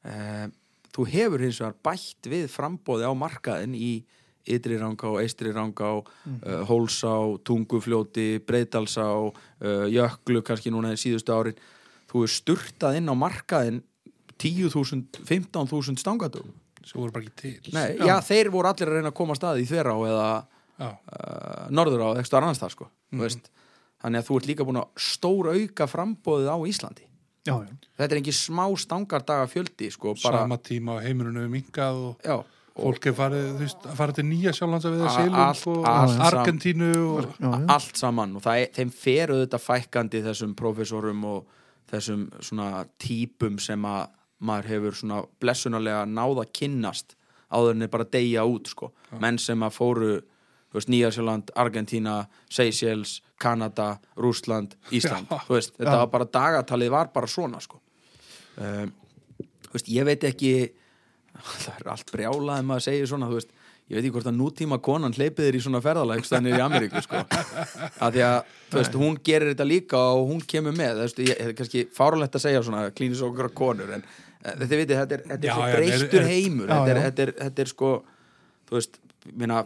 [0.10, 0.48] uh,
[0.96, 3.94] þú hefur hins vegar bætt við frambóði á markaðin í
[4.54, 7.14] ytri ranga og eistri ranga og uh, hólsá,
[7.48, 11.62] tungufljóti breytalsá, uh, jöklu kannski núna í síðustu árin.
[12.12, 13.80] Þú er sturtað inn á markaðin
[14.42, 16.52] 10.000, 15.000 stangatugum
[16.88, 18.16] sem voru bara ekki til Nei, já.
[18.28, 20.28] þeir voru allir að reyna að koma að staði í þverá eða
[20.82, 20.88] Já.
[20.90, 23.50] uh, norður á eitthvað annars það sko mm veist,
[24.04, 27.06] þannig að þú ert líka búin að stór auka frambóðið á Íslandi
[27.46, 27.76] já, já.
[28.00, 32.26] þetta er ekki smá stangardaga fjöldi sko, bara, sama tíma á heiminum við minkað og
[32.26, 32.36] já,
[32.74, 35.68] fólk er farið, þú veist, að fara til nýja sjálflands að við A- selum allt-
[35.70, 36.26] og allt saman.
[36.32, 37.60] Argentínu og já, já.
[37.78, 41.46] allt saman og það er, þeim fer auðvitað fækkandi þessum prófessorum og
[41.94, 44.08] þessum svona típum sem að
[44.44, 47.18] maður hefur svona blessunarlega náða kynnast
[47.54, 48.91] áður en er bara deyja út sko.
[49.22, 50.14] menn sem að fóru
[50.74, 56.00] Nýjasjöland, Argentína, Seychelles Kanada, Rússland Ísland, þú veist, þetta Já.
[56.02, 57.78] var bara dagatalið var bara svona sko.
[58.58, 58.94] um,
[59.74, 60.54] veist, ég veit ekki
[61.66, 63.54] það er allt brjálað ef maður segir svona, veist
[63.89, 67.02] ég veit ekki hvort að nútíma konan hleypið þér í svona ferðalag stannir í Ameríku
[67.04, 67.22] sko.
[68.02, 72.38] að því að, hún gerir þetta líka og hún kemur með, það er kannski fáralegt
[72.39, 74.06] að segja svona klínis okkur konur en
[74.44, 76.68] eh, þið veitir, þetta er, þetta er Já, svo er- heimur.
[76.68, 77.94] Já, þetta, er, þetta, er, þetta er sko
[78.70, 79.00] þú veist,
[79.39, 79.62] minna,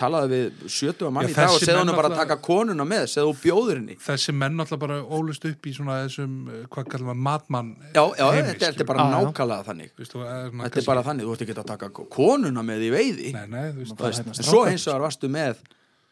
[0.00, 2.86] talaðu við sjötu að manni Já, í dag og menn hann bara að taka konuna
[2.88, 3.96] með segðu þú bjóður henni.
[4.00, 8.00] Þessi menn alltaf bara ólust upp í svona þessum, eh, hvað kallum við, matmann já,
[8.00, 9.92] já, heimi, þetta, þetta er bara nákvæmlega þannig.
[9.98, 13.32] Er svona þetta er bara þannig, þú ert ekki að taka konuna með í veiði.
[13.36, 15.60] Nei, nei, þú veist, en svo eins og þar varstu með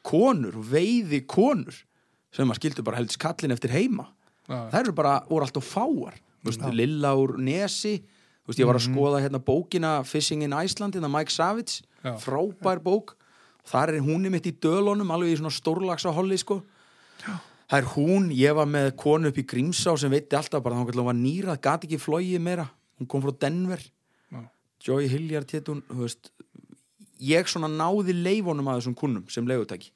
[0.03, 1.81] konur, veiði konur
[2.33, 4.11] sem að skildu bara helst kallin eftir heima.
[4.49, 8.03] Þær eru bara, voru alltaf fáar veist, Lilla úr Nesi
[8.47, 11.31] veist, ég var að skoða hérna bókina Fishing in Iceland, hérna Mike
[12.03, 12.17] Já.
[12.19, 13.17] frábær bók.
[13.65, 16.63] Þar er hún mitt í dölunum, alveg í svona stórlags á holli, sko
[17.71, 21.05] það er hún, ég var með konu upp í Grímsá sem veitti alltaf bara, þá
[21.07, 22.67] var nýrað, gat ekki flóið meira.
[22.99, 23.81] Hún kom frá Denver.
[24.31, 24.43] Já.
[24.83, 25.81] Joy Hilliard hétt hún,
[27.23, 29.93] ég svona náði leifunum að þessum kunnum sem leigutæki.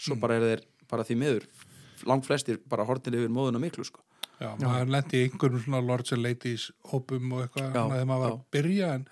[0.00, 0.20] Svo Mm.
[0.20, 1.44] bara er þeir, bara því miður
[2.06, 4.00] langt flestir bara hortin yfir móðuna miklu sko.
[4.40, 8.22] Já, maður lendi í einhverjum svona Lords and Ladies hópum og eitthvað Já, þegar maður
[8.22, 8.36] var já.
[8.36, 9.06] að byrja en,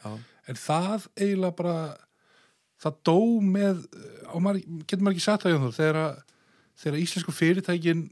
[0.49, 1.75] en það eiginlega bara
[2.79, 3.83] það dó með
[4.33, 6.23] og maður, getur maður ekki sagt það Jónþór, þegar,
[6.83, 8.07] þegar íslensku fyrirtækin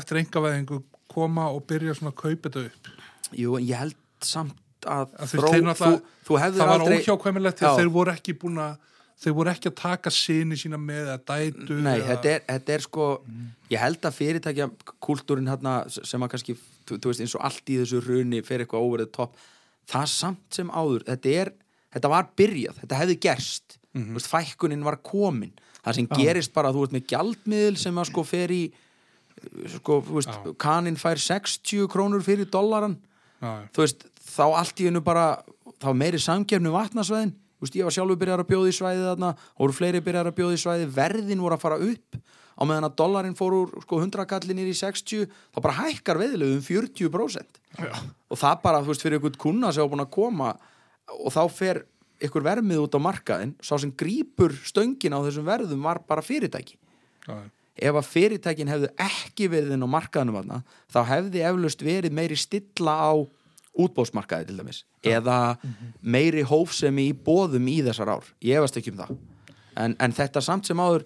[0.00, 0.80] eftir engaveðingu
[1.10, 2.90] koma og byrja svona að kaupa þetta upp
[3.38, 5.90] Jú, en ég held samt að, að þú þeir þú,
[6.26, 7.62] þú hefðir það var óhjákvæmilegt Já.
[7.62, 8.78] þegar þeir voru ekki búin að
[9.20, 12.76] þeir voru ekki að taka sinni sína með að dætu Nei, eða, þetta er, þetta
[12.76, 13.06] er sko
[13.70, 14.68] ég held að fyrirtækja
[15.04, 16.56] kultúrin hérna, sem að kannski,
[16.88, 19.40] þú, þú veist eins og allt í þessu runi fyrir eitthvað óverið topp
[19.90, 21.52] það samt sem áður þetta, er,
[21.96, 23.76] þetta var byrjað, þetta hefði gerst.
[23.96, 25.52] Mm veist, fækkunin var komin.
[25.80, 28.62] Það sem gerist bara að þú ert með gjaldmiðil sem að sko fer í
[29.74, 30.52] sko, þú veist, Já.
[30.60, 32.98] kanin fær 60 krónur fyrir dollaran.
[33.40, 35.42] Þú veist, þá allt í hennu bara
[35.80, 37.32] þá meiri samgefnu vatnasvæðin.
[37.32, 40.30] þú veist, ég var sjálfur byrjar að bjóða í svæði þarna og voru fleiri byrjar
[40.30, 42.20] að bjóða í svæði verðin voru að fara upp.
[42.60, 46.58] Á meðan að dollarin fór úr sko 100 kallin í 60 þá bara hækkar veðilegu
[46.58, 47.94] um 40% Já.
[48.28, 50.50] og það bara, veist, fyrir einhvern kuna sem var búin að koma
[51.16, 51.82] og þá fer
[52.20, 56.76] ykkur vermið út á markaðin sá sem grípur stöngin á þessum verðum var bara fyrirtæki.
[57.24, 57.48] Já,
[57.80, 60.60] ef að fyrirtækin hefðu ekki verið inn á markaðanum þarna,
[60.92, 63.12] þá hefði eflaust verið meiri stilla á
[63.78, 65.56] útbóðsmarkaði til dæmis eða
[66.02, 69.16] meiri hófsemi í bóðum í þessar ár, ég efast ekki um það.
[69.76, 71.04] En, en þetta samt sem áður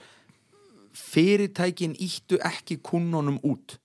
[0.95, 3.77] fyrirtækin íttu ekki kunnunum út.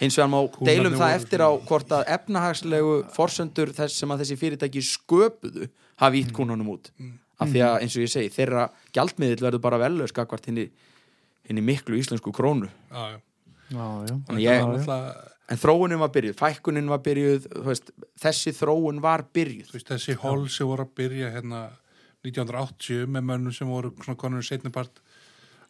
[0.00, 4.22] Hins vegar má Kúnnarnir deilum það eftir á hvort að efnahagslegu forsendur þess sem að
[4.22, 5.68] þessi fyrirtæki sköpuðu
[6.00, 6.88] hafi ítt kunnunum út.
[7.40, 8.64] Af því að eins og ég segi, þeirra
[8.96, 10.66] gjaldmiðil verður bara velöð skakvart henni,
[11.48, 12.68] henni miklu íslensku krónu.
[12.90, 13.20] Já, já.
[13.70, 14.14] Já, já.
[14.26, 14.84] Þannig ég- Já, já.
[15.50, 17.90] En þróunin var byrjuð, fækkunin var byrjuð, veist,
[18.22, 19.72] þessi þróun var byrjuð.
[19.74, 21.64] veist, þessi hól sem voru að byrja hérna
[22.22, 25.00] 1980 með mönnum sem voru svona konur setnipart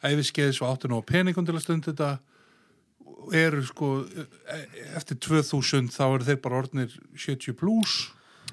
[0.05, 2.11] æfiskeiðis og áttu nú á peningum til að stunda þetta
[3.37, 3.91] eru sko
[4.49, 4.65] e-
[4.97, 8.11] eftir 2000 þá eru þeir bara orðnir 70 plus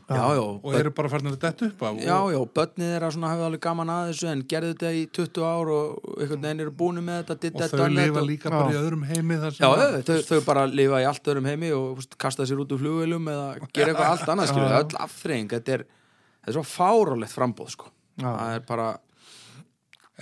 [0.09, 3.09] Já, já, og eru bara farin að detta upp af já, og, já, börnið þeirra
[3.12, 6.62] svona hafði alveg gaman að þessu en gerðu þetta í 20 ár og einhvern veginn
[6.64, 9.36] eru búinu með þetta, did og that, þau lifa og- líka bara í öðrum heimi
[9.42, 12.16] þar sem Já, að- já, þau, þau bara lifa í allt öðrum heimi og veist,
[12.24, 13.44] kasta sér út úr flugvelum eða
[13.76, 14.80] gera eitthvað allt annað, skilur, Já.
[14.80, 15.84] öll afþreying, þetta er,
[16.40, 17.92] þetta er svo fárálegt frambóð, sko.
[18.16, 18.30] Já.
[18.32, 18.88] Það er bara,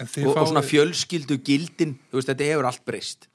[0.02, 3.28] en þið og, og svona fjölskyldu gildin, veist, þetta hefur allt breyst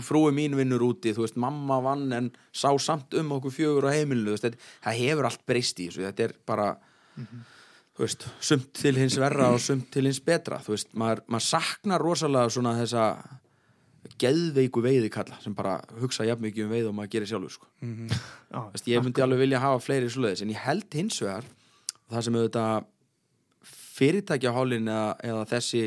[0.00, 4.32] frúi mín vinnur úti veist, mamma vann en sá samt um okkur fjögur á heimilinu
[4.32, 6.70] veist, þetta, það hefur allt breyst í þessu þetta er bara
[7.20, 10.62] þú veist, sumt til hins verra og sumt til hins betra
[10.92, 13.04] maður, maður saknar rosalega svona þessa
[14.20, 17.66] geðveiku veiði kalla sem bara hugsa jafn mikið um veið og maður gerir sjálfur sko.
[17.84, 21.44] Já, Þess, ég myndi alveg vilja hafa fleiri svoleiðis en ég held hins vegar
[22.10, 22.88] það sem auðvitað
[24.00, 25.82] fyrirtækjahólin eða, eða þessi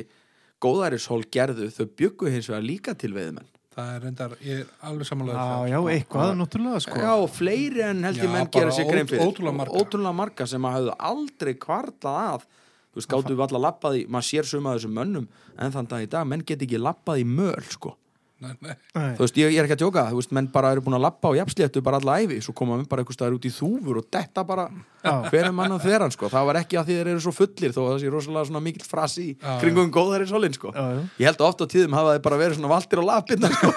[0.63, 5.07] góðærishól gerðu þau byggu hins vegar líka til veiðmenn það er reyndar, ég er alveg
[5.09, 6.99] samanlega já, já, eitthvað náttúrulega sko.
[7.01, 9.79] Já, fleiri en held ég menn gera sér grein fyrir ótrúlega marga.
[9.81, 12.45] Ótrúlega marga sem að hafðu aldrei kvartlað að
[12.93, 15.23] Þú veist, gáttu við alla lappað í maður sér suma af þessum mönnum
[15.57, 17.95] en þann dag í dag, menn get ekki lappað í möl sko.
[18.43, 18.75] Nei, nei.
[19.17, 21.05] Þú veist, ég, ég er ekki að tjóka, þú veist, menn bara eru búin að
[21.05, 23.99] lappa á jafnsléttu bara alla æfi, svo koma við bara einhvers staðar út í þúfur
[24.01, 24.65] og detta bara
[25.03, 25.13] Já.
[25.27, 27.73] hver er mann og þeirran, sko, það var ekki að því þeir eru svo fullir
[27.75, 30.71] þó að það sé rosalega svona mikill frasi í Já, kringum góðar í solin, sko.
[30.71, 31.01] Já, já.
[31.19, 33.67] Ég held að oft á tíðum hafa þeir bara verið svona valdir á lappirna, sko.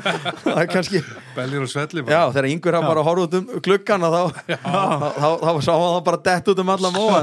[0.46, 1.02] Það er kannski
[1.36, 5.52] Bellir og svelli Já, þegar yngur hafa bara út um og þá, þá, þá, þá
[5.66, 7.20] sá hann það bara dett út um alla móa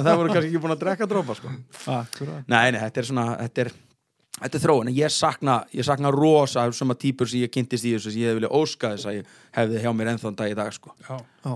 [4.44, 7.96] þetta er þróun en ég sakna, ég sakna rosa svona típur sem ég kynntist í
[7.96, 10.58] þessu sem ég hefði viljað óska þess að ég hefði hjá mér ennþann dag í
[10.60, 10.94] dag sko.
[11.08, 11.54] Já, Já.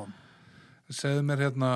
[1.02, 1.72] segðu mér hérna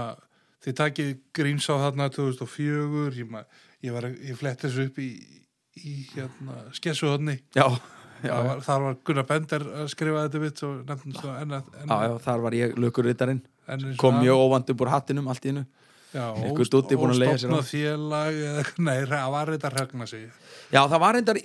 [0.62, 3.40] þið takið gríms á þarna 2004 ég,
[3.82, 5.10] ég, var, ég fletti þessu upp í,
[5.82, 6.60] í hérna
[7.56, 7.68] já,
[8.22, 11.70] þar var, þar var Gunnar Bender að skrifa þetta vitt og nefnum svo enn að
[11.82, 15.66] enn, já, þar var ég og kom mjög óvand upp úr hattinum allt í hennu
[17.16, 17.36] að á.
[17.36, 20.26] óstofnað félag eða, nei, það var þetta regna sig
[20.72, 21.40] Já, það var reyndar,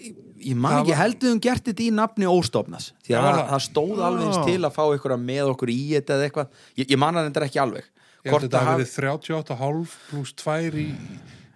[0.47, 3.49] ég man ekki var- heldur um gert þetta í nafni óstofnas því Já, að það,
[3.51, 3.63] það.
[3.67, 4.45] stóð alveg eins Já.
[4.47, 6.49] til að fá ykkur með okkur í þetta eða eitthvað.
[6.79, 7.85] Ég, ég man það reyndar ekki alveg.
[7.87, 10.87] Ég held Hvort þetta það að haf- verið 38,5 pluss 2 í,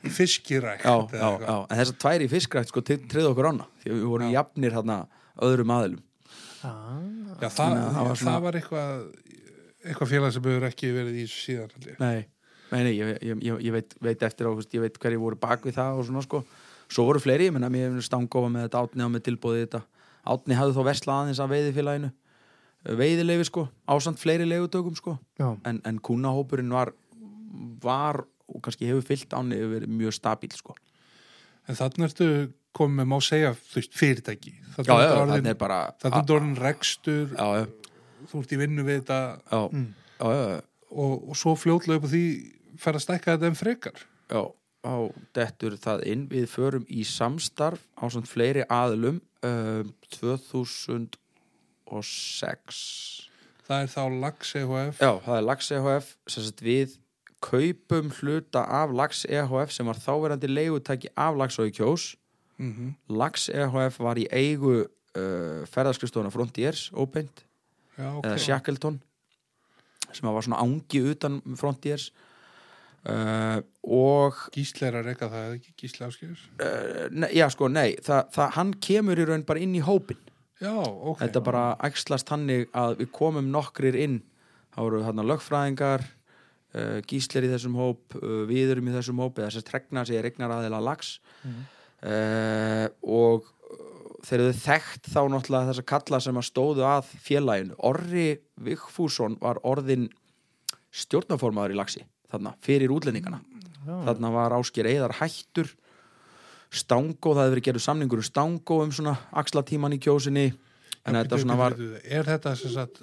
[0.07, 3.66] í fiskirækt já, já, já, en þessar tvær í fiskrækt sko triði okkur ána.
[3.83, 4.99] Því að við vorum jafnir hérna
[5.41, 6.03] öðrum aðilum.
[6.62, 7.01] Ah.
[7.41, 8.91] Já, það, að það það, var svona- það var eitthvað
[9.81, 11.95] eitthvað félag sem hefur ekki verið í síðan ég.
[12.01, 12.27] Nei,
[12.71, 15.62] nei, nei ég, ég, ég, ég veit, veit eftir á, ég veit hverju voru bak
[15.64, 16.43] við það og svona sko
[16.91, 19.80] Svo voru fleiri, ég menna, mér hefur stangofa með þetta átni á með tilbúið þetta.
[20.34, 22.11] Átni hafði þó verslað aðeins af veiðifélaginu.
[23.01, 25.18] Veiðileifi sko, ásamt fleiri leigutökum sko.
[25.68, 26.91] En, en kúnahópurinn var,
[27.84, 30.74] var og kannski hefur fyllt áni verið mjög stabíl sko.
[31.68, 32.28] En þannig ertu
[32.74, 34.55] komið má segja veist, fyrirtæki.
[34.80, 37.34] Orðin- þannig er bara Þarna er orðin rekstur.
[37.36, 37.93] Já, já,
[38.32, 39.20] þú ert í vinnu við þetta.
[39.53, 39.61] Já,
[40.24, 40.61] já, já, já.
[40.91, 42.24] og, og svo fljótlega upp á því
[42.80, 44.03] fer að stækka þetta en frekar.
[44.32, 44.43] Já,
[44.85, 44.97] á
[45.37, 46.28] dettur það inn.
[46.31, 49.85] Við förum í samstarf á svona fleiri aðlum uh,
[50.16, 51.11] 2006
[53.70, 56.07] Það er þá Lax E EHF Já, það er Lax EHF
[56.64, 56.97] við
[57.41, 62.14] kaupum hluta af Lax EHF sem var þáverandi leigutæki af Lax og í kjós
[62.61, 64.89] mm Lax EHF var í eigu uh,
[65.70, 67.45] ferðarskristóna Frontiers Opened
[67.97, 68.26] Já, ok.
[68.26, 69.01] eða Shackleton
[70.12, 72.11] sem var svona ángi utan Frontiers
[73.09, 75.72] uh, og Gísli er að reyka það eða ekki?
[75.80, 79.84] Gísli áskjöfus uh, já sko nei það, það, hann kemur í raun bara inn í
[79.86, 80.20] hópin
[80.61, 81.22] Já, ok.
[81.22, 84.18] Þetta bara æxlast hannig að við komum nokkrir inn.
[84.74, 89.40] Þá eru þarna lögfræðingar uh, gíslir í þessum hóp uh, við erum í þessum hóp
[89.40, 91.62] þess að tregna sig regnar aðeila lags Mhm.
[92.05, 97.09] uh, og uh, þeir eru þekkt þá náttúrulega þess að kalla sem að stóðu að
[97.24, 97.78] félaginu.
[97.80, 98.28] Orri
[98.61, 100.11] Vigfússon var orðin
[100.92, 103.43] stjórnaformaður í lagsi þarna, fyrir útlendingana.
[103.81, 103.95] Já.
[104.11, 105.70] þarna var Ásker Eðar hættur.
[106.70, 110.51] Stangó, það hefði verið gerður samningur um Stangó um svona axlatíman í kjósinni.
[111.09, 111.78] En þetta svona var.
[112.05, 113.01] Er þetta sem sagt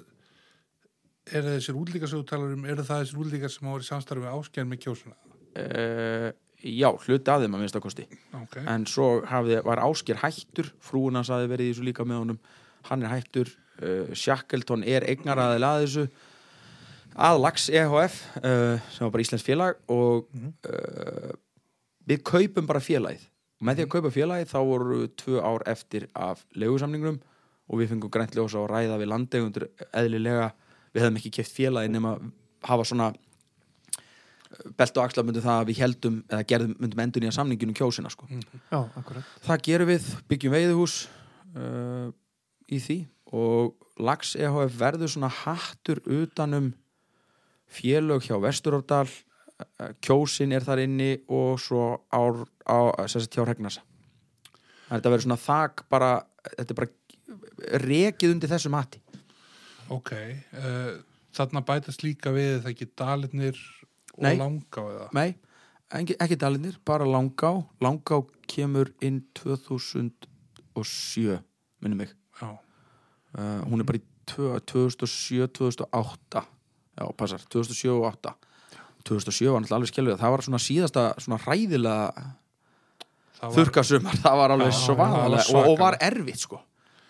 [1.27, 3.91] er þessir útlíkar sem þú talar um eru það þessir útlíkar sem hafa verið í
[3.91, 5.17] samstarfi við áskjæn með kjósuna
[5.57, 6.29] uh,
[6.61, 8.07] já, hluti af þeim að minnsta kosti.
[8.37, 12.23] Ok, en svo hafði, var Ásker hættur frúin hans hafi verið í þessu líka með
[12.23, 12.41] honum.
[12.89, 16.07] Hann er hættur uh, Shackleton er eignaraðil að þessu
[17.17, 20.27] að Lax EHF uh, sem var bara Íslands félag og
[20.69, 21.33] uh,
[22.07, 23.25] við kaupum bara félagið.
[23.57, 27.17] Og með því að kaupa félagið þá voru tvö ár eftir af legusamningnum
[27.67, 30.51] og við fengum grænt ljós á að ræða við landegundur eðlilega,
[30.93, 32.13] við hefðum ekki keft félagið nema
[32.67, 33.09] hafa svona
[34.77, 38.11] belt og axla myndum það að við heldum eða gerðum myndum endur nýja samninginu kjósina
[38.13, 38.27] sko.
[38.29, 39.35] Já, akkurat.
[39.43, 40.97] það gerum við, byggjum veiðuhús
[41.57, 42.07] uh,
[42.71, 42.97] í því
[43.37, 46.71] og Lax EHF verður svona hattur utanum
[47.67, 49.13] félög hjá Vesturárdal uh,
[50.03, 52.21] kjósin er þar inni og svo á,
[53.07, 53.81] sagt hjá Regnasa
[54.87, 56.11] þetta verður svona þak bara,
[56.55, 56.91] þetta er bara
[57.83, 58.99] rekið undir þessum hatti
[59.93, 60.93] ok uh,
[61.37, 63.57] Þarna bætast líka við það ekki dalitnir
[64.15, 64.37] og Nei.
[64.39, 65.07] langá eða?
[65.13, 65.35] Nei,
[65.93, 67.51] ekki, ekki dalinir, bara Langá.
[67.83, 68.17] Langá
[68.49, 71.35] kemur inn 2007
[71.83, 72.11] minnum mig.
[72.41, 72.57] Uh,
[73.67, 76.41] hún er bara í tvö- 2007-2008
[76.97, 78.35] já, passar, 2007 og 2008
[79.07, 81.37] 2007 var náttúrulega alveg skjálfið það var svona síðasta svona
[83.41, 86.59] var, þurkasumar, það var alveg svaðalega og, og var erfitt sko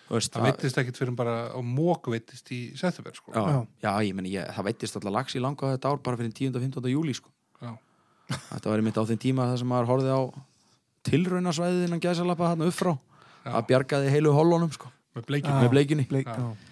[0.07, 3.31] þú veist, það veittist ekkit fyrir bara og mók veittist í september sko.
[3.35, 3.57] já, Já.
[3.83, 6.53] já, ég meni, ég, það veittist alltaf lags í langa þetta ár bara fyrir 10.
[6.55, 6.91] og 15.
[6.93, 7.31] júli sko.
[7.63, 7.73] Já.
[8.53, 10.21] þetta var einmitt á þeim tíma þar sem maður horfði á
[11.07, 13.51] tilraunasvæðið innan gæsalappa þarna upp frá Já.
[13.55, 15.61] að bjargaði heilu hollunum sko, með bleikjum Já.
[15.63, 16.35] með bleikjunni Bleik, Já.
[16.39, 16.66] já.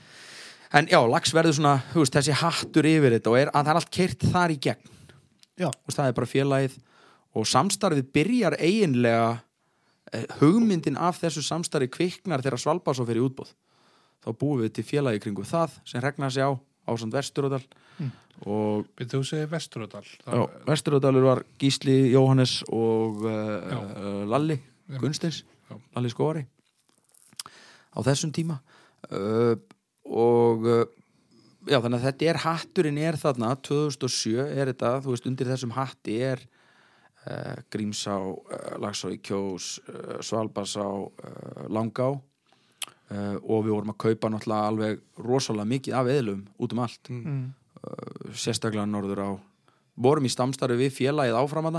[0.74, 3.80] En já, lags verður svona, veist, þessi hattur yfir þetta og er, að það er
[3.82, 4.92] allt kert þar í gegn
[5.56, 5.70] Já.
[5.72, 6.74] Þú veist, það er bara félagið
[7.36, 9.28] og samstarfið byrjar eiginlega
[10.12, 13.54] eh, hugmyndin af þessu samstarfi kviknar þegar Svalbard svo fyrir útbóð
[14.26, 16.52] þá búum við til félagi kringu það sem regnar sig á
[16.88, 17.64] ásand Vesturódal
[17.96, 18.10] Mm.
[18.52, 24.58] og Byrðu þú segir Vesturadal já, Vesturódalur var Gísli, Jóhannes og uh, uh, Lalli.
[25.00, 25.46] Gunstins.
[25.96, 26.44] Lalli Skóari
[27.96, 28.60] á þessum tíma
[29.08, 29.56] uh,
[30.06, 30.84] og uh,
[31.70, 35.74] já, þannig að þetta er hatturinn er þarna 2007 er þetta, þú veist, undir þessum
[35.78, 36.44] hatti er
[37.26, 42.14] uh, Grímsá uh, Lagsá í Kjós uh, Svalbarsá, uh, Langá.
[43.06, 47.10] Uh, og við vorum að kaupa náttúrulega alveg rosalega mikið af eðlum út um allt,
[47.14, 47.44] Mm.
[48.34, 49.30] sérstaklega norður á
[50.02, 51.76] vorum í stamstarfi við félagið áfram að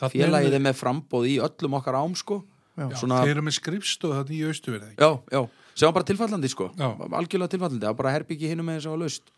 [0.00, 2.38] Þarna félagið er með frambóð í öllum okkar ám sko.
[2.78, 2.86] Já.
[2.96, 5.42] Svona- þeir eru með skrifstoð þarna í austuverði já, já,
[5.80, 6.70] sem var bara tilfallandi sko.
[6.76, 6.88] Já.
[7.08, 9.30] algjörlega tilfallandi, það var bara herbyggi hinum með þess að var laust.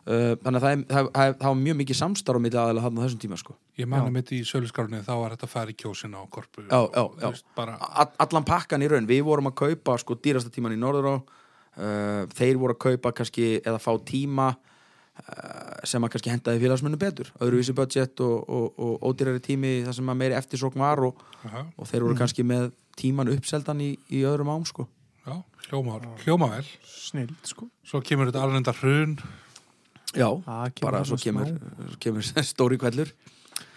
[0.00, 3.02] Uh, þannig að það, það, það, það var mjög mikið samstarf á milli aðeins á
[3.02, 3.54] þessum tíma sko.
[3.76, 6.70] Ég manna mitt í söluskrárni þá var þetta að fara í kjósina á korpu Já,
[6.72, 7.26] já, og, já.
[7.26, 7.74] veist, bara,
[8.24, 11.16] allan pakkan í raun, við vorum að kaupa sko dýrasta tíman í norður á.
[11.76, 17.00] Uh, þeir voru að kaupa kannski eða fá tíma uh, sem að kannski hendaði félagsmennu
[17.00, 17.28] betur.
[17.36, 21.92] Öðruvísi budget og, og, og ódýrari tími þar sem að meiri eftirsókn var og, og
[21.92, 24.88] þeir voru kannski með tíman uppseldan í, í öðrum ám sko
[25.30, 26.66] já, hljóma, hljóma vel.
[26.86, 27.68] Snild, sko.
[27.86, 29.12] svo kemur þetta alveg hrun.
[30.16, 30.28] Já,
[30.82, 31.48] bara svo kemur,
[32.02, 32.22] kemur
[32.52, 33.08] stóri kvellur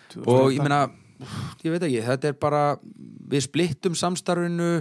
[0.09, 0.23] smá.
[0.25, 0.81] og ég meina,
[1.61, 2.63] ég veit ekki þetta er bara,
[3.29, 4.71] við splittum samstarfinu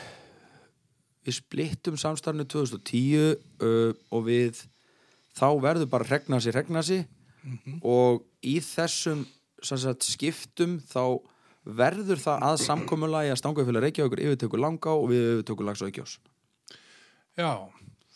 [1.22, 4.54] við splittum samstarfinu 2010 uh, og við
[5.38, 7.00] þá verður bara regnasi, regnasi.
[7.82, 9.26] Og í þessum
[9.66, 11.18] sem sagt, skiptum þá
[11.66, 16.18] verður það að samkomulagi að stangafélag Reykjavíkur yfirtökur langa og við yfirtökur lags og ekkjós
[17.38, 17.52] já,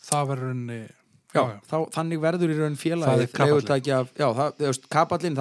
[0.08, 0.80] það verður henni
[1.36, 2.76] Já, þá, þannig verður í raun
[3.92, 4.62] af, já, það,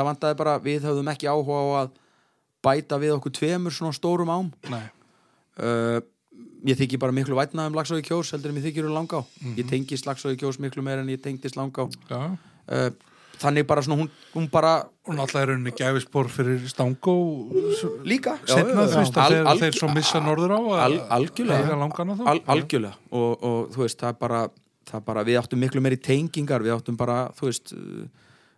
[0.10, 1.94] vantaði bara, við höfðum ekki áhuga á að
[2.66, 4.52] bæta við okkur tveimur svona stórum ám.
[5.56, 6.00] Uh,
[6.68, 9.22] ég þykir bara miklu vætnað um lagsóði kjós heldur en ég þykir um langá.
[9.56, 11.86] Ég tengist lagsóði kjós miklu meira en ég tengist langá.
[12.10, 12.20] Já.
[12.66, 12.90] Uh,
[13.42, 14.74] þannig bara svona, hún, hún bara
[15.06, 17.14] og náttúrulega er henni gæfispor fyrir stangó
[18.08, 18.38] líka.
[18.50, 21.78] Setna veist að þeir, al- þeir svo missa norður á al- algjörlega.
[22.32, 22.96] Al, algjörlega.
[23.12, 24.42] Og, og þú veist, það er bara,
[24.90, 28.06] það er bara við áttum miklu meiri tengingar, við áttum bara þú veist, uh,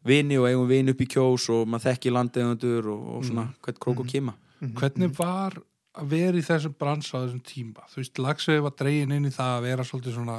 [0.07, 3.79] vini og eigum vini upp í kjós og maður þekki landegundur og, og svona, hvert
[3.83, 4.35] krók og kima.
[4.79, 5.57] Hvernig var
[5.97, 7.83] að vera í þessum brans á þessum tíma?
[7.91, 10.37] Þú veist, lagsveið var dregin inn í það að vera svolítið svona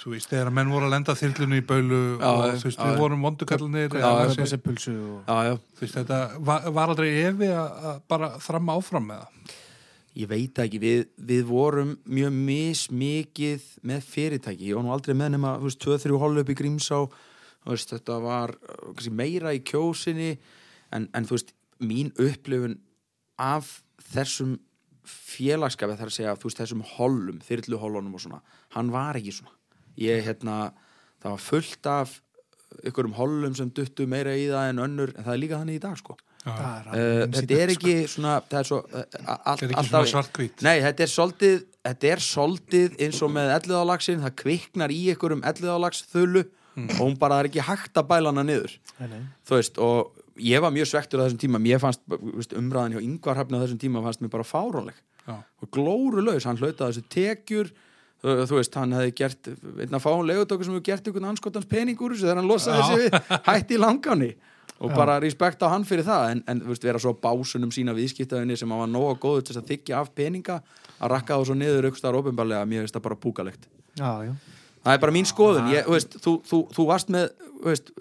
[0.00, 3.02] þú veist, þegar menn voru að lenda þyrlunu í baulu Já, og þú veist, við
[3.02, 5.18] vorum vondukallinir Já, Það já, þú þessi pulsu og...
[5.26, 9.58] já, já, veist, þetta var, var aldrei efi að, bara þramma áfram með það?
[10.12, 10.76] Ég veit ekki.
[10.76, 15.80] Við, við vorum mjög mismikið með fyrirtæki, ég var nú aldrei með nema, þú veist,
[15.86, 16.98] 2-3 holu upp í Grímsá.
[17.62, 20.34] Þú veist, þetta var uh, kannski, meira í kjósinni.
[20.92, 22.76] En, en þú veist, mín upplifun
[23.40, 23.78] af
[24.12, 24.58] þessum
[25.08, 28.44] félagskafi þar að segja, þú veist, þessum holum, þyrlu holunum og svona
[28.76, 29.56] hann var ekki svona
[30.00, 30.72] ég, hérna,
[31.22, 32.18] það var fullt af
[32.88, 35.82] ykkurum holum sem duttu meira í það en önnur, en það er líka þannig í
[35.82, 36.16] dag, sko.
[36.16, 39.92] Er Uh, þetta er ekki svona það er svo uh, all, þetta er ekki alltaf,
[39.92, 41.52] svona svartkvít Nei, þetta er soldið
[41.86, 46.98] þetta er soldið eins og með elliðalagsin það kviknar í ykkur um elliðalags þölu og
[46.98, 48.74] hún bara er ekki hægt að bæla hana niður.
[48.98, 49.22] Nei, nei.
[49.46, 51.60] þú veist, og ég var mjög svektur á þessum tíma.
[51.62, 54.98] Mér fannst, veist, umræðan hjá Ingvar Hafni á þessum tíma fannst mér bara fárónleg
[55.30, 57.68] og glórulaus, hann hlautaði þessu tekjur
[58.22, 61.28] þú, þú veist, hann hefði gert einn að fá hún legutöku sem hefur gert ykkur
[61.32, 62.86] anskotans pening úr þessu þegar hann losaði Já.
[62.88, 64.30] sig við hætti í langáni
[64.82, 67.94] og bara respekt á hann fyrir það en, en þú veist, vera svo básunum sína
[67.94, 70.56] viðskiptaðinni sem hann var nóga góður til að þykja af peninga
[70.98, 73.68] að rakka þá svo niður ykkur starf ofinbarlega, mér finnst það bara púkalegt
[73.98, 74.32] Já, já.
[74.82, 77.28] það er bara mín skoðun, ég, veist, þú, þú, þú varst með
[77.62, 77.92] veist,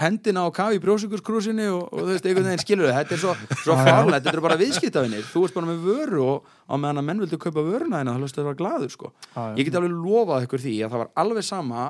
[0.00, 3.20] hendina á kafi í brjósugurskrúsinni og, og þú veist, einhvern veginn skilur þið, þetta er
[3.22, 7.00] svo, svo farlegt, þetta er bara viðskiptafinir þú ert bara með vöru og á meðan
[7.02, 9.12] að menn vildu kaupa vöruna þína, þá hlust þau að vera glaður sko.
[9.56, 11.86] Ég get alveg lofað ykkur því að það var alveg sama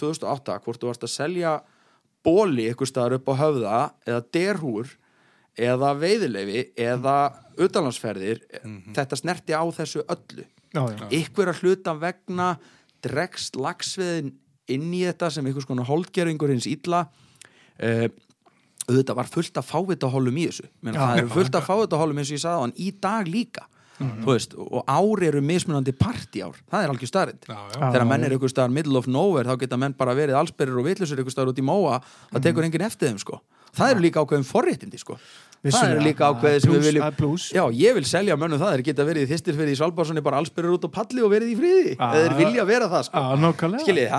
[0.00, 1.54] 2008 hvort þú varst að selja
[2.24, 3.78] bóli ykkur staðar upp á höfða
[4.08, 4.94] eða derhúr
[5.54, 7.16] eða veiðileifi eða
[7.62, 8.40] utanlandsferðir.
[8.96, 10.46] Þetta snerti á þessu öllu.
[11.14, 12.54] Ykkur að hluta vegna
[13.04, 14.32] dregst lagsveðin
[14.72, 17.04] inn í þetta sem einhvers konar holdgerfingur hins illa
[17.82, 18.08] uh,
[18.88, 20.66] auðvitað var fullt af fávitahólum í þessu.
[20.84, 21.04] Meina, Já.
[21.04, 23.68] það eru fullt af fávitahólum eins og ég sagði á hann í dag líka.
[23.94, 28.50] Þú veist, og ár eru mismunandi partí-ár, það er algjör starrið þegar menn er ykkur
[28.50, 31.60] staðar middle of nowhere þá geta menn bara verið allsberrir og vitlusur ykkur staðar út
[31.62, 32.00] í móa,
[32.32, 33.38] það tekur enginn eftir þeim sko.
[33.70, 35.18] það eru líka ákveðin forréttindi sko.
[35.72, 37.04] Það eru líka ákveðið sem við viljum.
[37.54, 40.40] Já, ég vil selja mönnum það, þeir geta verið í þistir fyrir í Svalbárssoni bara
[40.42, 41.56] allsberrir út á palli og verið í
[41.94, 41.94] Já.
[42.10, 43.22] eða þeir vilja vera það sko.
[43.44, 44.10] Nákvæmlega Skiljið,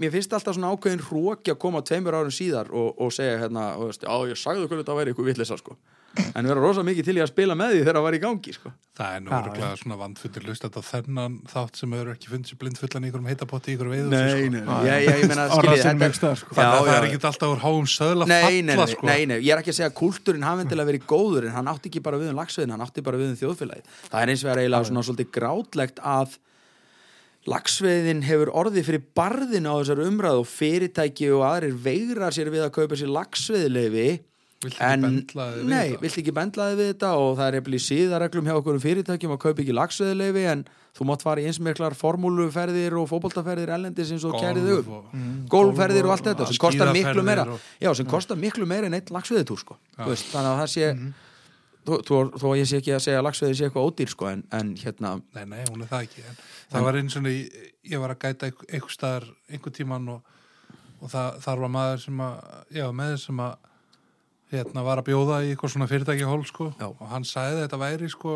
[0.00, 3.68] mér finnst alltaf svona ákveðin hróki að koma tveimur árum síðar og, og segja hérna,
[3.92, 5.76] já ég sagði okkur þetta væri ykkur vitleysa sko.
[6.14, 8.54] En vera rosa mikið til í að spila með því þegar það var í gangi
[8.54, 8.70] sko.
[8.94, 12.52] Það er nú Já, öruglega svona vandfundir lust að þennan þátt sem hefur ekki fundið
[12.52, 15.48] sér blindfullan í ykkurum heitapotti í ykkurum veiðu Nei, nei, nei, ég, ég, ég meina,
[15.50, 16.54] Á skiljið, sko.
[16.54, 17.08] Að Já, það er já.
[17.08, 19.08] ekki alltaf úr háum söðla nei, falla nei, nei, sko.
[19.10, 21.70] nei, nei, ég er ekki að segja að kúltúrin hafi endilega verið góður en hann
[21.74, 24.44] átti ekki bara við um lagsveiðin, hann átti bara við um þjóðfélagið það er eins
[24.44, 26.38] og eiginlega svona svolítið grátlegt að
[27.50, 32.64] lagsveiðin hefur orðið fyrir barðin á þessar umræðu og fyrirtæki og aðrir veigrar sér við
[32.64, 34.06] að kaupa sér lagsveiðleifi
[34.70, 37.10] Ekki en, bendlaði við nei, vilt ekki bendlaði við þetta?
[37.20, 40.64] Og það er eftir í síðareglum hjá okkur um fyrirtækjum að kaupa ekki lagsveiðleifi en
[40.94, 44.94] þú mátt fara í eins miklar formúluferðir og fótboltaferðir ellendis eins og Golf kærið þau
[44.98, 47.46] og- golfferðir og allt þetta sem kostar miklu meira.
[47.50, 49.76] og- já, sem kostar miklu meira en eitt lagsveiðitúr sko.
[49.98, 51.12] Þannig að það sé
[51.84, 54.28] þó, þó, þó að ég sé ekki að segja að lagsveiði sé eitthvað ódýr sko,
[54.30, 56.22] en, en hérna Nei, nei, hún er það ekki.
[56.30, 56.38] En
[56.72, 60.22] það var eins og ég, var að gæta einhver, einhver staðar einhver tíman og,
[61.02, 62.34] og það, þar var maður sem að
[62.78, 63.56] já, með sem að
[64.52, 66.88] hérna var að bjóða í eitthvað svona fyrirtæki hól sko Já.
[66.90, 68.34] og hann sagði að þetta væri sko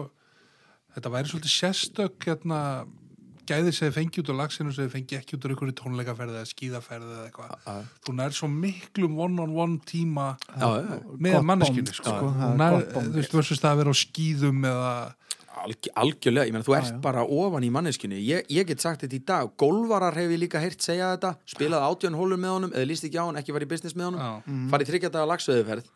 [0.97, 2.61] þetta væri svolítið sérstök hérna
[3.49, 6.41] gæði sem þið fengi út úr lagsinu sem þið fengi ekki út úr ykkur tónleikaferði
[6.41, 12.03] eða skíðaferði eða eitthvað þú nær svo miklum one-on-one tíma já, já, með bond, sko,
[12.03, 12.93] sko, Þú bond.
[12.99, 14.93] þú veist, versus það að vera á skíðum eða
[15.59, 17.01] alg, algjörlega, ég meina þú ert Já, já.
[17.09, 20.61] bara ofan í manneskinni ég, ég get sagt þetta í dag, golvarar hef ég líka
[20.63, 23.65] heyrt segja þetta, spilaði átjón hólum með honum eða líst ekki á hann, ekki var
[23.65, 24.31] í business með honum Já.
[24.45, 24.69] mm.
[24.75, 25.89] farið þryggjadaga lagsveiðuferð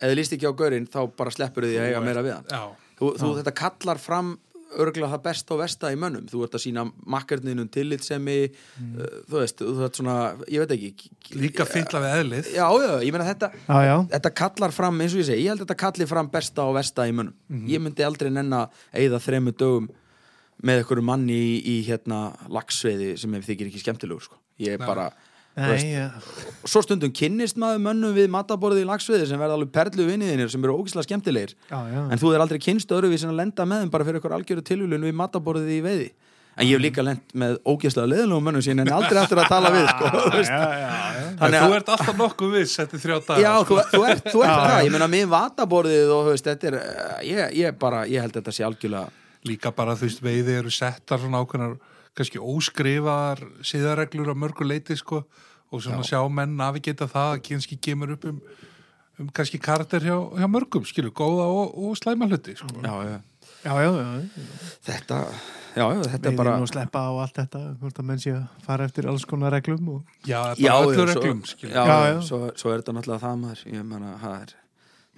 [0.00, 2.52] eða líst ekki á gaurinn, þá bara sleppur því að eiga meira við hann.
[2.52, 4.36] Já, þú, þú þetta kallar fram
[4.78, 6.26] örgulega það besta og versta í mönnum.
[6.28, 8.98] Þú ert að sína makkarninum tillitsemi uh,
[9.30, 10.16] þú veist, þú ert svona
[10.52, 12.50] ég veit ekki líka fylla við eðlið.
[12.52, 15.54] Já, já, ég meina þetta Já, já, þetta kallar fram, eins og ég segi, ég
[15.54, 17.64] held að þetta kalli fram besta og versta í mönnum.
[17.70, 19.88] Ég myndi aldrei nenn að eigða þremu dögum
[20.68, 22.20] með einhverju manni í, í hérna
[22.50, 24.40] lagsveiði sem þykir ekki skemmtilegur sko.
[24.58, 25.08] ég er bara
[25.56, 26.04] nei,
[26.62, 30.52] og svo stundum kynnist maður mönnum við mataborðið í lagsveiði sem verða alveg perlu vinniðinir
[30.52, 32.00] sem eru ógislega skemmtilegir Já, já.
[32.12, 34.62] en þú er aldrei kynst öðruvís en að lenda með þeim bara fyrir ykkur algjöru
[34.68, 36.08] tilvílun við mataborðið í veiði
[36.58, 39.70] en ég hef líka lent með ógeðslega leðlugum mönnum sín en aldrei eftir að tala
[39.74, 41.26] við sko, þú já, já, já.
[41.28, 43.76] En Þannig þú ert alltaf nokkuð viss eftir þrjá daga Já, sko.
[43.78, 46.76] þú, þú ert, þú ert það, ég meina með vataborðið og þú veist, þetta er,
[46.80, 49.14] eh, ég, ég bara, ég held að þetta sé algjörlega,
[49.46, 51.76] Líka bara þú veist veiði eru settar svona ákveðnar
[52.18, 55.22] kannski óskrifaðar síðareglur á mörgu leiti sko
[55.68, 58.38] og svona sjá menn navigita það að kannski kemur upp um,
[59.20, 62.70] um kannski karakter hjá, hjá mörgum skilu, góða og, og slæma hluti sko.
[62.82, 63.18] já, já,
[63.64, 64.10] Já, já, já.
[64.86, 65.16] þetta,
[65.74, 68.20] já, já, þetta er Við bara, erum að sleppa á allt þetta, hvort að menn
[68.22, 70.12] sé að fara eftir alls konar reglum og...
[70.28, 72.20] Já, bara já, öllu já, reglum svo, já, Já, já, já.
[72.28, 74.54] Svo, svo er þetta náttúrulega það maður, ég meina, það er,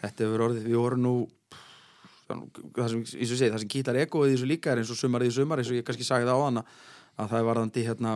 [0.04, 1.12] þetta hefur orðið, við vorum nú,
[2.30, 4.92] það sem, eins og ég segi, það sem kýtlar egoið í þessu líka er eins
[4.92, 6.62] og sumarið í sumar, eins og ég kannski sagði það á hana,
[7.16, 8.12] að það er varðandi, hérna,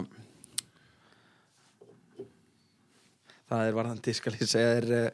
[3.50, 5.10] það er varðandi, skal ég segja, er uh,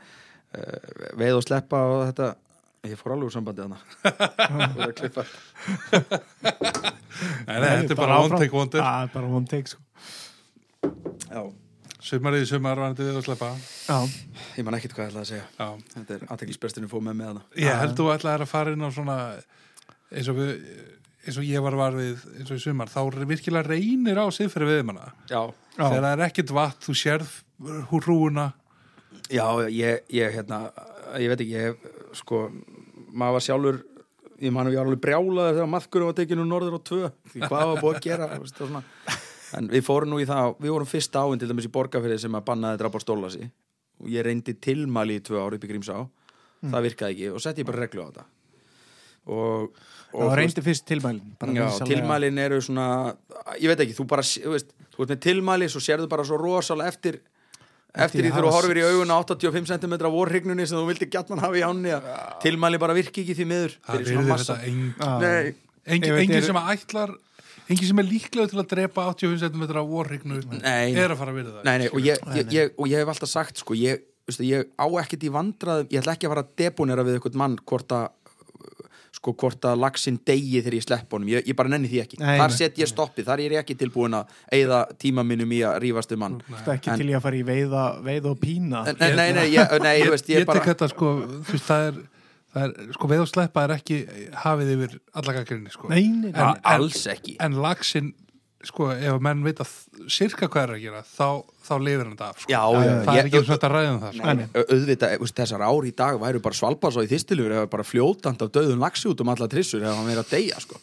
[1.21, 2.29] veið og sleppa og þetta,
[2.91, 5.27] ég fór alveg úr sambandi hana, Þú er að klippa.
[7.47, 9.83] Nei, þetta er bara one take one take, sko.
[11.31, 11.43] Já,
[12.01, 13.51] Sumarið í sumar varandi við að sleppa.
[13.85, 13.99] Já,
[14.57, 15.49] ég man ekkert hvað ég ætla að segja.
[15.59, 17.43] Já, Þetta er aðteklisbresturinn fóð með með hana.
[17.61, 19.17] ég held þú ætlaðir að fara inn á svona
[20.11, 20.55] eins og, við,
[21.27, 24.79] eins og ég var var við eins og í sumar, þá virkilega reynir á siðferði
[24.81, 25.43] við manna Já,
[25.77, 25.85] já.
[25.85, 27.37] þegar það er ekkert vatn, þú sérð
[27.93, 28.49] hrúuna
[29.31, 30.65] Já, ég, ég, hérna,
[31.21, 32.47] ég veit ekki, ég, sko,
[33.15, 33.77] maður var sjálfur,
[34.43, 37.43] ég man að ég var alveg brjálaður þegar maðkurum var tekinu norður á tvö, því
[37.45, 38.29] hvað var búið að gera,
[39.51, 39.59] veist, það.
[39.61, 42.39] En við fórum nú í það, við vorum fyrst áinn til dæmis í borgarfyrði sem
[42.39, 43.51] að bannaði drap á stólasi
[44.01, 45.97] og ég reyndi tilmæli í tvö ári upp í Grímsá,
[46.71, 48.25] það virkaði ekki og setti ég bara reglu á þetta.
[49.31, 49.75] Og,
[50.17, 51.35] og þú reyndi fyrst tilmælin.
[51.39, 52.87] bara Já, tilmælin eru svona
[53.61, 56.39] ég veit ekki, þú bara, þú veist þú ert með tilmæli, svo sérðu bara svo
[56.41, 57.21] rosalega eftir
[57.91, 61.09] eftir því að þú hafa horfir í augun á 85 cm vorhrygnunni sem þú vildi
[61.11, 62.07] gætnan hafa í ánni að
[62.45, 65.31] tilmæli bara virki ekki því miður það massa þetta
[65.91, 67.15] engin, engin, er- sem að ætlar
[67.71, 70.93] engin sem er líklega til að drepa 85 cm vorrygnu Nei.
[70.95, 71.67] er að fara að verða það.
[71.69, 74.71] Nei, nei, og ég, ég, ég, og ég hef alltaf sagt sko, ég, veistu, ég
[74.75, 77.95] á ekkert í vandraðum ég ætla ekki að fara að deponera við eitthvað mann hvort
[77.97, 78.09] að
[79.21, 82.19] sko hvort að lagsin degi þegar ég slepp honum, ég, ég bara nenni því ekki.
[82.23, 85.59] Nei, þar set ég stoppið, þar er ég ekki tilbúin að eigða tíma minnum í
[85.67, 88.39] að rífast um Það er ekki En- til ég að fara í veiða, veiða og
[88.41, 88.85] pína.
[88.87, 91.67] Nei, nei, nei, ég, nei, þú veist, ég, ég bara tek þetta sko, þú veist,
[91.69, 92.01] það er,
[92.55, 94.01] er sko, veið og sleppa er ekki
[94.45, 95.89] hafið yfir allakakrinni, sko.
[95.89, 96.41] Nei, nei, nei.
[96.41, 98.13] en- alls ekki En lagsin,
[98.65, 99.71] sko, ef menn veit að
[100.11, 102.51] sirka hvað er að gera, þá, þá lifir hann þetta af, sko.
[102.51, 104.27] já, Já, já, það ég- er ekki og þetta ræðum það, sko.
[104.27, 107.71] Nei, nei, au- auðvitað, þessar ár í dag væru bara svalbars og í þistilur eða
[107.71, 110.77] bara fljótand af döðum lagsi út um alla trissur eða hann verið að deyja sko.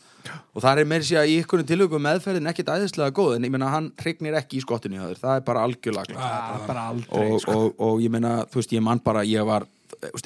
[0.56, 3.52] og það er meiri sér að í ykkur tilögum meðferðin ekkit æðislega góð en ég
[3.53, 5.61] meina hann hrygnir ekki í skottinu hjá þér, það er bara.
[5.68, 7.52] Það er bara aldrei og, sko.
[7.52, 9.64] og, og ég meina, þú veist, ég man bara ég var,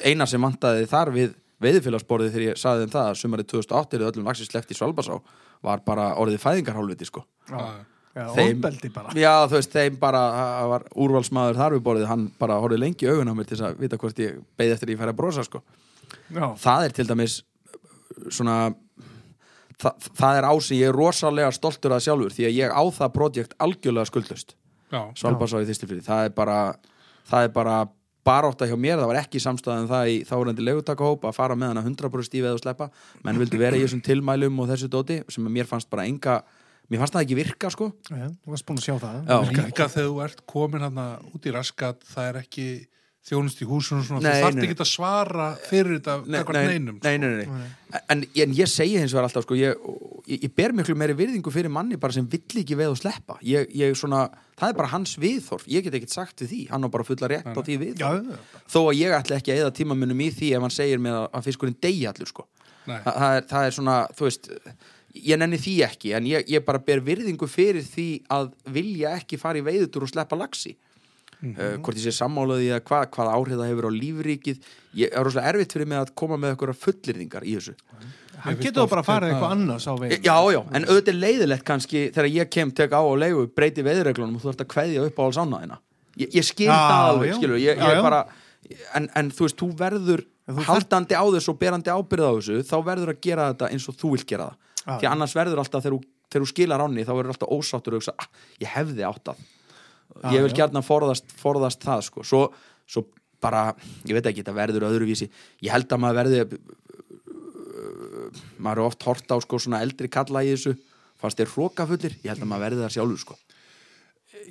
[0.04, 4.04] eina sem vantaði þar við veiðfélagsborðið þegar ég saði þeim það að sumarið 2008 er
[4.08, 5.18] öllum lagsi sleppt í Svalbarsá
[5.62, 7.22] var bara orðið fæðingarhálfviti sko.
[7.48, 7.62] Já.
[8.12, 8.58] Já, þeim-
[8.92, 10.22] bara Já, þú veist, þeim bara,
[10.68, 13.68] var úrvalsmaður þar við borðið, hann bara horfði lengi í augun á mér til þess
[13.70, 15.62] að vita hvort ég beði eftir að ég færi að brosa, sko.
[16.34, 17.38] Já, Það er til dæmis
[18.28, 18.56] svona,
[19.80, 22.82] það, það er á sem ég er rosalega stoltur að sjálfur því að ég á
[22.98, 24.54] það projekt algjörlega skuldlust,
[24.92, 25.00] Já.
[25.16, 26.02] Svalbarsá í þýstifrið.
[26.04, 26.58] Það er bara,
[27.30, 27.76] það er bara
[28.26, 31.84] baróta hjá mér, það var ekki samstæðan það í þárendi legutakahóp að fara með hana
[31.84, 32.88] 100% stífið og sleppa,
[33.26, 36.38] menn vildu vera í þessum tilmælum og þessu dóti sem mér fannst bara enga,
[36.92, 37.90] mér fannst það ekki virka, sko.
[38.08, 39.36] já, þú varst búin að sjá það Já.
[39.66, 42.66] Líka þegar þú ert komin hann út í raskat, það er ekki
[43.22, 44.64] þjónust í húsunum svona, Nei, þú þarft nei.
[44.66, 46.96] ekki að svara fyrir þetta gagnvart neinum.
[46.98, 47.10] sko.
[47.12, 47.66] nei, nei.
[48.10, 49.84] En, en ég segi hins vegar alltaf sko, ég,
[50.26, 53.36] ég, ég ber miklu meiri virðingu fyrir manni bara sem vill ekki veið og sleppa
[53.46, 54.24] ég, ég svona,
[54.58, 57.30] það er bara hans viðþorf ég get ekkert sagt við því, hann á bara fulla
[57.30, 60.30] rétt á því viðþorf, já, þó að ég ætla ekki að eða tíma minnum í
[60.34, 62.48] því ef hann segir mér að, að fiskurinn degi allur sko.
[62.82, 64.50] Þa, það, er, það er svona, þú veist
[65.30, 69.38] ég nenni því ekki, en ég, ég bara ber virðingu fyrir því að vilja ekki
[69.38, 70.74] fara í veiðutur og sleppa laxi
[71.42, 74.66] uh, hvort ég sé sammálaði að hva, hvað áhrif það hefur á lífríkið.
[75.02, 77.76] Ég er rosalega erfitt fyrir mig að koma með eitthvað fullirðingar í þessu.
[78.42, 80.22] Hann getur bara að fara hérna- eitthvað annars á veginn.
[80.26, 83.84] Já, já, en auðvitað er leiðilegt kannski þegar ég kem, tek á og leigu, breyti
[83.86, 85.78] veðurreglunum og þú ert að kveðja upp á alls ánaðina
[86.18, 88.26] ég, ég skil það alveg, skilur ég, Já, ég bara,
[88.98, 92.56] en, en þú veist, þú verður þú haldandi á þessu og berandi ábyrð á þessu
[92.66, 94.56] þá verður að gera þetta eins og þú vilt gera það.
[94.98, 96.00] Því annars verður alltaf þegar þú,
[96.32, 96.42] þegar
[99.22, 99.34] þú
[100.20, 102.24] ah, ég vil gjarnan forðast, forðast það sko.
[102.26, 102.44] svo,
[102.86, 103.06] svo
[103.42, 103.72] bara,
[104.06, 105.30] ég veit ekki þetta verður öðruvísi,
[105.64, 106.60] ég held að maður verði
[108.62, 110.76] maður er oft hort á sko, svona eldri kalla í þessu
[111.22, 113.38] fannst þér hrókafullir, ég held að maður verði það sjálfur sko.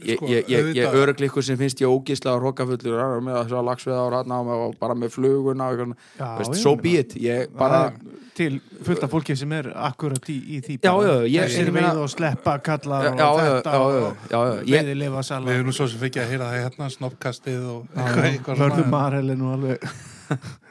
[0.02, 3.66] Ég, Sko, ég, ég, ég örugli ykkur sem finnst ég ógíslega hrókafullur "Já, með að
[3.70, 7.92] lagsveða á ratna og bara með fluguna og so be it ég bara,
[8.36, 11.98] til fullt af fólki sem er akkurat í, í því Já, já, ég- þessir veið
[12.04, 16.00] og sleppa kallar já, og þetta og ég, veiði lifa Við erum nú svo sem
[16.00, 19.80] fikk að heyra það hérna, snoppkastið og Marel er nú alveg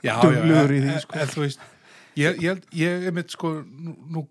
[0.01, 1.19] duglegur í því, en- sko.
[1.21, 1.61] en þú veist,
[2.17, 3.53] ég, ég, held- ég er mitt sko,
[4.11, 4.27] nú,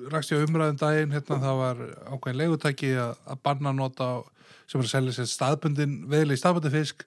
[0.00, 1.80] nú rakst ég á umræðum daginn, hérna, það var
[2.14, 4.08] ákveðin legutæki að, að banna nota
[4.70, 7.04] sem er að selja sér staðbundin veðli staðbundin fisk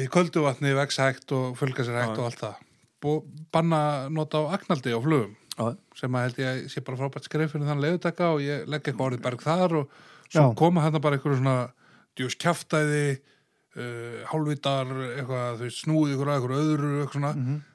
[0.00, 2.20] í köldu vatni vex hægt og fölga sér hægt Já.
[2.22, 2.62] og allt það
[3.04, 3.18] Bú,
[3.52, 5.66] banna nota á agnaldi á flugum já,
[5.98, 8.80] sem að held ég að sé bara frábært skref fyrir þann legutæka og ég legg
[8.88, 9.98] eitthvað orðið berg þar og
[10.32, 10.54] svo Já.
[10.56, 11.56] koma hérna bara einhverju svona
[12.16, 13.02] djús kjaftaði
[13.76, 14.88] uh, hálfvitar,
[15.18, 17.54] eitthvað, þú veist, snúið ykkur að ykkur öðru, eitthvað svona Mhm.
[17.54, 17.73] þú veist,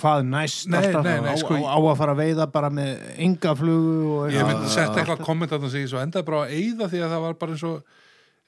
[0.00, 1.04] hvað næst Nei, alltaf?
[1.06, 4.32] nei, nei, á, sko, á, á að fara að veiða bara með enga flugu og
[4.34, 7.14] ég myndi setja eitthvað komment að það sig svo endaði bara að eyða því að
[7.14, 7.76] það var bara eins og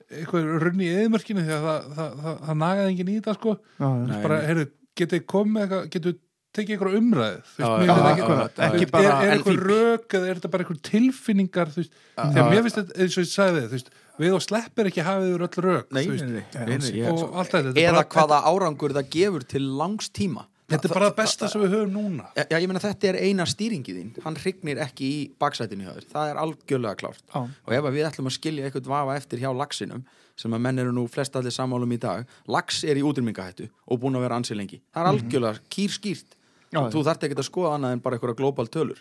[0.06, 3.54] eitthvað runni í eðmörkinu því að það, það, það, það nagaði enginn í þetta sko.
[3.78, 3.88] Já,
[4.26, 4.66] bara, heyrðu,
[5.00, 6.18] getið komið eitthvað getið
[6.56, 10.14] tekið eitthvað umræð þú Já, veist, mér já, ekki- ekki bara- er, er eitthvað rök
[10.16, 13.32] eða er þetta bara eitthvað tilfinningar þú veist, þegar mér finnst þetta eins og ég
[13.34, 13.90] sagði veist,
[14.22, 16.92] við og sleppir ekki hafið yfir öll rök nei, þú nei, veist, nei, nei, nei,
[17.02, 20.46] ég- og allt þetta, þetta er eða bara, hvaða árangur það gefur til langs tíma
[20.72, 22.28] þetta er bara það besta sem við höfum núna.
[22.36, 24.12] Já, ég meina þetta er eina stýringi þín.
[24.24, 26.06] Hann hrygnir ekki í baksætinu hjá þér.
[26.12, 27.24] Það er algjörlega klárt.
[27.32, 27.40] Já.
[27.42, 30.06] og ef að við ætlum að skilja eitthvað vafa eftir hjá laxinum
[30.36, 34.00] sem að menn eru nú flest allir sammálum í dag lax er í útrýmingahættu og
[34.02, 34.82] búin að vera ansi lengi.
[34.92, 36.34] Það er algjörlega kýr skýrt
[36.66, 36.90] Já, já.
[36.92, 38.98] þú þarft ekki að skoða annað en bara eitthvað global tölur.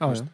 [0.00, 0.28] Já,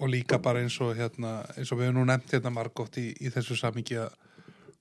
[0.00, 3.10] og líka bara eins og hérna, eins og við höfum nú nefnt hérna margótt í,
[3.20, 4.14] í þessu samingi að,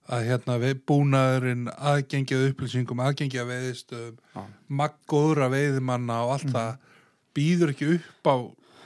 [0.10, 4.46] að hérna við búnaðurinn aðgengi að upplýsingum, aðgengi að veiðistöðum Já.
[4.82, 6.72] maggóðra veiðimanna og allt það
[7.38, 8.36] býður ekki upp á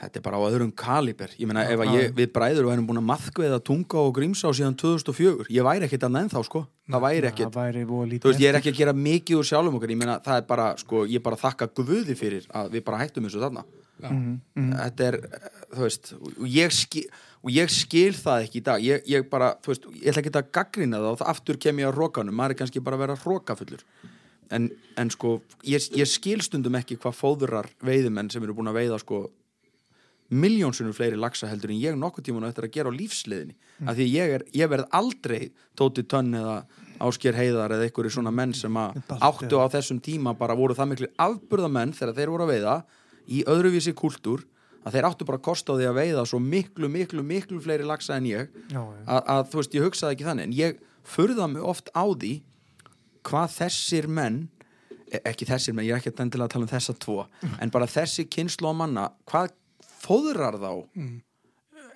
[0.04, 1.32] þetta er bara á öðrum kaliber.
[1.40, 4.76] Ég meina ef að ég, við bræður værum búin að maðkveða tunga og grímsá síðan
[4.80, 6.64] 2004 ég væri ekkit að ennþá sko.
[6.92, 10.02] Það væri ekkit Þú veist, ég er ekki að gera mikið úr sjálfum okkur, ég
[10.02, 13.44] meina, það er bara, sko, ég bara þakka guði fyrir að við bara hættum þessu
[13.44, 13.64] þarna.
[14.04, 16.14] Mhm, Þetta er, eh, þú veist,
[16.50, 17.06] ég, skil,
[17.44, 20.34] og ég skil það ekki í dag, ég, ég bara, þú veist, ég ætla ekki
[20.40, 23.06] að gaggrina það og það aftur kem ég á rókanum, maður er kannski bara að
[23.06, 23.86] vera rókafullur.
[24.54, 28.80] en, en sko ég, ég skil stundum ekki hvað fóðurar veiðimenn sem eru búin að
[28.82, 29.26] veiða sko
[30.34, 33.90] miljónsunum fleiri laxa heldur en ég nokkuð tíman eftir að gera á lífsliðinni mm.
[33.90, 36.64] af því ég, er, ég verð aldrei Tóti Tönn eða
[37.04, 40.92] Ásker Heiðar eða einhverju svona menn sem að áttu á þessum tíma bara voru það
[40.94, 42.76] miklu afburðamenn þegar þeir voru að veiða
[43.28, 44.46] í öðruvísi kultúr
[44.84, 47.88] að þeir áttu bara að kosta á því að veiða svo miklu, miklu, miklu fleiri
[47.88, 48.50] laxa en ég.
[48.70, 49.04] Já, já.
[49.08, 52.34] að, að þú veist, ég hugsaði ekki þannig en ég furða mig oft á því
[53.24, 54.42] hvað þessir menn
[55.08, 57.24] e- ekki þessir menn, ég er ekki að að tala um þessa tvo
[57.62, 59.56] en bara þessi kynslu á manna hvað
[60.04, 60.72] fóðrar þá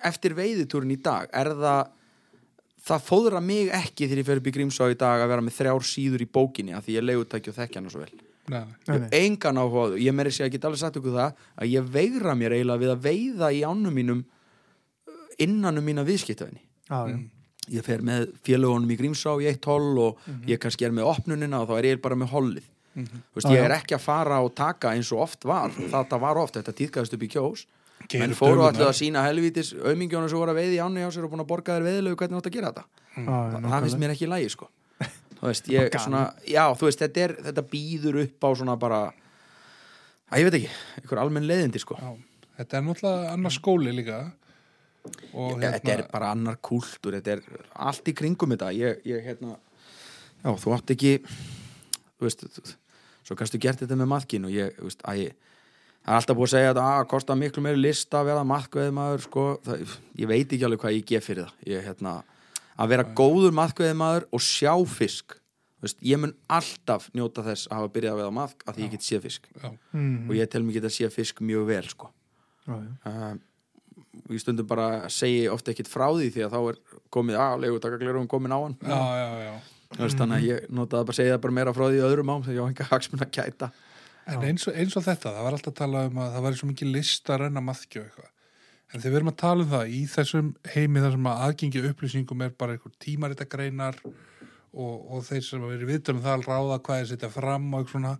[0.08, 1.26] eftir veiðitúrin í dag?
[1.34, 1.94] Er það
[2.88, 5.56] það fóðra mig ekki þegar ég fer upp í Grímsá í dag að vera með
[5.58, 9.58] þrjár síður í bókinni af því ég legutæki og þekki hana svo vel Ég engan
[9.60, 10.02] áhuga á því.
[10.06, 12.92] Ég meiri sé að geta alveg sagt ykkur það að ég veigra mér eiginlega við
[12.94, 17.18] að veiða í ánum mínum uh, innan um mína viðskiptafinni Já, já.
[17.76, 21.60] ég fer með félagunum í Grímsá í eitt holl og ég kannski er með opnunina
[21.62, 22.68] og þá er ég bara með hollið.
[22.98, 25.70] Þú veist, Já, ég er ekki að fara og taka eins og oft var.
[25.76, 27.66] Þetta var oft, þetta týðkaðist upp í kjós.
[28.08, 31.10] Keyra menn fóru allir að sína helvítis aumingjónu sem voru að veiði í áni á
[31.12, 32.84] sér og búin að borga þér veiðilegu hvernig þú átt að gera þetta.
[33.18, 34.68] Já, já, það, finnst mér ekki í lagi sko
[35.38, 39.00] þú veist, ég svona já, þú veist, þetta, er, þetta býður upp á svona bara
[40.28, 41.98] að ég veit ekki, einhver almenn leiðindi sko.
[42.00, 42.10] Já.
[42.58, 44.18] Þetta er náttúrulega annar skóli líka.
[45.32, 47.42] Og hérna- þetta er bara annar kúltúr þetta er
[47.86, 48.72] allt í kringum þetta.
[48.76, 49.54] Ég, ég hérna
[50.42, 51.14] já, þú átt ekki
[52.18, 52.44] þú veist,
[53.24, 55.36] svo kannstu gert þetta með maðkin og ég, þú veist, að ég
[56.08, 58.92] það er alltaf búið að segja að það kostar miklu meiri lista að vera maðkveði
[58.96, 59.46] maður, sko.
[59.66, 61.56] Það, ég veit ekki alveg hvað ég gef fyrir það.
[61.68, 62.14] Ég, hérna,
[62.78, 65.36] að vera góður maðkveði maður og sjá fisk.
[65.82, 68.94] Veist, ég mun alltaf njóta þess að hafa byrjað að veiða maðk að því ég
[68.96, 69.44] get séð fisk.
[69.62, 72.08] Já, Mm, og ég tel mig geta séð fisk mjög vel sko.
[72.66, 72.90] Já, já.
[73.06, 73.36] uh,
[74.34, 76.78] ég stundum bara að segja ofta ekkit frá því því að þá er
[77.14, 78.74] komið að legutakaglirum komin á hann.
[78.82, 79.54] Já, já, já.
[79.98, 82.42] Veist, þannig að ég notaði bara að segja það bara meira frá því öðrum ám
[82.44, 83.70] þegar ég á enga hagsmun að kæta
[84.28, 86.58] En eins og, eins og þetta, það var alltaf að tala um að það væri
[86.58, 88.26] svo mikið list að renna maðkjó eitthvað.
[88.88, 91.80] En þegar við erum að tala um það í þessum heimi þar sem að aðgengi
[91.82, 96.36] að upplýsingum er bara einhver tímaritagreinar og, og þeir sem að vera viðtölu um það
[96.36, 98.14] að ráða hvað er setja fram og eitthvað svona,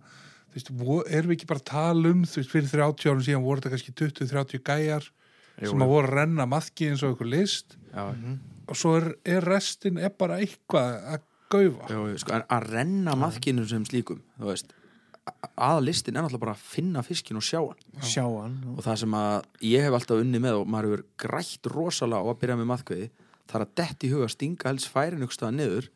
[0.49, 0.71] þú veist,
[1.17, 3.73] erum við ekki bara að tala um, þú veist, fyrir 30 árum síðan voru þetta
[3.75, 5.09] kannski 20-30 gæjar
[5.59, 8.05] Jú, sem að voru að renna maðki eins og einhver list já,
[8.69, 11.89] og svo er, er restin er bara eitthvað að gaufa.
[11.89, 14.77] já, sko, en að renna maðkinu sem slíkum þú veist,
[15.55, 17.79] aða listin er náttúrulega bara að finna fiskin og sjá hann.
[18.01, 18.59] Sjá hann.
[18.75, 22.29] og það sem að ég hef alltaf unni með og maður hefur grætt rosalega á
[22.29, 23.09] að byrja með maðkveði
[23.49, 25.89] það er að detti í huga stinga helst færin ykkur staða niður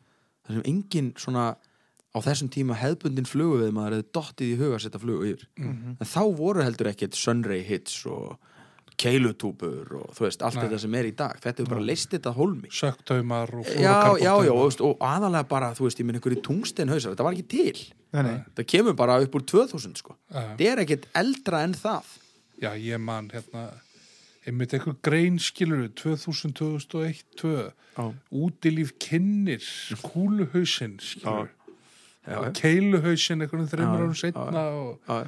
[0.44, 1.44] þar sem engin svona
[2.14, 5.46] á þessum tíma hefðbundin flugu við maður hefði dottið í huga að setja flugu yfir.
[5.98, 8.36] En þá voru heldur ekkert sunray hits og
[9.00, 10.64] keilutúpur og þú veist, allt Nei.
[10.66, 13.74] þetta sem er í dag þetta er bara leist þetta að hólmi Söktaumar og já,
[13.80, 14.50] já, já, fluorokarbóntaumar.
[14.54, 17.48] og, veist, og aðalega bara, þú veist, ég minn einhverju tungstein hausar, þetta var ekki
[17.54, 17.80] til
[18.14, 18.36] Nei, nei.
[18.54, 20.40] það kemur bara upp úr 2000 sko Já.
[20.54, 22.12] þetta er ekkert eldra en það
[22.62, 23.64] Já, ég man hérna
[24.46, 27.54] einmitt einhver grein skilur 2000, 2001, 2
[27.98, 28.04] Já.
[28.30, 29.64] útilíf kynnir
[30.04, 31.50] kúluhausinn skilur
[32.24, 32.52] Já, já.
[32.56, 35.24] keiluhausinn einhvern þreymur Já, árum setna og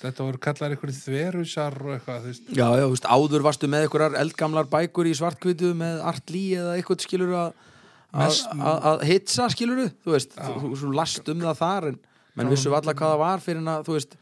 [0.00, 3.70] þetta voru kallar einhverjum þverhusar og eitthvað þú veist, Já, já, þú veist, áður varstu
[3.70, 9.88] með einhverjar eldgamlar bækur í svartkvitu með Art Lee eða eitthvað skilur að hitsa skilur
[10.04, 11.98] þú veist, þú, þú, þú last um það þar en
[12.36, 14.16] menn vissu alla hvað það var fyrir en að þú veist,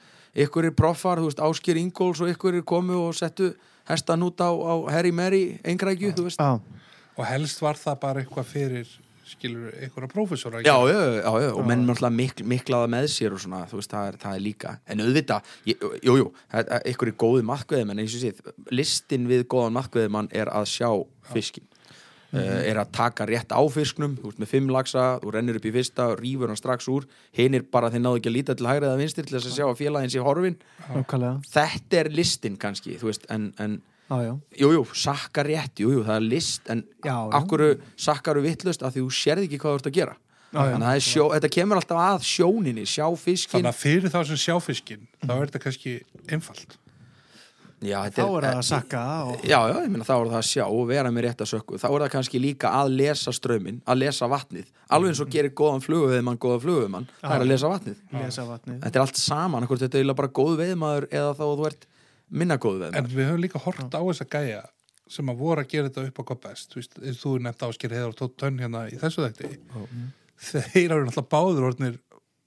[0.45, 3.53] ykkur er proffar, þú veist, Áskir Ingóls og ykkur er komu og settu
[3.89, 6.41] hestan út á, á Harry Mary engrækju, þú veist.
[6.41, 6.61] Já,
[7.15, 8.95] og helst var það bara eitthvað fyrir
[9.29, 13.41] skilur einhverja prófessora Já, já, já, já, og menn náttúrulega mikl, miklaða með sér og
[13.45, 14.75] svona, þú veist, það er, það er líka.
[14.87, 16.27] En auðvitað, ég- jú,
[16.93, 20.91] ykkur er góði makkveðum, en eins og séð listin við góðan makkveðumann er að sjá
[21.33, 21.65] fiskin
[22.35, 25.69] uh, er að taka rétt á fisknum, þú veist, með fimm lagsa þú rennir upp
[25.71, 27.07] í fyrsta, rýfur hann strax úr
[27.39, 29.57] hinn er bara þeir náðu ekki að líta til hægri eða vinstir til þess að
[29.61, 30.57] sjá að félagin sé horfin
[31.49, 34.33] þetta er listin kannski, þú veist, en, en Já, já.
[34.61, 37.31] Jú, jú, sakka rétt, jú, jú, það er list en Já, já.
[37.41, 37.63] akkur
[37.97, 40.17] sakkaru vittlust að því þú sérð ekki hvað þú ert að gera
[40.55, 40.71] Já, já.
[40.75, 44.19] þannig að er sjó, þetta kemur alltaf að sjóninni sjá fiskin þannig að fyrir þá
[44.29, 45.95] sem sjá fiskinn þá er þetta kannski
[46.29, 46.77] einfalt
[47.85, 49.41] já, Þá er það að sakka og...
[49.43, 51.81] já, já, ég meina þá er það að sjá og vera með rétt að sökku
[51.81, 55.57] þá er það kannski líka að lesa strömmin að lesa vatnið, alveg eins og gerir
[55.59, 58.79] góðan fluguveðmann, góðan fluguveðmann, það er að lesa vatnið lesa vatnið.
[58.85, 61.89] þetta er allt saman, þetta er bara góð veðmaður eða þá þú ert
[62.35, 64.63] minna góð en veðmaður við höfum líka hort á þessa gæja
[65.15, 66.75] sem að voru að gera þetta upp á hvað best.
[66.75, 66.83] Þú
[67.21, 69.51] þú nefnt ásker heiðar og tótt tönn hérna í þessu þekti
[70.45, 71.99] þeir eru náttúrulega báður orðnir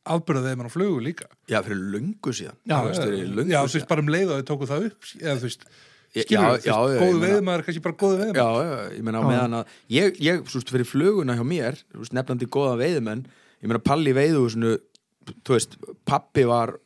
[0.08, 1.28] afbyrðað þeim hann á flugu líka.
[1.52, 2.58] Já, fyrir löngu síðan.
[2.68, 5.68] Já, Þú veist, bara um leið og þau tóku það upp eða þú veist,
[6.16, 7.20] Já, skilur já, þú góðu
[7.52, 10.62] er kannski bara góðu veiðmaður Já, já, ég meina á meðan að ég, ég, svo
[10.62, 11.80] veist, fyrir fluguna hjá mér,
[12.16, 14.72] nefnandi góða veiðumenn ég meina Palli veiðu svona
[15.44, 15.76] þú veist,
[16.08, 16.78] pappi var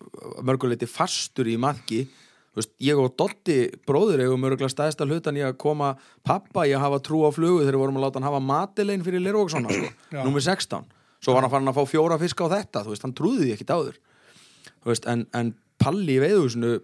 [0.41, 3.57] mörguleiti fastur í marki þú veist, ég og Dotti
[3.87, 5.93] bróður eigum mörgulega stæðsta hlutan í að koma
[6.27, 9.05] pappa í að hafa trú á flugu þegar við vorum að láta hann hafa matilegin
[9.05, 9.91] fyrir Lirvóksson sko,
[10.25, 10.89] númer 16
[11.21, 13.53] svo var hann farin að fá fjóra fiska á þetta þú veist, hann trúði því
[13.55, 13.99] ekkit áður.
[14.81, 16.75] Þú veist, en, en Palli í veiðhúsinu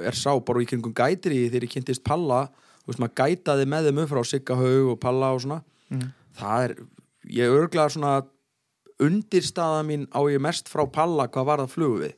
[0.00, 2.46] er sá bara í kringum gætir í þegar ég kynntist Palla.
[2.84, 5.58] Þú veist, maður gætaði með þeim upp frá Siggahaug og Palla og svona.
[6.38, 6.74] Það er,
[7.36, 8.14] ég örglega svona
[9.02, 12.14] undirstaða mín á ég mest frá Palla hvað var það flugu við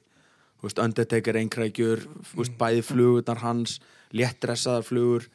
[0.67, 2.05] Undertaker einkrækjur
[2.35, 3.79] veist, bæði flugurnar hans
[4.17, 5.29] léttdressaðar flugur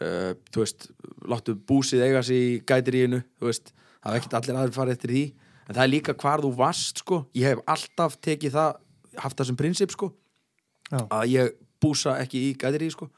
[0.00, 0.88] uh, þú veist,
[1.28, 5.14] láttu búsið eiga sig í gætiríinu, þú veist það er ekkert allir aðrir farið eftir
[5.14, 5.24] því.
[5.66, 7.18] En það er líka hvar þú varst, sko.
[7.36, 8.78] Ég hef alltaf tekið það,
[9.22, 10.08] haft það sem prinsip, sko
[10.90, 11.04] Já.
[11.04, 13.10] að ég búsa ekki í gætiríi, sko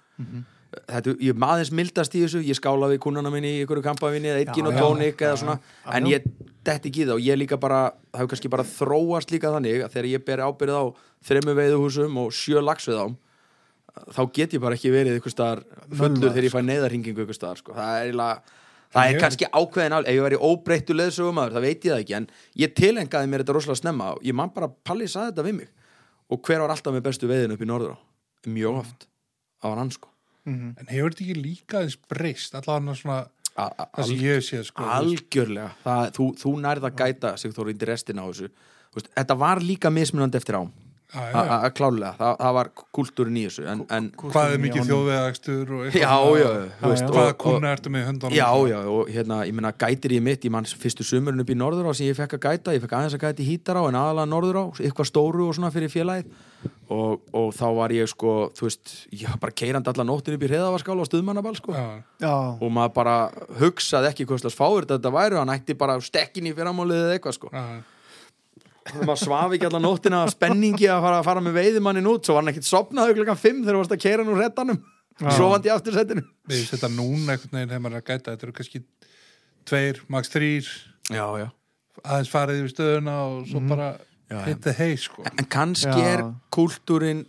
[0.89, 4.31] þetta, ég er maðins mildast í þessu ég skála við kúnana minni í ykkur kampavinni
[4.33, 4.83] eða eitkin og Já, já.
[4.87, 5.59] tónik eða svona
[5.99, 6.25] en ég
[6.65, 7.81] detti ekki það og ég líka bara
[8.13, 10.85] það hefur kannski bara þróast líka þannig að þegar ég ber ábyrð á
[11.29, 13.19] þremmu veiðuhúsum og sjö lagsveðám
[14.17, 15.63] þá get ég bara ekki verið ykkur staðar
[15.93, 17.75] fullur þegar ég fæ neyðarhingingu ykkur staðar sko.
[17.77, 18.61] það er, eiginlega-
[18.93, 22.17] það er kannski ákveðin ál ef ég væri óbreyttu leðsögumæður, það veit ég það ekki
[22.17, 22.27] en
[22.63, 25.69] ég tilengaði mér þetta rosalega snemma og ég man bara Palli saði þetta við mig.
[26.33, 27.99] Og hver var alltaf með bestu veiðin upp í norður á?
[28.49, 29.07] Mjög oft,
[29.61, 30.12] það var hann sko
[30.45, 30.75] Mhm.
[30.79, 32.55] En hefur þetta ekki líka aðeins breyst?
[32.59, 33.21] Allavega svona
[33.53, 35.71] það sem ég sé sko algjörlega.
[35.85, 38.49] Það, þú, þú nærð að gæta Sigþór inn til restina á þessu.
[38.93, 40.73] Þetta var líka mismunandi eftir ám.
[41.13, 45.83] Að klálega, það, það var kultúrin í þessu en, en Hvað er mikið þjóðvegakstur og
[45.85, 47.11] já, eitthvað já, svona- þú veist, já.
[47.17, 48.37] Hvaða kuna ertu með í höndunum?
[48.39, 51.59] Já, já, og hérna, ég meina gætir ég mitt, ég manns fyrstu sumurinn upp í
[51.59, 53.83] norður á sem ég fekk að gæta, ég fekk aðeins að gæta í hítar á
[53.91, 56.33] en aðalega norður á, eitthvað stóru og svona fyrir félagið.
[56.93, 60.43] Og, og þá var ég sko, þú veist, ég var bara keirandi allan nóttin upp
[60.45, 61.73] í hreðavaskál og stuðmannabal sko.
[61.75, 63.15] Já, Já, og maður bara
[63.59, 67.37] hugsaði ekki hvað slags fáir þetta væri, hann ætti bara stekkin í fyrramálið eða eitthvað
[67.39, 67.51] sko.
[67.51, 67.65] Já,
[69.03, 72.25] maður svaf ekki allan nóttina af spenningi að fara, að fara með veiðimannin út.
[72.27, 74.81] Svo var hann ekkert sopnaður klukkan 5 þegar þú varst að keira nú rettanum
[75.23, 78.33] sofandi í aftursettinu Við veist þetta núna einhvern veginn þegar maður er að gæta.
[78.33, 78.81] Þetta eru kannski
[79.71, 80.71] tveir, max þrýr
[81.13, 81.47] já, já.
[82.03, 83.93] aðeins farið yfir stöðuna og svo bara
[84.33, 84.45] Já, já.
[84.49, 85.23] hitt the hay sko.
[85.29, 86.09] En kannski Já.
[86.17, 87.23] er kúltúrin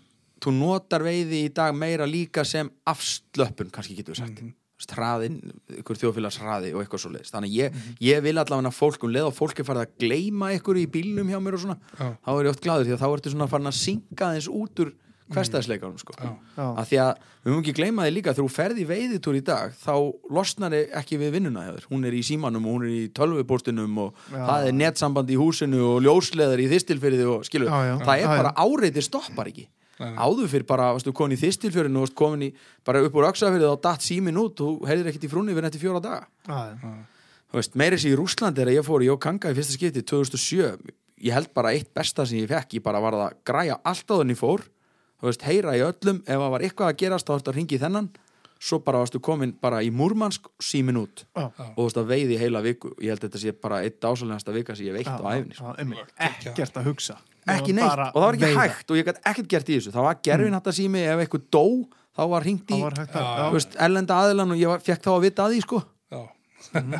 [0.43, 4.41] þú notar veiði í dag meira líka sem afslöppun, kannski getur við sagt.
[4.41, 4.53] Mm
[4.91, 5.37] hraðin,
[5.79, 9.29] ykkur þjóðfélags hraði og eitthvað svo leiðist, þannig ég, ég vil allavega fólk um leið
[9.29, 12.09] og fólk er farið að gleyma ykkur í bílnum hjá mér og svona Já.
[12.19, 14.83] þá er ég oft glaður því að þá ertu svona farin að synga aðeins út
[14.83, 14.93] úr
[15.33, 16.13] hverstæðisleikanum sko.
[16.19, 16.31] Já.
[16.57, 19.37] já, að því að við höfum ekki gleyma því líka þegar þú ferð í veiðitúr
[19.39, 19.93] í dag þá
[20.35, 23.03] losnar þið ekki við vinnuna hjá þér hún er í símanum og hún er í
[23.17, 24.41] tölvupóstinum og Já.
[24.43, 27.95] það er netsamband í húsinu og ljósleðar í þistilfyrði og skilur Já, já.
[28.03, 29.65] það er bara áreiti stoppar ekki.
[30.17, 32.51] Áður fyrir bara, varstu komin í þistilfjörinu og varstu komin í,
[32.85, 35.69] bara upp úr öxafyrði og datt símin út og þú heyrðir ekkert í frúnni fyrir
[35.69, 36.27] eftir fjóra daga.
[36.47, 36.93] Já,
[37.53, 40.93] Þú veist, meiri sér í Rússlandi þegar ég fór í Jókanga í fyrsta skipti 2007
[41.23, 44.15] ég held bara eitt besta sem ég fekk ég bara var að græja allt á
[44.19, 44.63] þenni fór.
[45.21, 47.79] Þú veist, heyra í öllum ef það var eitthvað að gerast þá varstu að ringi
[47.79, 48.09] þennan
[48.63, 51.25] svo bara varstu komin bara í Múrmansk símin út.
[51.35, 51.49] Já.
[51.51, 52.93] og þú veist að veiði heila viku.
[53.03, 55.73] Ég held að þetta sé bara eitt ásalegasta vika sem ég veitt á æfni sko.
[56.29, 57.17] Ekkert að hugsa.
[57.43, 58.61] Ekki neitt, og það var ekki veiða.
[58.63, 61.23] hægt og ég gæti ekkert gert í þessu, það var gerfin hægt að sími ef
[61.25, 61.65] eitthvað dó,
[62.15, 65.51] þá var ringt í að, ellenda aðilan og ég var, fekk þá að vita að
[65.57, 65.81] því sko.
[66.13, 66.21] Já,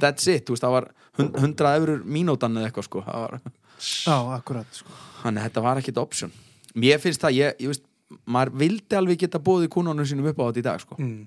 [0.03, 0.89] that's it, veist, það var
[1.21, 3.03] hund- 100 eurur mínútan eða eitthvað sko.
[3.07, 3.39] Það var,
[3.79, 4.91] já, akkurat sko.
[5.23, 6.35] þannig að þetta var ekkit option.
[6.75, 7.87] Mér finnst það, ég, ég veist
[8.27, 11.21] maður vildi alveg geta bóðið kúnunum sínum upp á þetta í dag sko, mm,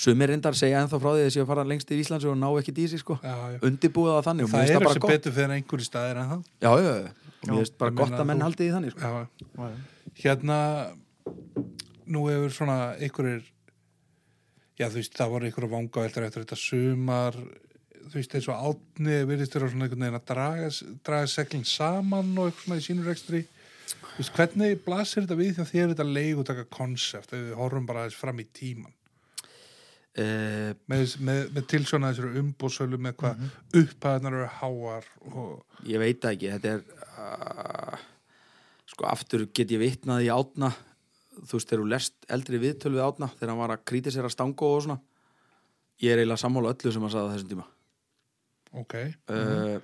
[0.00, 2.72] sumir reyndar segja ennþá frá því þessi að fara lengst í Íslands og ná ekki
[2.76, 3.58] dísi sko, já, já.
[3.68, 5.10] undirbúið það þannig Það sem gott.
[5.12, 7.10] betur fyrir einhverju staðir en það já, já, já,
[7.42, 9.00] og mér finnst bara ég gott að menn þú- haldið í þannig sko.
[9.02, 9.76] Já, já, já.
[10.22, 10.58] hérna
[12.12, 13.42] nú hefur svona einhverjir
[14.80, 17.36] já þú veist það voru einhverju vangaveldur eftir þetta sumar.
[18.02, 20.70] Þú veist eins og átni virðist vera svona einhvern veginn að draga,
[21.06, 23.44] draga seglinn saman og eitthvað svona í sínur ekstri
[24.02, 27.54] þú veist hvernig blasir þetta við því að þér er þetta leigutaka konsept ef við
[27.60, 28.92] horfum bara aðeins fram í tíman
[30.18, 33.50] uh, með, með, með tilsjóna þessari umbúsölu með hvað Mhm.
[33.82, 36.82] upphæðnar eru háar og ég veit ekki, þetta er
[37.18, 37.98] uh,
[38.92, 40.72] sko aftur get ég vitnað í átna
[41.42, 44.68] þú veist, þegar þú lest eldri viðtöl við átna þegar hann var að að stanga
[44.68, 44.98] og svona
[46.02, 47.64] ég er eiginlega sammála öllu sem hann sagði á þessum tíma.
[48.72, 48.94] Ok,
[49.30, 49.78] uh,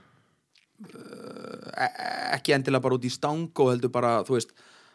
[0.99, 1.89] uh,
[2.35, 4.53] ekki endilega bara út í stango heldur bara, þú veist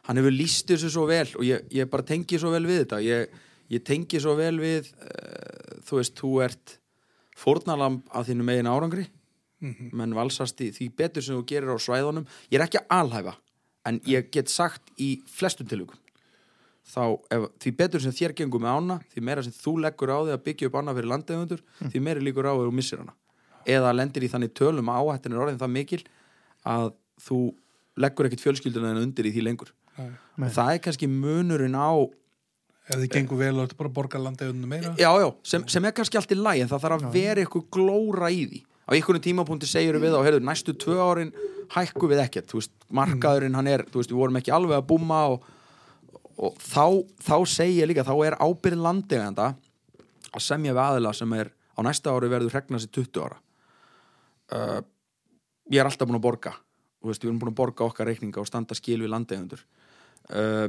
[0.08, 3.00] hann hefur líst þessu svo vel og ég, ég bara tengi svo vel við þetta.
[3.06, 3.30] Ég,
[3.74, 6.78] ég tengi svo vel við uh, þú veist, þú ert
[7.40, 9.10] fórnalamb af þínu megin árangri.
[9.64, 9.94] Mhm.
[9.96, 12.26] menn valsast í því betur sem þú gerir á svæðunum.
[12.52, 13.34] Ég er ekki að alhæfa
[13.88, 15.96] en ég get sagt í flestum tilugum
[16.84, 20.20] þá, ef, því betur sem þér gengur með ána því meira sem þú leggur á
[20.20, 23.16] því að byggja upp ána fyrir landefundur, því meira líkur á því þú missir hana.
[23.64, 26.02] Eða lendir í þannig tölum að áhættin er orðin það mikil
[26.68, 26.90] að
[27.24, 27.40] þú
[28.04, 29.72] leggur ekkit fjölskylduna en undir í því lengur.
[30.42, 32.04] Og það er kannski munurinn á
[32.90, 34.94] ef þið gengur vel og þetta bara að borga landegunum meira?
[35.00, 37.66] Já, já, sem, sem er kannski allt í læg en það þarf að vera eitthvað
[37.78, 38.62] glóra í því.
[38.84, 41.32] Á einhvern tímapunkti segjur við á heyrðu, næstu tvö árin
[41.72, 44.90] hækku við ekkert þú veist, markaðurinn hann er, þú veist, við vorum ekki alveg að
[44.90, 45.46] búma og,
[46.36, 46.86] og þá,
[47.24, 49.54] þá segi ég líka, þá er ábyrð landeganda
[50.34, 53.40] að semja við aðila sem er á næsta ári verður hregna sér 20 ára.
[54.54, 54.82] Uh,
[55.72, 56.58] ég er alltaf búin að borga
[57.04, 59.64] þú veist, við erum búin að borga okkar reikninga og standa skil við landegandur
[60.32, 60.68] uh,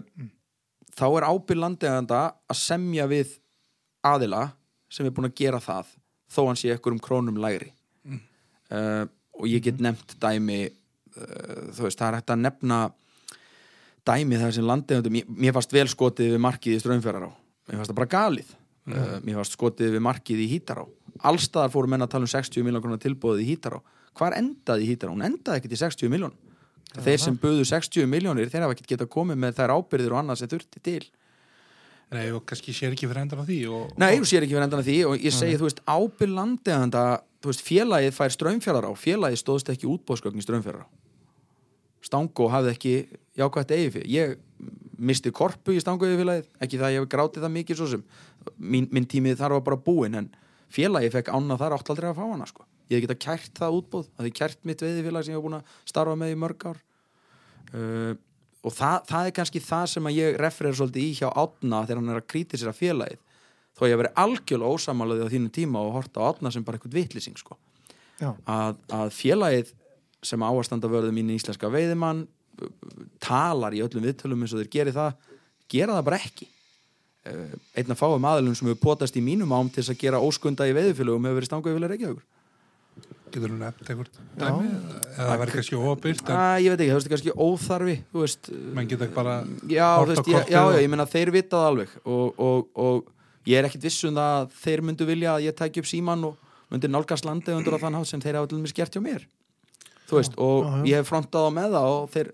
[0.98, 3.36] þá er ábyrð landeganda að semja við
[4.04, 4.48] aðila
[4.92, 5.92] sem er búin að gera það
[6.30, 7.72] þó hann sé ekkur um krónum lægri.
[8.72, 9.04] Uh,
[9.38, 12.78] og ég get nefnt dæmi uh, þú veist, það er hægt að nefna
[14.08, 17.80] dæmi þar sem landegandur mér, mér fannst vel skotið við markið í strömmferðar á mér
[17.80, 18.54] fannst það bara galið.
[18.84, 20.86] Uh, mér fannst skotið við markið í hítar á
[21.22, 23.80] allstaðar fóru menn að tala um 60 miljón tilbúið í hítar á
[24.14, 25.14] hvar endaði hítar á?
[25.14, 26.34] hún endaði ekkert í 60 miljón
[26.94, 30.42] þeir sem buðu 60 miljónir þeir hafa ekkert getað komið með þær ábyrðir og annað
[30.42, 31.02] sem þurfti til
[32.14, 34.66] Nei, og kannski sér ekki fyrir endan á því og, Nei, þú sér ekki fyrir
[34.66, 37.04] endan af því og ég segi, þú veist, ábyrð landeðanda,
[37.42, 40.88] þú veist, félagið fær strömmfjörðar á, félagið stóðst ekki útbóðsgögn í strömmfjörðar á.
[42.04, 42.94] Stango hafði ekki
[43.40, 44.10] jákvætt eigi fyrir.
[44.12, 44.70] Ég
[45.00, 47.90] misti korpu í Stango eigi félagið, ekki það að ég hef grátið það mikið svo
[47.94, 48.06] sem.
[48.60, 50.30] Mín, minn tímið þar var bara búinn, en
[50.74, 52.68] félagið fekk ána þar átt aldrei að fá hana, sko.
[52.94, 55.58] Ég hef getað kært það útbóð, það hef kært mitt veiðifélag sem ég hef búin
[55.58, 56.80] að starfa með í mörg ár.
[57.74, 58.14] Uh,
[58.64, 62.00] og það, það er kannski það sem að ég referera svolítið í hjá Átna þegar
[62.00, 63.20] hann er að krítisera félagið
[63.74, 66.78] þó ég hef verið algjörlega ósamálaðið á þínum tíma og horta á Átna sem bara
[66.78, 67.58] eitthvað vitlýsing sko.
[68.22, 69.74] Að, að félagið
[70.24, 72.72] sem áastanda vörðu mín í íslenska veiðimann uh,
[73.20, 75.32] talar í öllum viðtölum eins og þeir geri það
[75.74, 76.52] gera það bara ekki
[77.24, 80.18] Uh, einn af fáum aðlum sem hefur potast í mínum ám til þess að gera
[80.20, 82.18] óskunda í veiðufélögum hefur verið stanguð vilja reykjaður
[83.32, 84.54] getur þú nefnt eða
[85.16, 86.28] það verður kannski óbyrgt
[86.64, 87.96] ég veit ekki, það veist kannski óþarfi
[88.76, 89.34] menn geta bara
[89.70, 93.08] já, veist, ég, já, og- já, ég meina þeir vitað alveg og, og, og
[93.48, 96.24] ég er ekkit viss um það að þeir myndu vilja að ég tæki upp síman
[96.30, 96.36] og
[96.72, 99.26] myndi nálgast landið undir á þann hátt sem þeir hafa til mér skert hjá mér.
[100.08, 102.30] Þú veist, og já, ég hef frontað á með það og þeir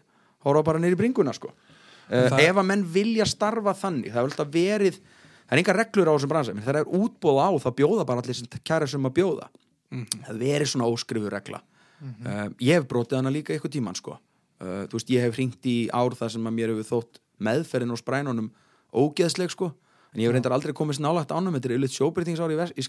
[0.46, 1.50] horfa bara nýri bringuna sko.
[1.50, 5.74] uh, Það- ef að menn vilja starfa þannig, það er alltaf verið það er enga
[5.80, 9.02] reglur á þessum þegar það er útbóð á, þá bjóða bara allir sem kæra sem
[9.10, 9.48] að bjóða
[9.90, 11.62] það verið svona óskrifu regla.
[12.00, 14.16] Uh, ég hef brotið hana líka eitthvað tíman sko.
[14.62, 17.92] uh, þú veist, ég hef hringt í ár þar sem að mér hefur þótt meðferðin
[17.92, 18.50] og sprænunum
[18.96, 19.72] ógeðsleg sko.
[20.10, 22.84] En ég hef reyndar aldrei komist nálægt ánum þetta er yfirleitt sjóbreytingsári í, í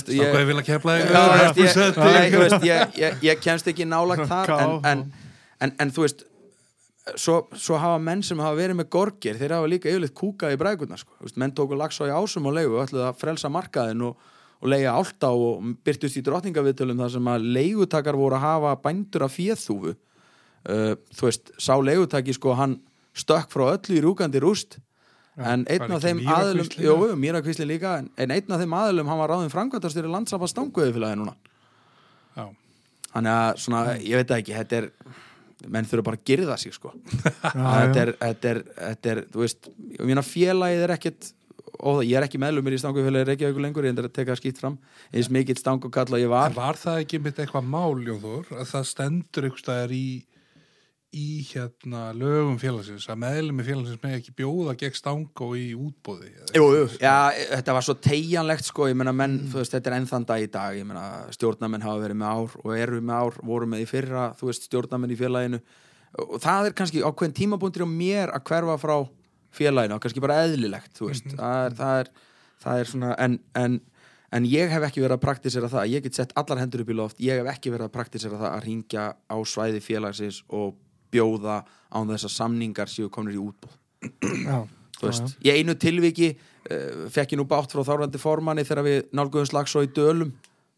[0.00, 0.64] Stanko hefur vilja
[2.40, 4.54] veist, ég, kemst ekki nálagt þar
[4.88, 5.04] en,
[5.60, 6.24] en, en, þú veist
[7.12, 10.60] svo, svo hafa menn sem hafa verið með gorgir þeir hafa líka yfirleitt kúkað í
[10.64, 11.18] brækurnar sko.
[11.36, 14.30] Menn tóku laxa í ásum og leigu og ætluðu að frelsa markaðin og,
[14.64, 19.26] og leiga álta og byrtust í drottningaviðtölum þar sem að leigutakar voru að hafa bændur
[19.26, 22.78] af fjöðþúfu uh, þú veist, sá leigutaki sko hann
[23.14, 24.78] stökk frá öllu í rúkandi rúst
[25.36, 29.10] en einn af þeim aðlum jú, jú, Mýrakvísli líka en, en einn af þeim aðlum
[29.10, 31.34] hann var ráðin framkvæmtastjóri landsafað stanguði fyrir núna.
[32.34, 32.48] Já.
[33.12, 34.88] þannig að svona, ég veit það ekki þetta er,
[35.74, 36.90] menn þurfa bara að girða sig sko.
[37.44, 41.28] Þetta er, þetta er, þetta er, þú veist ég meina félagið er ekkit
[41.84, 44.76] og ég er ekki meðlumir í stangufélagi Reykjavík lengur ég er að teka skýtt fram
[45.12, 48.70] eins mikill stangukall og ég En var var það ekki mitt eitthvað mál, Jónþór, að
[48.70, 50.06] það stendur staðar í,
[51.14, 56.30] í hérna lögum félagsins, að meðlumi félagsins með ekki bjóða gegn stangó í útbóði?
[56.54, 57.16] Jú, jú, eitthvað já,
[57.54, 60.52] þetta var svo tegjanlegt sko, ég meina menn, þú veist, þetta er ennþann dag í
[60.52, 63.90] dag ég meina, stjórnamenn hafa verið með ár og eru með ár, voru með í
[63.90, 65.62] fyrra þú veist, stjórnamenn í félaginu.
[66.14, 68.96] Og það er kannski ákveðin tímabúndir á mér að hverfa frá
[69.54, 71.26] félaginu og kannski bara eðlilegt, veist.
[71.34, 72.30] Það, er, það, er,
[72.64, 73.80] það er svona en, en,
[74.34, 75.90] en ég hef ekki verið að praktisera það.
[75.94, 77.20] Ég get sett allar hendur upp í loft.
[77.22, 80.74] Ég hef ekki verið að praktisera það að ringja á svæði félagsins og
[81.14, 81.60] bjóða
[81.94, 83.78] án þess að samningar séu komnir í útbúð
[85.44, 89.74] í einu tilviki uh, fekk ég nú bátt frá þárandi formanni þegar við nálguðum slags
[89.78, 90.34] og í dölum.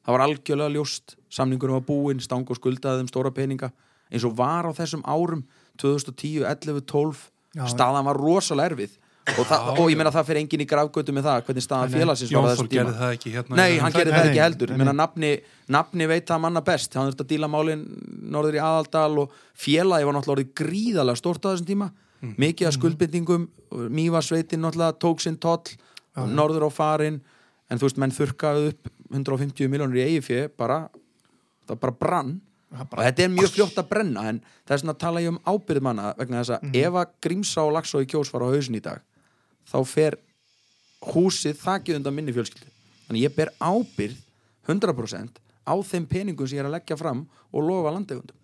[0.07, 3.73] Það var algjörlega ljóst, samningurum var búinn stang og skuldaði þeim stóra peninga.
[4.13, 5.43] Eins og var á þessum árum
[5.83, 7.25] 2010, 11, 12
[7.57, 7.67] Já.
[7.73, 8.97] staðan var rosalega erfið.
[9.27, 12.31] Og, það, og ég meina það fyrir enginn í grafgötu með það hvernig staðan félagsins
[12.31, 12.83] var þessum tíma.
[12.85, 13.57] gerði það ekki hérna.
[13.59, 14.71] Nei, hann gerði það ekki heldur.
[14.71, 15.31] Ég meina, nafni,
[15.75, 16.95] nafni veit það manna best.
[16.95, 17.83] Hann þurfti að díla málin
[18.37, 21.91] norður í aðaldal og félagi var náttúrulega gríðalega stórt á þessum tíma.
[22.39, 23.49] Mikið af skuldbindingum
[23.99, 25.75] Mývarsveitin náttúrulega tók sinn toll
[26.15, 27.19] norður á farin.
[27.67, 30.85] En þú veist, menn þurrkaðu upp 150 miljónur í fjö bara,
[31.67, 32.37] það bara brann
[32.75, 35.41] og þetta er mjög fljótt að brenna en það er svona að tala ég um
[35.47, 38.79] ábyrð manna vegna þess að ef að Grímsá og Laxó í kjós fara á hausin
[38.79, 39.05] í dag
[39.71, 40.19] þá fer
[41.13, 42.71] húsið þakið undan minni fjölskyldu.
[43.07, 44.19] Þannig ég ber ábyrð
[44.67, 48.43] 100% á þeim peningum sem ég er að leggja fram og lofa landegundum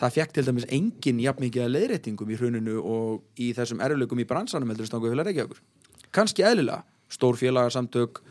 [0.00, 4.22] það fekk til dæmis engin jafn mikið að leiðréttingum í hruninu og í þessum erfileikum
[4.22, 5.60] í bransanum heldur stangu fyrir Reykjavíkur.
[6.12, 6.82] Kannski eðlilega,
[7.12, 8.22] stór félagarsamtök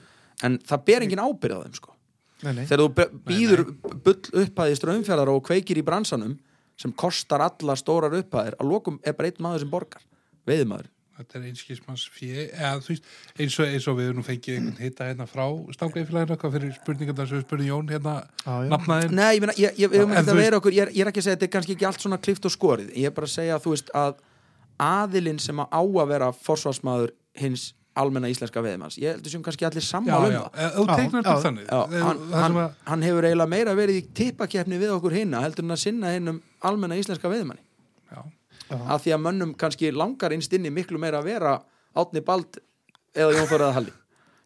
[0.45, 1.95] en það ber engin ábyrð á þeim sko
[2.41, 2.63] Nei, nei.
[2.69, 3.65] þegar þú býður
[4.05, 6.39] bull upphæði strömmfjörðar og kveikir í bransanum
[6.81, 10.09] sem kostar alla stórar upphæðir að lokum er bara einn maður sem borgar
[10.49, 10.89] veiðmaður
[11.22, 13.09] Þetta er einskismanns fjö, eða þú veist,
[13.43, 15.43] eins og, eins og við nú fengið einhvern hitta hérna frá
[15.76, 18.69] stangaðiflæðinu, hvað fyrir spurningar sem við spurning Jón hérna, Já, já.
[18.72, 19.13] nafnaðin.
[19.19, 19.93] Nei, ég meina, ég, ég,
[20.39, 22.05] vera okkur, ég, er, ég er ekki að segja að þetta er kannski ekki allt
[22.05, 24.15] svona klift og skorið ég er bara að segja þú veist að
[24.88, 27.68] aðilinn sem að á að vera forsvarsmaður hins
[27.99, 30.68] almenna íslenska veðimanns ég heldur sem kannski allir sammála um það.
[31.68, 35.41] Já, hann, hann, sem að, hann hefur eiginlega meira verið í tippakeppni við okkur hinna
[35.43, 36.38] heldur en að sinna hinnum
[36.69, 37.59] almenna íslenska veðimanni
[38.13, 38.22] já,
[38.80, 41.57] að því að mönnum kannski langar innst inni miklu meira að vera
[41.99, 42.61] átni bald
[43.11, 43.93] eða Jón Þóraða Halli.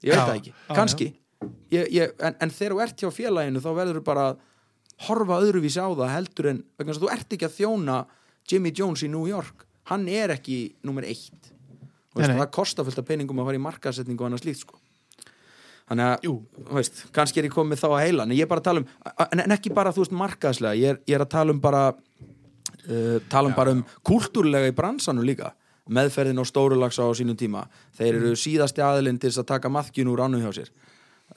[0.05, 1.07] Ég veit Já, það ekki, já, kannski.
[1.69, 4.39] Ég, ég, en, en þegar þú ert hjá félaginu þá verður þú bara að
[5.05, 7.97] horfa öðruvísi á það heldur en vegna þess að þú ert ekki að þjóna
[8.49, 9.65] Jimmy Jones í New York.
[9.91, 11.51] Hann er ekki nummer eitt
[12.15, 14.79] veist, það kostar fullt af peningum að fara í markasetningu og annað slíkt sko.
[15.85, 16.39] Þannig að,
[16.73, 18.87] veist, kannski er ég komið þá að heila en ég er bara að tala um,
[19.27, 23.19] en, ekki bara þú veist markaðslega, ég er, ég er að tala um bara uh,
[23.29, 25.53] tala um bara um kúltúrlega í bransanum líka
[25.85, 27.67] meðferðin á stórulagsa á sínum tíma.
[27.97, 30.71] Þeir eru síðasti aðilinn til að taka maðkjun úr ánum hjá sér.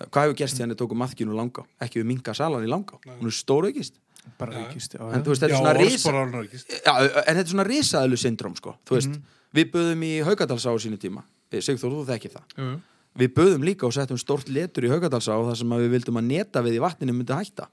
[0.09, 1.65] Hvað hefur gerst þeir tóku maðkjun úr langa?
[1.85, 3.01] Ekki við minga salan í langa.
[3.05, 3.99] Hún er stóru aukist
[4.97, 5.25] já, en já.
[5.25, 7.65] þetta já, er svona.
[7.65, 9.38] Já, risaðlu syndrom sko, þú veist, Mhm.
[9.55, 12.81] Við böðum í Haugadalsá á sínu tíma, Eh, Sigþór, þú þekkir það Jú, jú.
[13.17, 16.27] við böðum líka og settum stórt letur í Haugadalsá þar sem að við vildum að
[16.29, 17.69] neta við í vatninu myndi hætta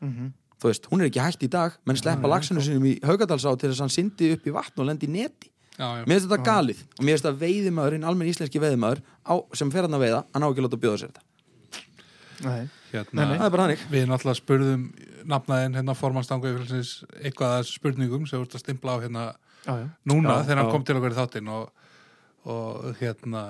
[0.00, 0.32] Mhm.
[0.60, 3.70] þú veist, hún er ekki hætt í dag menn sleppa lagsinu sinum í Haugadalsá til
[3.70, 6.04] þess að hann syndi upp í vatn og lendi í neti Já, já.
[6.06, 9.82] mér finnst þetta galið og mér finnst þetta veiðimaðurinn almenn íslenski veiðimaður á, sem fer
[9.82, 11.22] hann að veiða, hann á ekki að láta bjóða sér þetta.
[12.42, 13.38] Hérna, Nei, nei.
[13.38, 13.86] það er bara þannig.
[13.92, 14.84] Við náttúrulega spurðum
[15.26, 16.92] nafnaðin hérna formannstangu yfirleysins
[17.22, 19.24] eitthvað að spurningum sem ert að stimpla á hérna
[19.66, 19.74] Já,
[20.06, 21.64] núna þegar hann kom til okkur í þáttinn og,
[22.46, 23.42] og hérna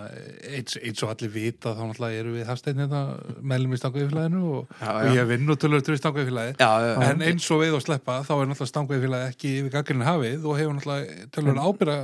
[0.48, 3.02] eins, eins og allir vita þá náttúrulega eru við Hafsteinn hérna
[3.44, 6.88] meðlum í stangu yfirlæðinu og, og ég vinn og tölur við stangu yfirlæði já, já,
[6.94, 7.10] já.
[7.10, 10.48] en eins og við og sleppa þá er náttúrulega stangu yfirlæði ekki yfir gaggrinn hafið
[10.48, 12.00] og hefur náttúrulega tölur ábyrða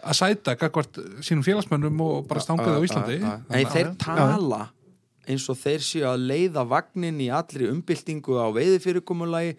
[0.00, 3.18] að sæta gagvart sínum félagsmönnum og bara stanguð á Íslandi.
[3.20, 4.62] Nei, þeir tala
[5.30, 9.56] eins og þeir séu að leiða vagnin í allri umbyltingu á veiðifyrirkomulagi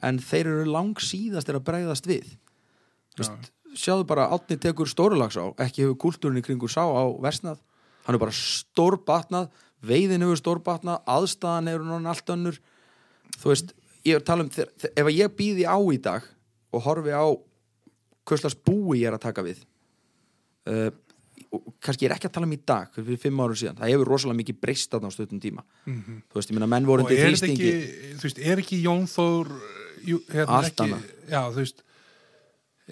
[0.00, 2.30] en þeir eru lang síðast er að bregðast við.
[3.18, 7.60] Vist, sjáðu bara átni tekur stórulags á ekki hefur kúltúrin í kringu sá á versnað.
[8.06, 9.50] Hann er bara stórbatnað
[9.84, 12.60] veiðin hefur stórbatnað aðstæðan hefur núna allt önnur.
[13.38, 13.74] Þú veist,
[14.06, 16.26] ég er að tala um þeir, ef ég býði á í dag
[16.72, 17.26] og horfi á
[18.28, 19.62] hvers búi ég er að taka við
[20.70, 20.90] uh,
[21.52, 23.92] og kannski ég er ekki að tala um í dag fyrir fimm árum síðan, það
[23.92, 27.10] hefur rosalega mikið breyst þarna á stöðum tíma þú veist, ég meina menn voru og
[27.10, 29.50] undir er þetta þrýstingi ekki, þú veist, er ekki Jón Þór
[30.08, 31.08] jú, hérna, Allt ekki, annað.
[31.28, 31.82] já, þú veist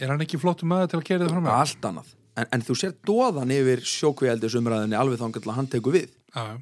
[0.01, 2.67] er hann ekki flottum maður til að gera það frá með allt annað, en, en
[2.69, 6.59] þú sér dóðan yfir sjókvíaldis umræðinni alveg þannig að hann tekur við já, já.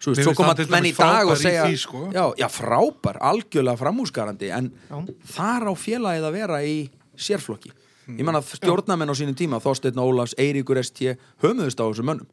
[0.00, 1.98] Svo, svo koma hann til menn í dag og segja því, sko.
[2.14, 4.96] já, já, frábær, algjörlega framúsgarandi en Já.
[5.34, 6.76] þar á félagið að vera í
[7.20, 7.74] sérflokki
[8.08, 12.30] ég menna stjórnamenn á sínum tíma Þorsteinn Ólafs, Eiríkur ST höfumðust á þessum mönnum.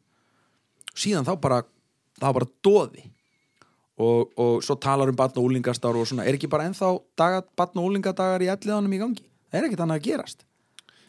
[0.98, 1.62] Síðan þá bara,
[2.20, 3.04] var bara dóði
[3.98, 6.94] og, og svo talar um batn og úlingastar og svona, er ekki bara ennþá
[7.58, 9.26] batn og úlingadagar í elliðanum í gangi?
[9.48, 10.47] Það er ekkert annað að gerast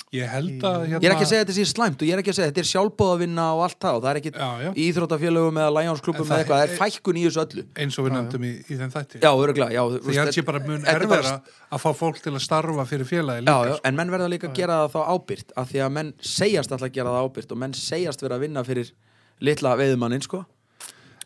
[0.09, 2.15] ég held að hérna, ég er ekki að segja að þetta sé slæmt og ég
[2.15, 3.97] er ekki að segja þetta er sjálfbóðavinna og allt það.
[3.97, 4.69] Og það er ekki Já, já.
[4.85, 7.65] íþróttafélögum eða Lionsklubum En eða eitthvað, það er- fækkun í þessu öllu.
[7.83, 9.21] Eins og við nefndum í, í þeim þætti.
[9.21, 12.21] Já, örgulega, já þú því ég held sé bara er bara- erfæra að fá fólk
[12.25, 13.85] til að starfa fyrir félagi Já, líka já, sko.
[13.85, 16.89] en menn verða líka að gera það þá ábyrgt af því að menn segjast alltaf
[16.89, 18.91] að gera það ábyrgt og menn segjast vera að vinna fyrir
[19.41, 20.45] litla veiðumanninn, sko.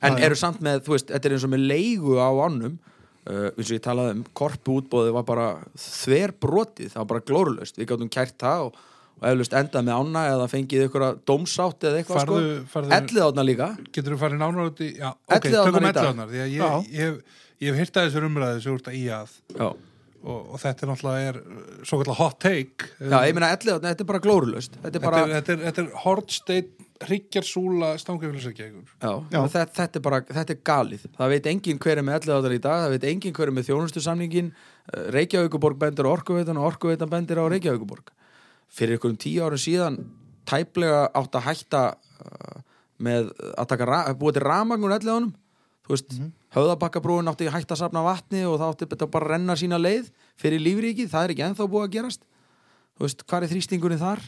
[0.03, 0.25] En Já, já.
[0.27, 2.75] eru samt með, þú veist, þetta er eins og með leigu á ánum
[3.27, 5.45] eins og ég talaði um, korpu útbóðið var bara
[5.79, 7.77] þver brotið, það var bara glórulaust.
[7.79, 8.81] Við gáttum kært það og,
[9.21, 13.47] og eflust endað með ána eða fengið ykkur dómsátt eða eitthvað, Farðu- sko, ellið átna
[13.47, 13.69] líka.
[13.95, 16.03] Getur þú farið nánar út í já, ok, tökum í dag.
[16.03, 18.95] elliðarnar því að ég, ég, hef, ég hef hýrt að þessar umræði sem úr þetta
[18.99, 19.35] í að.
[20.23, 22.91] Og, og þetta er náttúrulega er uh, svo kallar hot take.
[22.99, 24.77] Já ég meina ellið átna, þetta er bara glórulaust.
[24.79, 26.69] Þetta er þetta bara er, þetta er, þetta er hortsteinn
[27.07, 28.25] hryggjarsúla og
[29.53, 31.05] Þetta, þetta er bara, þetta er galið.
[31.17, 33.57] Það veit enginn hver er með 11 átar í dag það veit enginn hver er
[33.57, 34.51] með þjónustu samningin
[35.17, 38.13] Reykjavíkuborg bendir á Orkuveitan og Orkuveitan bendir á Reykjavíkuborg
[38.73, 39.99] fyrir einhverjum tíu árum síðan
[40.49, 42.61] tæplega átt að hætta uh,
[43.03, 45.35] með að búið til ramagnur 11 ánum
[45.83, 49.27] þú veist, mm höfðabakkabrúin átti að hætta að safna vatni og það átti þetta bara
[49.27, 50.09] að renna sína leið
[50.39, 52.25] fyrir lífríkið, það er ekki ennþá búið að gerast.
[52.93, 54.25] Þú veist, hvað er þrýstingurinn þar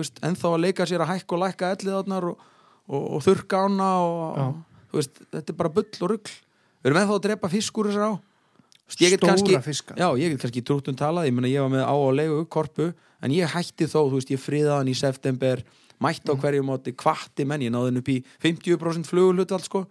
[0.00, 2.46] veist, ennþá að leika sér að hækka og lækka elliðarnar og,
[2.88, 4.54] og, og þurrka ána og,
[4.94, 8.12] veist, þetta er bara bull og rugl við erum ennþá að drepa fiskur þessar á
[8.16, 9.96] veist, ég Stóra kannski, fiska.
[9.98, 12.92] já, ég get kannski trúttum talað, ég meina ég var með á og leigu korpu,
[13.22, 15.64] en ég hætti þó, veist, ég friðaði hann í september
[16.00, 16.40] mætti á Mm.
[16.40, 19.84] hverju móti, kvatti menn ég náði hann upp í 50% flugulhut sko,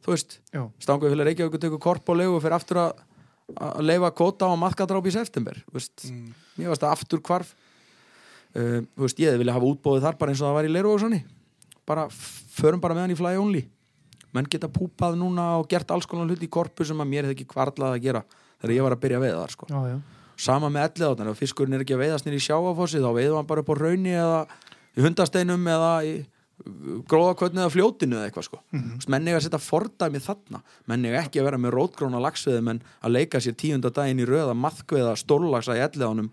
[0.00, 0.62] þú veist, Já.
[0.80, 2.92] stanguð fyrir Reykjavík tekur korpu og leigu og fyrir aftur að
[3.58, 6.30] að leifa kóta á maðkadráp í september veist, Mm.
[6.56, 7.54] mér varst það aftur hvarf
[8.56, 11.20] uh, veist, ég vilja hafa útbóðið þar bara eins og það var í svonni
[11.86, 12.08] bara,
[12.54, 13.64] förum bara með hann í fly only
[14.34, 17.38] menn geta púpað núna og gert alls konar hluti í korpu sem að mér hefði
[17.38, 18.24] ekki kvarlað að gera
[18.60, 19.70] þegar ég var að byrja að veiða þar sko.
[19.70, 19.96] Já, já.
[20.46, 23.40] sama með ellið áttan, ef fiskurinn er ekki að veiðast nýr í sjáafossi þá veiðum
[23.40, 24.44] hann bara upp á raunni eða
[24.94, 26.12] í hundasteinum eða í
[27.08, 28.58] gróðakvötni eða fljótinu eða eitthvað sko.
[28.70, 29.08] mm -hmm.
[29.08, 32.82] menn eiga að setja fordæmi þarna menn eiga ekki að vera með rótgróna lagsveði menn
[33.00, 36.30] að leika sér tíunda daginn í röða maðkveða stórlagsa í ellið ánum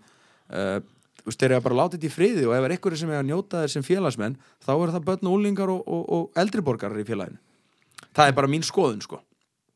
[0.52, 0.80] uh,
[1.28, 3.12] þú veist, þeir eru bara að láta þetta í friði og ef er einhverju sem
[3.12, 6.40] er að njóta þeir sem félagsmenn þá er það börn og úlingar og, og, og
[6.40, 7.38] eldriborgarar í félaginu.
[8.16, 9.20] Það er bara mín skoðun sko.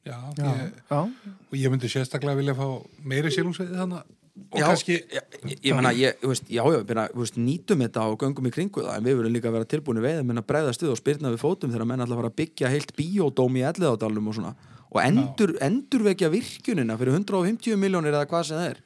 [0.02, 0.98] Já, Já, ég, já.
[0.98, 2.64] og ég myndi sérstaklega vilja fá
[3.06, 4.02] meiri sílungsveiði þannig
[4.32, 7.84] og já, kannski ég, ég, ég meina, ég, þú veist, já, já, byrja, veist, nýtum
[7.84, 10.40] þetta og göngum í kringu það en við verðum líka að vera tilbúinu veið menn
[10.40, 13.58] að bregða stuð og spyrna við fótum þegar menn að fara að byggja heilt bíódóm
[13.60, 14.54] í elliðádalum og svona.
[14.92, 18.80] Og endur, endurvekja virkjunina fyrir 150 miljónir eða hvað sem það er.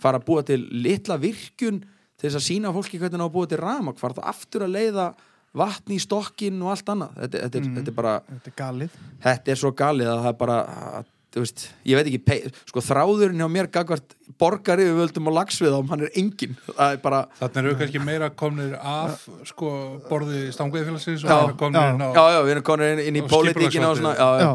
[0.00, 1.82] Fara að búa til litla virkjun
[2.24, 4.64] til þess að sína fólki hvernig það á að búa til rama fara það aftur
[4.64, 5.08] að leiða
[5.54, 7.10] vatn í stokkin og allt annað.
[7.20, 8.94] Þetta, þetta, er, þetta er bara Þetta er galið.
[9.28, 10.56] þetta er svo galið að það er bara
[10.94, 15.30] að, þú veist, ég veit ekki, pe- sko þráðurinn hjá mér gagvart borgar yfir völdum
[15.30, 19.24] og lagsvið og hann er engin það er bara, Þannig eru kannski meira komnir af
[19.50, 19.70] sko,
[20.10, 21.94] borði stangveiðfélagsins og Já, komnir já.
[21.94, 24.28] inn á já, já, við erum konin inn, inn í Og pólitíkina og svona, já,
[24.42, 24.52] já.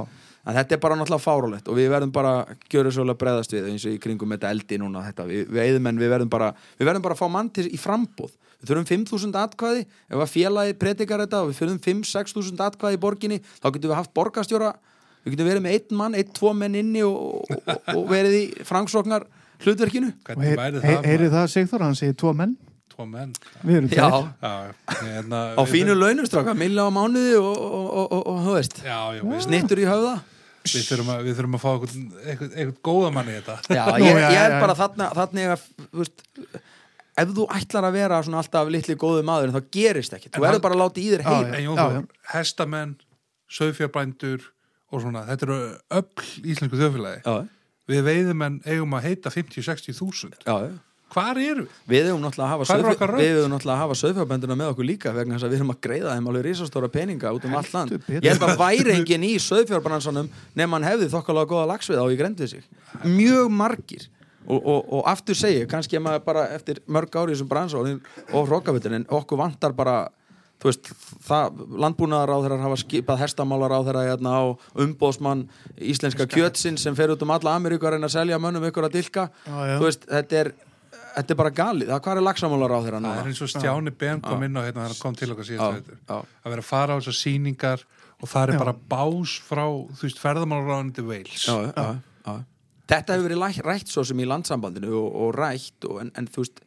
[0.47, 3.71] En þetta er bara náttúrulega fárálegt og við verðum bara að gjöra svolítið breðast við
[3.73, 6.89] eins og í kringum þetta eldi núna þetta, við, við eðumenn, við verðum bara við
[6.89, 10.75] verðum bara að fá mann til í frambúð við þurfum 5.000 atkvæði, ef að félagi
[10.79, 14.71] predikar þetta og við þurfum 5-6.000 atkvæði í borginni, þá getum við haft borgarstjóra.
[15.23, 18.43] Við getum verið með einn mann, einn, tvo menn inni og, og, og verið í
[18.67, 19.27] frangsóknar
[19.63, 20.11] hlutverkinu.
[20.11, 21.07] Og Hvernig heyr, væri heyr, það?
[21.07, 22.57] heyrið það Sigþór, hann segir tvo menn.
[22.99, 23.29] Tvo menn
[23.63, 24.25] Við erum Já, tveir.
[24.43, 28.81] Já, hérna, á fínu launustráka, milla á mánuði og, og, og, og, veist.
[28.83, 30.17] Já, já, við, snittur í höfða.
[30.67, 31.93] Við, þurfum að, við þurfum að fá eitthvað,
[32.25, 33.55] eitthvað, eitthvað góða manni í þetta.
[33.77, 36.25] Já, Nú, ég, já, ég er já, bara þarna, þarna að, þú veist,
[37.23, 40.65] ef þú ætlar að vera svona alltaf litli góðu maður þá gerist ekki, þú verður
[40.67, 41.25] bara að láta í þér.
[41.29, 42.03] Þór,
[42.33, 42.93] hestamenn,
[43.59, 44.43] sögfjarbændur
[44.91, 45.61] og svona, þetta eru
[46.01, 47.23] öll íslensku þjóðfélagi.
[47.23, 47.47] Já,
[47.89, 50.43] Við veiðumenn eigum að heita 50-60 þúsund.
[51.13, 51.79] Hvar eru við?
[51.89, 55.73] Við hefum náttúrulega að hafa að söðfjárbænduna með okkur líka vegna þess að við erum
[55.73, 57.95] að greiða þeim alveg risastóra peninga út um allt land.
[58.09, 60.29] Ég held að væri engin í söðfjárbransanum
[60.59, 62.69] nema hann hefði þokkalega góða lagsvið á í grendið sig.
[63.07, 64.05] Mjög margir.
[64.49, 67.81] Og, og, og aftur segi, kannski er maður bara eftir mörg ári í þessum bransa
[67.81, 70.07] og, og hrókavitin en okkur vantar bara
[70.59, 70.89] þú veist,
[71.27, 74.43] það, landbúnaðar á þeirra hafa skipað hestamálar á þeirra hérna, á
[74.83, 75.45] umbóðsmann
[75.79, 78.97] íslenska kjötsin sem fer út um alla Ameríku að reyna að selja mönnum ykkur að
[78.97, 79.75] dilka Já, já.
[79.77, 80.51] þú veist, þetta er
[81.15, 83.93] þetta er bara galið, það hvað er lagsamálar á þeirra Það er eins og Stjáni
[84.03, 85.59] Ben kom inn á hérna þegar hann kom til okkar já.
[86.09, 87.83] Að vera að fara á þessar sýningar
[88.19, 88.59] og það er Já.
[88.63, 89.65] bara bás frá,
[89.95, 91.45] þú veist, ferðamálaráðandi Wales.
[91.47, 91.85] já, já,
[92.25, 92.33] já.
[92.89, 96.27] Þetta hefur verið læ- rætt svo sem í landsambandinu og, og rætt og, en, en
[96.27, 96.59] þú veist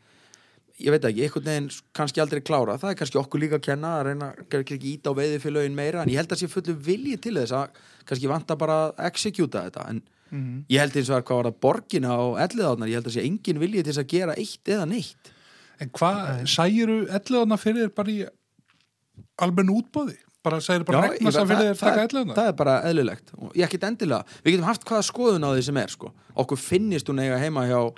[0.82, 3.90] ég veit ekki, einhvern veginn kannski aldrei klára það er kannski okkur líka að kenna
[3.98, 6.74] að reyna ekki íta á veiði fyrir lögin meira en ég held að sé fullu
[6.88, 7.76] vilji til þess að
[8.08, 10.00] kannski vanta bara að executa þetta en
[10.32, 10.64] Mhm.
[10.72, 13.24] ég held eins og að hvað var það borgina og elliðáðnar, ég held að sé
[13.28, 15.32] engin vilji til að gera eitt eða neitt
[15.80, 18.20] En hvað, sægiru elliðarna fyrir þér bara í
[19.42, 20.16] almennu útbóði?
[20.42, 22.34] Bara sægiru bara Já, regna ég- sem fyrir þér taka elliðarna?
[22.38, 25.62] Það er bara eðlilegt og ég ekkit endilega, við getum haft hvaða skoðun á því
[25.68, 27.92] sem er sko, okkur finnist hún eiga heima hjá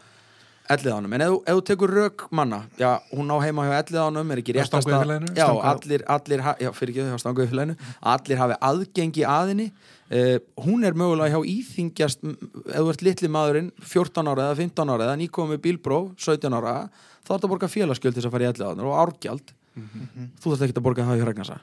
[0.74, 4.54] elliðánum, en ef, þú- tekur rök manna, já, hún á heima hjá elliðánum er ekki
[4.56, 5.34] réttast Stanguðfélaginu?
[5.36, 9.72] já, allir, allir já, fyrir ekki hjá stanguðfélaginu allir hafi aðgengi aðinni
[10.12, 14.94] uh, hún er mögulega hjá íþingjast ef þú ert litli maðurinn 14 ára eða 15
[14.94, 16.74] ára eða nýkomið bílbróf 17 ára,
[17.22, 19.54] þá er þetta að borga félagsgjöld til þess að fara í elliðánur og árgjald.
[19.74, 21.62] Þú þarft ekki að borga það í hregnasa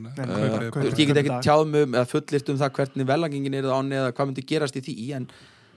[0.00, 4.12] veist, ég get ekki tjáð um eða fullirt um það hvernig velangingin er áni eða
[4.16, 5.26] hvað myndi gerast í því en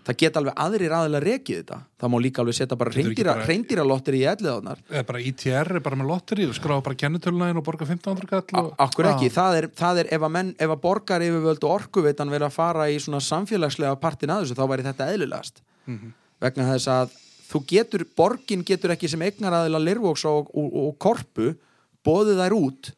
[0.06, 1.77] það geta alveg aðrir aðilega rekið þetta.
[2.02, 5.72] Það má líka alveg setja bara reyndýra, bara- reyndýra lottir í elliðáðnar Eða bara ITR
[5.76, 8.72] er bara með lotteri skráða bara kennitölunæðin og borga 1500 kall og...
[8.86, 9.36] Akkur ekki, Já.
[9.40, 12.57] það er, það er ef að, menn, ef að borgar yfirvöld og orkuveitan verið að
[12.60, 15.64] fara í svona samfélagslega partin að þessu þá væri þetta eðlilegast.
[15.90, 16.14] Mhm.
[16.45, 17.15] vegna þess að
[17.49, 21.53] þú getur, borgin getur ekki sem eignaraðila lirvóks og, og, og korpu
[22.06, 22.90] bóðið þær út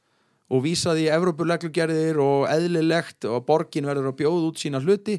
[0.47, 5.17] og vísaði í Evrópuleglugerðir og eðlilegt og borgin verður að bjóða út sína hluti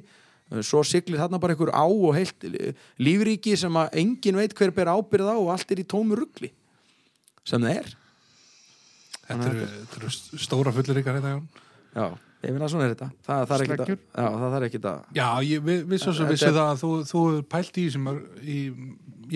[0.64, 2.46] svo siglir þarna bara einhver á og heilt
[2.98, 6.52] lífríki sem að engin veit hver ber ábyrð á og allt er í tómu ruggli
[7.44, 7.90] sem það er
[9.28, 10.10] Þetta eru, þetta eru
[10.40, 11.48] stóra fullir ykkar hérna, Jón.
[11.92, 12.04] Já,
[12.46, 14.86] ég finna að svona er þetta það, það er ekkit að, já, það þarf ekkit
[14.88, 17.68] að Já, ég vi- viss svo sem Þetta er- það að þú, þú hefur pælt
[17.76, 18.58] í því sem er í,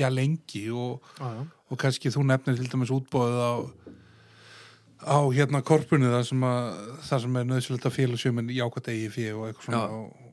[0.00, 1.42] já, lengi og, Já, já.
[1.68, 3.52] og kannski þú nefnir til dæmis útbóðið á
[5.02, 6.66] á hérna korpunni það sem, að,
[7.10, 9.96] það sem er nöðsynlegt að félagsjöminn jákvæmt eigi fyrir og eitthvað svona Já.
[9.98, 10.31] og,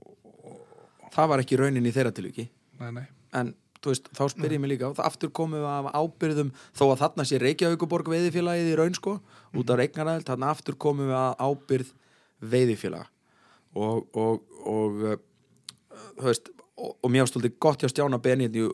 [1.13, 2.47] það var ekki raunin í þeirra tilviki.
[2.79, 3.05] Nei, nei,
[3.37, 6.83] en þú veist, þá spyr ég mig líka það aftur komum við af ábyrðum þó
[6.89, 9.15] að þarna sé Reykjavíkuborg veiðifélagið í raun sko,
[9.55, 11.93] út af reiknaræðil þarna aftur komum við að ábyrð
[12.53, 13.09] veiðifélaga.
[13.79, 15.19] Og, og, og uh,
[16.17, 16.49] þú veist
[16.79, 18.65] og, og mér stoltið gott hjá Stjána Benít í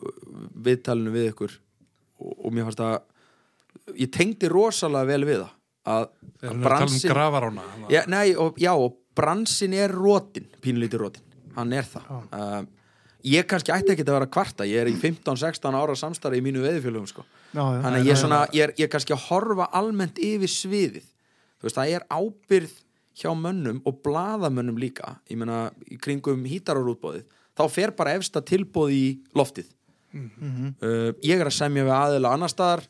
[0.66, 5.52] viðtalinu við ykkur og, og mér fannst að ég tengdi rosalega vel við það
[5.86, 6.08] að,
[6.42, 7.60] að tala um
[7.92, 11.25] já, nei, og, já, og bransin er rótin, pínlítið rótin
[11.56, 12.08] hann er það.
[12.30, 12.56] Uh,
[13.26, 14.66] ég kannski ætti ekki að vera kvarta.
[14.68, 17.26] Ég er í 15-16 ára samstarfi í mínu veðifjölugum sko.
[17.56, 21.06] Þannig ég, er svona, ég, er, ég er kannski að horfa almennt yfir sviðið.
[21.56, 22.74] Þú veist, það er ábyrð
[23.16, 25.16] hjá mönnum og blaðamönnum líka.
[25.32, 27.24] Ég meina, í kringum hítararútbóðið
[27.56, 29.06] þá fer bara efsta tilbóð í
[29.36, 29.72] loftið.
[30.16, 32.84] Uh, ég er að semja við aðila annar staðar.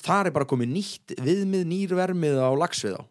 [0.00, 3.02] Þar er bara komið nýtt viðmið nýr vermið á lagsvið á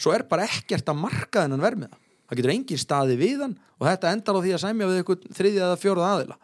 [0.00, 1.98] svo er bara ekkert að marka þennan vermiða
[2.34, 5.26] það getur engin staði við hann og þetta endar á því að semja við eitthvað
[5.38, 6.38] þriðja eða fjóruða aðila.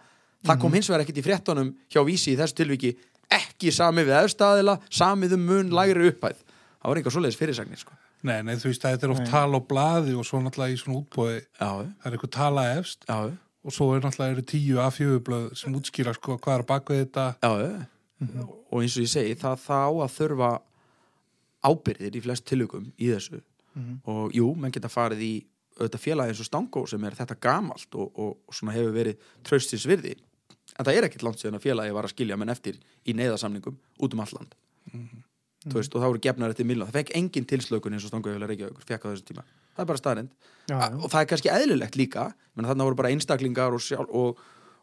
[0.46, 2.94] Það kom hins vegar ekkit í fréttunum hjá vísi í þessu tilviki.
[3.30, 6.40] Ekki sami við efstaðila samið um mun lægri upphæð.
[6.80, 7.98] Það var einhver svoleiðis fyrirsagnir sko.
[8.22, 10.80] nei, nei, þú veist að þetta er oft tala á blaði og svo náttúrulega í
[10.80, 13.06] svona útbóði það er eitthvað tala efst.
[13.08, 13.30] Já,
[13.64, 17.26] og svo er náttúrulega tíu að fjögublöð sem útskýra sko hvað er baka þetta.
[17.40, 18.44] Já, já.
[18.70, 20.50] og eins og ég segi það þá að þurfa
[21.70, 23.40] ábyrðir í flest tilökum í þessu.
[24.10, 25.34] Og jú, menn geta farið í
[25.80, 29.32] auðvitað félagi eins og Stangó sem er þetta gamalt og, og, og svona hefur verið
[29.46, 30.14] traustins virði.
[30.76, 32.78] En það er ekkert langt síðan að félagi var að skilja menn eftir
[33.08, 34.54] í neyðasamningum út um alland
[35.66, 38.32] þú veist, og það voru gefnar eftir miljóð, það fekk engin tilslökun eins og Stangó
[38.32, 39.44] hefur Reykjavíkur, fekk á þessum tíma.
[39.76, 40.30] Það er bara staðrind
[40.72, 42.24] og það er kannski eðlilegt líka.
[42.56, 44.40] Menn þarna voru bara einstaklingar og, sjálf, og,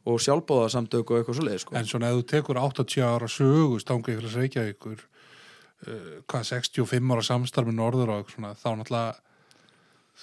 [0.08, 1.78] og sjálfbóðasamtök og eitthvað svoleið sko.
[1.80, 7.16] en svona ef þú tekur 80 ára sögu stangu ykkur að Reykjavíkur uh, hvað 65
[7.16, 9.27] ára samstarfi norður og svona, þá náttúrulega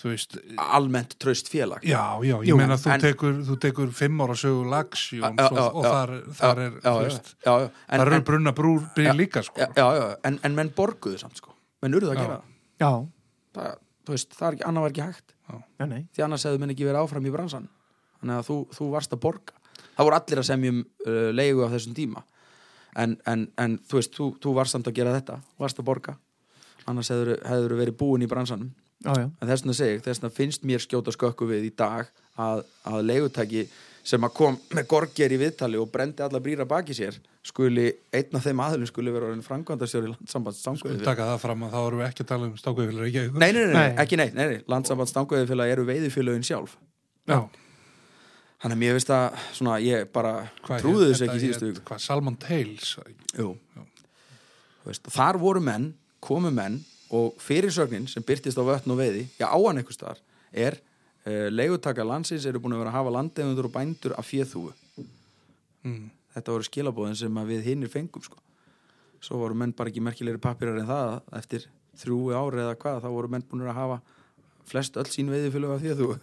[0.02, 5.28] veist, almennt traust félag já, já, ég meina þú, þú tekur 5 ára sögu Já,
[5.28, 7.68] og, og þar, þar er, já, veist já, já.
[7.88, 10.72] En, þar eru brunna brúr brýr Já, líka sko já, já, já, en, en menn
[10.74, 11.54] borguðu samt sko.
[11.84, 12.22] menn urðu að Já.
[12.24, 12.50] gera það.
[12.82, 12.92] Já,
[13.54, 15.34] það þú veist, það er ekki, annað var ekki hægt
[15.78, 16.02] já, nei.
[16.12, 17.68] því annars hefðu menn ekki verið áfram í bransan
[18.20, 19.58] þannig að þú, þú varst að borga
[19.94, 22.24] það voru allir að semja um uh, leigu á þessum tíma
[22.98, 26.16] en, en, en þú veist, þú, þú varst samt að gera þetta varst að borga
[26.90, 28.72] annars hefur, hefur verið búin í bransanum
[29.04, 29.26] Já, já.
[29.26, 32.08] en þess vegna segi, ég, þess vegna finnst mér skjóta skökku við í dag
[32.40, 33.66] að, að leigutæki
[34.04, 38.38] sem að kom með gorger í viðtali og brendi alla brýra baki sér skuli, einn
[38.38, 41.80] af þeim aðlum skuli vera orðin frangvandastjóri landsambands Skulum stangveiði taka það fram að þá
[41.82, 44.26] erum við ekki að tala um stangu ykkur Reykjavíkur nei, nei, nei, nei, ekki nei,
[44.36, 44.62] nei, nei.
[44.72, 46.78] landsambands stangveiðifélag eru veiðifélagin sjálf.
[47.28, 47.38] Já,
[48.64, 50.34] þannig að mér veist að svona, ég bara
[50.64, 51.84] hvað trúði hét þessu ekki í síðustu viku.
[51.90, 52.94] Hvað, Salmon Tales?
[53.36, 53.50] Jú.
[54.84, 55.90] Þú veist, þar voru menn,
[56.24, 56.80] komu menn
[57.10, 60.20] og fyrirsögnin sem byrtist á vötn og veiði já á hann einhvers staðar
[60.52, 60.78] er
[61.26, 64.72] uh, leigutaka landsins eru búin að vera að hafa landegundur og bændur af fjöðhúu
[65.84, 66.08] mm.
[66.36, 68.38] þetta voru skilabóðin sem við hinnir fengum sko.
[69.20, 71.68] svo voru menn bara ekki merkilegri pappirar en það að eftir
[72.00, 74.00] þrjú ári eða hvað þá voru menn búin að hafa
[74.64, 76.18] flest öll sín veiðifjölu af fjöðhúu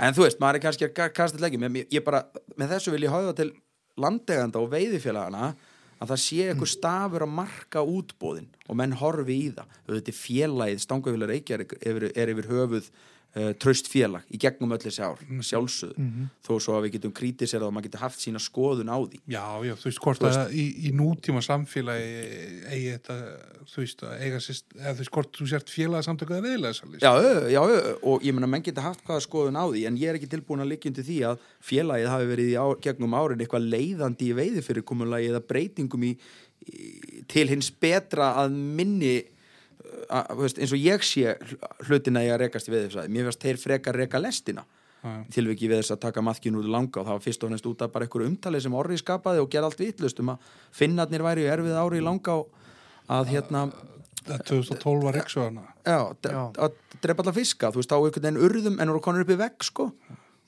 [0.00, 2.22] En þú veist, maður er kannski að ka- kasta leggjum ég bara,
[2.56, 3.50] með þessu vil ég hafa til
[4.00, 5.50] landeganda og veiðifélagana
[6.00, 9.78] að það sé eitthvað stafur að marka útbóðin og menn horfi í það.
[9.90, 12.90] Þetta er félagið, stangafélag Reykjavík er, er yfir höfuð
[13.36, 16.08] uh, traust félag í gegnum öll þessi ár, sjálfsögðu.
[16.46, 19.20] Þó svo að við getum krítiserað og maður getur haft sína skoðun á því.
[19.30, 22.10] Já, já, þú veist hvort Þú veist- að í, í nútíma samfélagi
[22.70, 23.16] eigi þetta,
[23.70, 27.12] þú veist að eiga sérst, eða þú veist hvort þú sért félagsamtöku eða veðilega Já,
[27.50, 27.60] já,
[28.02, 30.64] og ég meina menn geta haft hvaða skoðun á því en ég er ekki tilbúin
[30.64, 34.36] að liggja undir því að félagið hafi verið í á, gegnum árin eitthvað leiðandi í
[34.36, 36.12] veiði fyrir komulagi eða breytingum í,
[36.66, 39.14] í, til hins betra að minni
[40.08, 41.34] að, veist, eins og ég sé
[41.88, 44.66] hlutina ég að rekast í veiðifræði mér finnst þeir frekar reka lestina.
[45.32, 47.84] Tilviki við þess að taka maðkinn úr langa og það var fyrst og næst út
[47.86, 51.46] af bara einhverju umtali sem orri skapaði og gerði allt vitlust um að finnarnir væri
[51.46, 52.50] í erfið ári í langa og
[53.16, 53.62] að hérna
[54.26, 55.98] það 2012 var yksu hana Já,
[56.60, 59.38] að drepa alla fiska þú veist, á einhvern veginn urðum en voru konur upp í
[59.40, 59.88] vegg sko.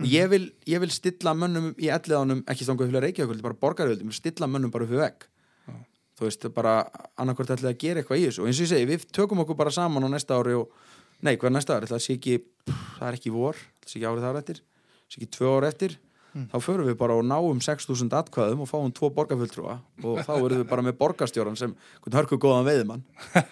[0.04, 4.50] ég, vil, ég vil stilla mönnum í elliðanum, ekki stangu fyrir Reykjavík bara borgarvöldum, stilla
[4.50, 5.28] mönnum bara upp í vegg
[6.18, 6.76] þú veist, bara
[7.16, 8.44] annarkvort ætlaði að gera eitthvað í þessu.
[8.44, 10.70] Og eins og ég segi, við tökum okkur bara saman á næsta ári og,
[11.24, 14.08] nei, hvað er næsta ári, það sé ekki það er ekki vor, það sé ekki
[14.12, 16.00] árið þar eftir það sé ekki tvö ári eftir.
[16.32, 20.62] Þá förum við bara og náum 6.000 atkvæðum og fáum tvo borgarfulltrúa og þá erum
[20.62, 21.74] við bara með borgarstjóran sem
[22.08, 23.02] hörku góðan veiðimann.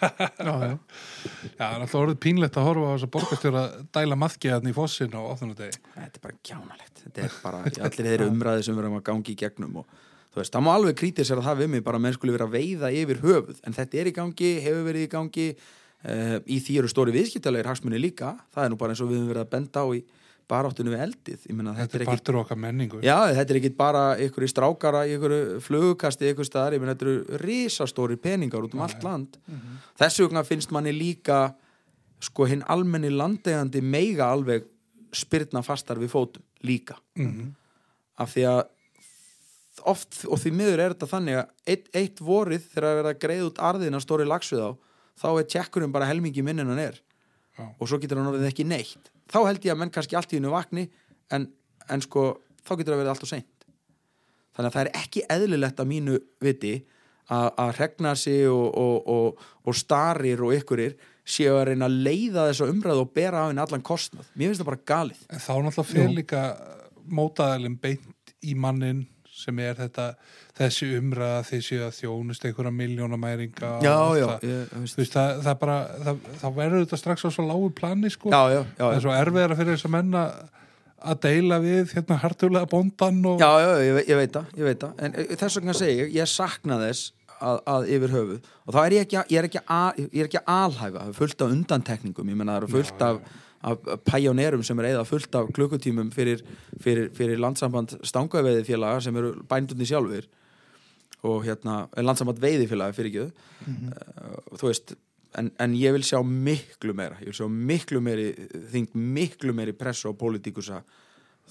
[0.47, 0.71] Já, já.
[1.61, 3.63] Alltaf orðið pínlegt að horfa á þess að borgarstjóra
[3.93, 5.77] dæla maðgeðan í fossin á opnunadegi.
[5.93, 9.35] þetta er bara kjánalegt þetta er bara allir þeirri umræði sem við erum að gangi
[9.35, 10.01] í gegnum og
[10.31, 12.55] þú veist, það má alveg að það við mig bara að menn skulle vera að
[12.55, 13.61] veiða yfir höfuð.
[13.67, 17.69] En þetta er í gangi, hefur verið í gangi uh, í því eru stóri viðskiptalegir
[17.71, 20.01] hagsmunni líka, það er nú bara eins og við höfum verið að benda á í
[20.51, 21.45] baráttunum við eldið.
[21.55, 22.99] Meina Þetta þetta er partur okkar menningu.
[23.05, 27.39] Já, þetta er ekki bara ykkur í strákara ykkur flugukasti ykkur staðar, meina þetta eru
[27.45, 29.39] risastóri peningar út um allt land.
[30.01, 31.45] Þessu vegna finnst manni líka
[32.21, 34.67] sko hinn almenni landegandi meiga alveg
[35.15, 36.99] spyrna fastar við fótum líka.
[37.15, 37.55] Mhm.
[38.21, 38.59] af því að
[39.89, 43.21] oft og því miður er þetta þannig að eitt, eitt vorið þegar að vera að
[43.23, 44.71] greiða út arðina stóri lagsvið á
[45.21, 46.99] þá er tjekkurinn bara helmingi minn en hann er.
[47.57, 47.67] Já.
[47.67, 49.11] og svo getur hann orðið ekki neitt.
[49.31, 50.87] Þá held ég að menn kannski allt í hennu vakni
[51.35, 51.49] en,
[51.91, 52.25] en sko
[52.63, 53.67] þá getur það verið allt og seint.
[54.55, 56.73] Þannig að það er ekki eðlilegt að mínu viti
[57.31, 60.97] að, að regna sig og, og, og, og starir og ykkurir
[61.27, 64.27] séu að reyna að leiða þessa umræðu og bera af henni allan kostnað.
[64.35, 65.23] Mér finnst það bara galið.
[65.29, 66.43] En þá náttúrulega fyrir líka
[67.11, 69.05] mótaðalinn beint í mannin
[69.41, 70.07] sem er þetta,
[70.57, 74.47] þessi umræða þessi að þjónust einhverja miljónamæringa já, já, það.
[74.51, 75.77] ég, veist, það, það bara,
[76.07, 78.33] það, það verður þetta strax á svo lágu plani, sko.
[78.33, 80.25] já, já, Það er svo erfiðara fyrir þess að menna
[81.01, 83.41] að deila við hérna hartulega bóndan og...
[83.41, 85.01] Já, já, ég, ég veit það, ég veit það.
[85.01, 88.49] En eh, þess vegna segi ég, ég sakna þess að, að yfir höfuð.
[88.67, 91.13] Og þá er ég ekki, ég er ekki, að, ég er ekki að alhæfa það
[91.13, 93.21] er fullt af undantekningum, ég menna það eru fullt af,
[93.63, 93.77] af
[94.07, 96.41] pæjónerum sem er eða fullt af klukkutímum fyrir,
[96.81, 100.25] fyrir, fyrir landsamband stangaveiði félaga sem eru bændunni sjálfur
[101.23, 103.27] og hérna, eh, landsamband veiði félaga fyrir ekki
[104.57, 104.95] þú veist
[105.37, 107.15] en, en ég vil sjá miklu meira.
[107.21, 108.31] Ég vil sjá miklu meiri
[108.73, 110.81] þing miklu meiri press á pólitíkusa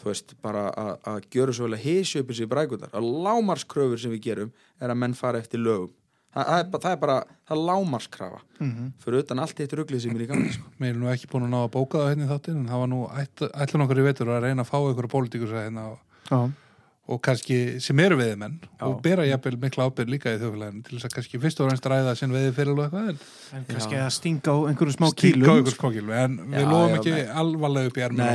[0.00, 0.98] þú veist, bara að-
[1.30, 1.84] gjöra svo vel að
[2.20, 5.90] upp þessi brækundar að lámarskröfur sem við gerum er að menn fara eftir lögum
[6.30, 7.14] Þa, það, er, bara- það er bara,
[7.48, 8.40] það er lámarskrafa
[9.02, 10.68] fyrir utan allt eitt ruglið sem er í gangi sko.
[10.78, 12.82] Mér er nú ekki búin að ná að bóka það hérna í þáttinn en það
[12.84, 13.00] var nú
[13.64, 15.98] ætlun okkur í vetur að reyna að fá einhverja pólitíkus hérna og,
[16.30, 16.38] Já.
[17.10, 18.84] og kannski sem eru veiðimenn Já.
[18.86, 21.88] og bera jafnvel mikla ábyrð líka í þjóðfélaginu til þess að kannski fyrst og reynst
[21.90, 23.18] ræða sinn veiði fyrir og eitthvað en
[23.58, 26.68] En kannski að stinga á einhverju smá stíka á kílum ykkur smókilu en við Já,
[26.70, 27.26] lofum já, ekki nei.
[27.42, 28.30] alvarlega upp í ermina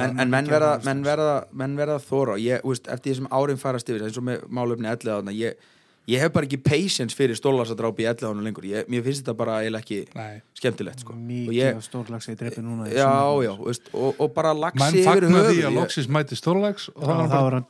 [0.00, 3.28] menn, en menn verða, alveg menn verða, menn verða þóra ég, úst, eftir því sem
[3.36, 5.70] árin farast yfir eins og með málefni ellið þarna ég,
[6.10, 8.66] ég hef bara ekki patience fyrir stólarsadrápi í þarna lengur.
[8.68, 10.42] Ég, mér finnst þetta bara eiginlega ekki Nei.
[10.58, 11.14] skemmtilegt sko.
[11.14, 13.14] og Mikið ég, af stórlags í drepi núna í já,
[13.46, 17.00] já, veist, og, og bara lagsi yfir fagna höfuð því að loksis mæti stórlags og
[17.00, 17.66] þá bara er hann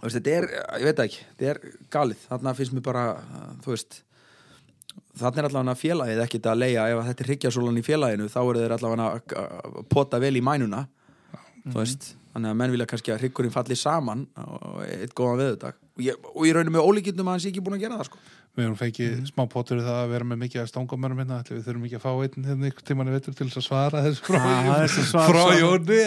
[0.06, 0.50] veist, þetta er,
[0.80, 1.62] ég veit það ekki, þetta er
[1.92, 2.26] galið.
[2.30, 3.06] Þarna finnst mér bara,
[3.64, 4.02] þú veist
[5.16, 8.62] þarna er allavega félagið ekkit að leia ef þetta er hryggjarsólan í félaginu þá eru
[8.62, 10.82] þeir allavega að pota vel í mænuna
[11.66, 15.78] þú veist, þannig að menn vilja kannski að hryggurinn falli saman og eitt góðan veðudag
[15.96, 18.18] og, ég, og ég raunum með ólíkindum að hans ekki búin að gera það sko.
[18.56, 21.64] Við erum fengið smá potur í það að vera með mikið að stangumörum hérna, við
[21.66, 24.86] þurfum ekki að fá einn hérna ykkur tíman til þess að svara þessu frá, Ah,
[24.88, 25.98] frá svar- Jóni,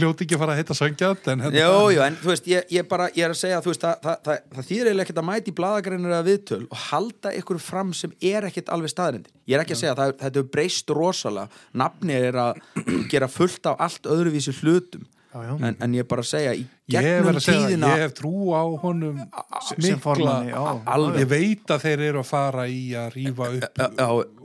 [0.00, 2.64] hljóti ekki að fara að heita söngjant en hérna, Jó, jó, en þú veist, ég,
[2.74, 5.28] ég bara, ég er að segja veist, það, það, það, það þýðir eiginlega ekkert að
[5.30, 9.54] mæti í bladagreinur eða viðtöl og halda ykkur fram sem er ekkert alveg staðrindin ég
[9.58, 11.62] er ekki að segja, það, þetta hefur breyst rosalega.
[11.78, 12.58] Nafni er að
[13.14, 15.54] gera fullt af allt öðruvísi hlutum Já, já.
[15.68, 18.64] en, en ég er bara að segja í ég að segja ég hef trú á
[18.80, 19.18] honum
[19.66, 20.62] sem mikla, formanni, já.
[20.94, 21.18] alveg.
[21.20, 23.82] ég veit að þeir eru að fara í að rífa upp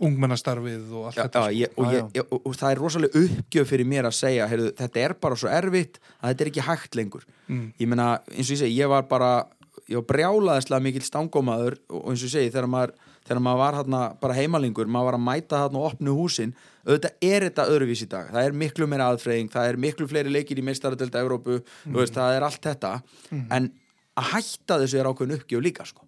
[0.03, 2.81] ungmennastarfið og allt já, þetta já, ég, og, Já, ég, ég, og, og það er
[2.84, 6.51] rosalega uppgjöf fyrir mér að segja heyrðu, þetta er bara svo erfitt að þetta er
[6.53, 7.73] ekki hægt lengur Mm.
[7.76, 9.31] ég meina, eins og ég segi, ég var bara
[9.91, 12.93] ég var brjálaðislega mikill stangómaður og eins og ég segi, þegar maður,
[13.23, 16.55] þegar maður var hérna bara heimalingur, maður var að mæta hérna og opnu húsin,
[16.87, 20.33] auðvitað er þetta öðruvís í dag, það er miklu meira aðfreying það er miklu fleiri
[20.33, 22.95] leikir í meistaradelda Evrópu, þú veist, það er allt þetta
[23.31, 23.69] en
[24.19, 26.03] að hætta þessu er ákveðin uppgjöf líka, sko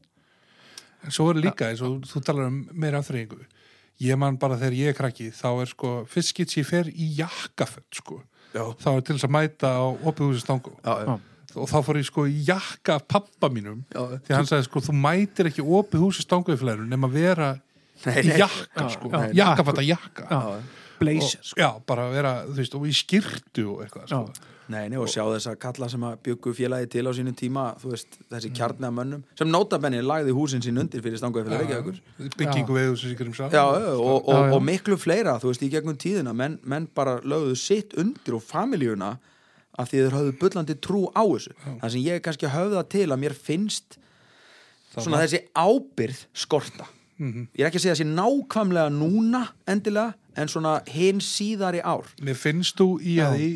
[1.05, 3.43] En svo er líka, eins og þú talar um meira afþreyingu.
[4.01, 7.11] Ég man bara þegar ég er krakki, þá er sko, fyrst skitt ég fer í
[7.19, 8.17] jakkaföld, sko.
[8.55, 8.63] Já.
[8.81, 10.73] Þá er til þess að mæta á opið húsi stangu.
[10.81, 11.13] Já, já.
[11.55, 13.83] Og þá fór ég sko í jakka af pappa mínum.
[13.93, 14.01] Já.
[14.27, 17.53] Því hann sagði sko, þú mætir ekki opið húsi stangu í flæðinu nema vera
[18.05, 18.39] Nei, í nei.
[18.43, 19.11] jakka, sko.
[19.13, 19.29] já.
[19.43, 20.41] Jakkafata jakka.
[20.99, 24.51] Blazer Og, já, bara vera, þú veist, og í skirtu og eitthvað, sko.
[24.71, 27.65] Nei, nei, og sjá þess að kalla sem að byggu félagi til á sínum tíma,
[27.81, 31.61] þú veist, þessi kjarni af mönnum, sem notabenni lagði húsin sín undir fyrir stangaði fyrir
[31.61, 31.99] Reykjavíkur.
[32.39, 33.43] Byggingu við húsi síkar um sá.
[33.53, 34.55] Já, og, og, Já, já.
[34.55, 38.41] og miklu fleira, þú veist, í gegnum tíðina, menn, menn bara lögðu sitt undir og
[38.47, 39.11] familíuna
[39.75, 41.53] að því þeir höfðu bullandi trú á þessu.
[41.65, 43.97] Það sem ég er kannski að höfða til að mér finnst
[44.95, 46.85] Það svona þessi ábyrð skorta.
[47.17, 47.47] Mhm.
[47.55, 49.41] ég er ekki að segja að sé nákvæmlega núna
[49.71, 53.29] endilega, en svona hinn síðari ár Mér finnst þú í Já.
[53.29, 53.49] að því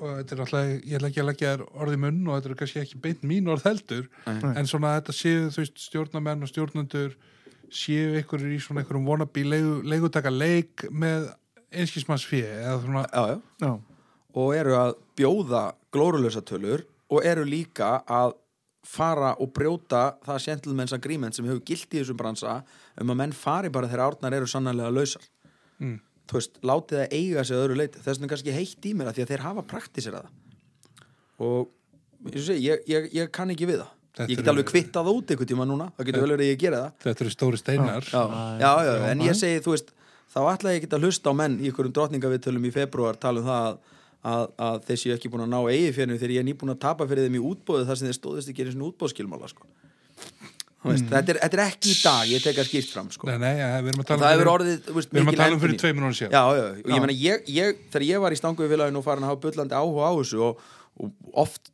[0.00, 2.58] og þetta er alltaf, ég ætla ekki að leggja þér orði munn og þetta er
[2.60, 4.52] kannski ekki beint mín orð heldur Nei.
[4.60, 7.16] en svona þetta séu þú veist stjórnamenn og stjórnendur
[7.72, 11.30] séu ykkur í svona ykkurum wannabe leigu, leigutaka leik með
[11.70, 13.40] einskismannsfíði eða svona já, já.
[13.64, 13.72] Já,
[14.38, 18.36] og eru að bjóða glórulösa tölur og eru líka að
[18.86, 22.60] fara og brjóta það gentleman's agreement sem hefur gilt í þessum bransa
[23.00, 25.26] um að menn fari bara þegar árnar eru sannlega lausar.
[25.80, 26.00] Mm.
[26.28, 28.90] þú veist, látið það eiga sig að öðru leiti þess vegna er kannski heitt í
[28.94, 30.34] mér að því að þeir hafa praktisera það.
[31.40, 33.96] Og ég, ég, ég, ég kann ekki við það.
[34.10, 35.88] Þetta ég get alveg kvittað út einhvern tíma núna.
[35.96, 36.94] Það getur vel verið að ég gera það.
[37.06, 38.06] Þetta eru stóri steinar.
[38.10, 38.22] Já,
[38.60, 39.92] já, já, Já, en ég segi, þú veist
[40.30, 43.48] þá ætla ég ekki að hlusta á menn í einhverjum drottningaviðtölum í februar tala um
[43.48, 43.78] það að,
[44.26, 46.82] að, að þeir séu ekki búin að ná eigi fyrir þegar ég er nýbúin að
[46.82, 49.66] tapa fyrir þeim í útbóðu þar sem þeir stóðist ekki einu svona útbóðskilmála sko.
[50.84, 51.08] mm.
[51.08, 53.30] þetta, þetta er ekki í dag ég tek að skýrt fram sko.
[53.30, 55.64] Nei, nei, ja, við erum að tala um orðið veist, við erum að tala um
[55.64, 55.76] fyrir
[56.84, 59.44] og meina ég, ég, þegar ég var í stangu í félaginu og farin að hafa
[59.46, 60.64] bullandi áhuga á þessu og,
[61.00, 61.72] og oft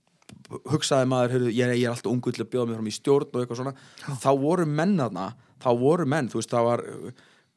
[0.70, 3.30] hugsaði maður, heyrðu, ég, ég er alltaf ungu til að bjóða mig fram í stjórn
[3.32, 5.30] og eitthvað svona þá voru menn þarna,
[5.62, 6.84] þá voru menn þú veist, það var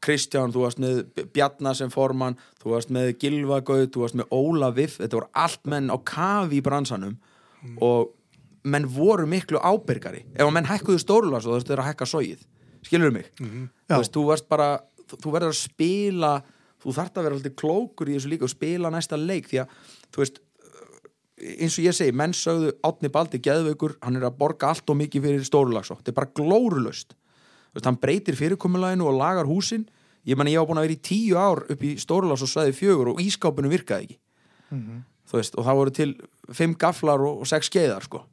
[0.01, 1.01] Kristján þú varst með
[1.35, 5.30] Bjarnar sem formann þú varst með Gilva Gaut, þú varst með Óla Viff, þetta voru
[5.34, 7.17] allt menn á kafi í bransanum
[7.84, 8.13] og
[8.63, 12.05] menn voru miklu ábyrgari ef að menn hækkuðu stórulas og þú veist, þeir að hækka
[12.07, 12.45] sóið
[12.88, 13.69] skilur mig Mhm.
[13.89, 13.95] Já.
[13.95, 16.43] þú veist, þú varst bara þú, þú verður að spila
[16.80, 19.67] þú þarft að vera alltaf klókur í þessu líka og spila næsta leik því að,
[20.13, 20.39] þú veist
[21.39, 24.97] eins og ég segi, menn sögðu Átni Baldi geðveikur, hann er að borga allt og
[24.99, 27.13] mikið fyrir stórulagsó, þetta er bara glórulöst
[27.75, 29.85] veist, hann breytir fyrirkomulaginu og lagar húsin,
[30.27, 33.13] ég meni ég var búin að vera í tíu ár upp í stórulagsó svæði fjögur
[33.13, 34.19] og ískápinu virkaði ekki.
[35.29, 36.11] Þú veist, og það voru til
[36.57, 38.23] fimm gaflar og, og sex skeiðar sko.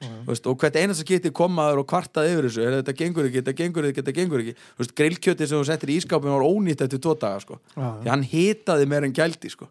[0.00, 3.42] Þú veist, og hvert einast að geti komaður og kvartað yfir þessu, þetta gengur ekki,
[3.42, 4.54] þetta gengur ekki, þetta gengur ekki.
[4.56, 7.58] Þú veist, grillkjöti sem þú settir í ískápinu var ónýtt eftir tvo daga sko.
[7.74, 7.90] Já, já.
[8.00, 9.68] því hann hitaði meir en gældi sko.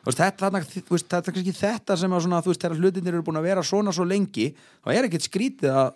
[0.00, 4.48] Þetta, þetta þetta sem að svona, þegar hlutinir eru búin að vera svona svo lengi,
[4.82, 5.90] þá er ekkert skrítið að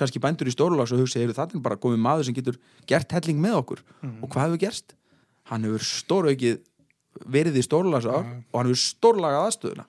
[0.00, 2.58] kannski bændur í stórulags og hugsa, heyrðu, þetta er bara komið maður sem getur
[2.88, 3.84] gert helling með okkur.
[4.24, 4.94] Og hvað hefur gerst?
[5.50, 6.60] Hann hefur stóraukið
[7.30, 9.86] verið í stórulags og hann hefur stórlagað aðstöðuna.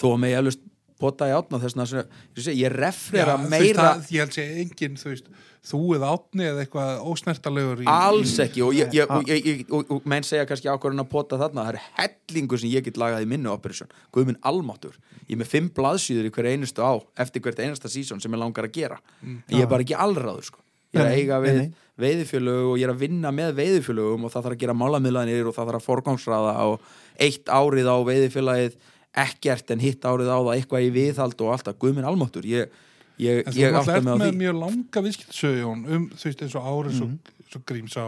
[0.00, 0.62] Þó að mig eflust
[1.00, 5.10] pota í átna þess að ég, refrera veist, meira það, ég held sé engin þú
[5.10, 5.30] veist,
[5.64, 9.62] þú eða átni eða eitthvað ósnertalegur í, alls ekki og, ég, ég, og, ég, ég,
[9.72, 11.64] og, og menn segja kannski ákvörðin að pota þarna.
[11.64, 13.94] Það er hellingu sem ég get lagað í minnu operation.
[14.14, 16.92] Guðminn almáttur, ég er með fimm blaðsýður í hver einustu á,
[17.24, 20.50] eftir hvert einasta sísón sem ég langar að gera, en ég er bara ekki allráður
[20.50, 20.60] sko,
[20.92, 21.70] ég er að eiga við nei.
[22.04, 25.56] veiðifjölög og ég er að vinna með veiðifjölögum og það þarf að gera málamiðlanir og
[25.56, 26.90] það þarf að forgangsraða og
[27.24, 28.76] eitt árið á veiðifjölagið
[29.14, 32.70] ekkert en hitt árið á það eitthvað í viðhald og alltaf Guðminn almáttur ég,
[33.18, 36.64] ég, ég náttúrulega mig á með því mjög langa viðskiptsögjón um þú veist eins og
[36.72, 36.98] árið Mhm.
[36.98, 38.04] svo, svo grímsá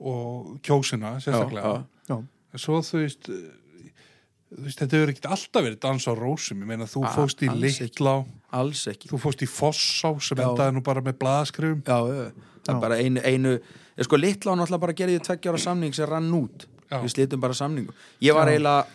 [0.00, 1.84] og kjósina sérstaklega já.
[2.08, 2.16] já,
[2.52, 6.66] En svo þú veist þú veist, þetta hefur ekkert alltaf verið dans á rósum ég
[6.70, 7.48] meina þú A- fóst í.
[7.52, 10.48] Littlá alls ekki þú fóst í Fossá sem Já.
[10.48, 12.32] endaði nú bara með blaðaskrifum Já, já,
[12.64, 12.80] það er Já.
[12.80, 13.60] bara einu, einu
[14.00, 17.02] sko hann alltaf bara gerði tveggjára samning sem rann út, Já.
[17.02, 18.56] við slitum bara samningu ég var Já.
[18.56, 18.86] eiginlega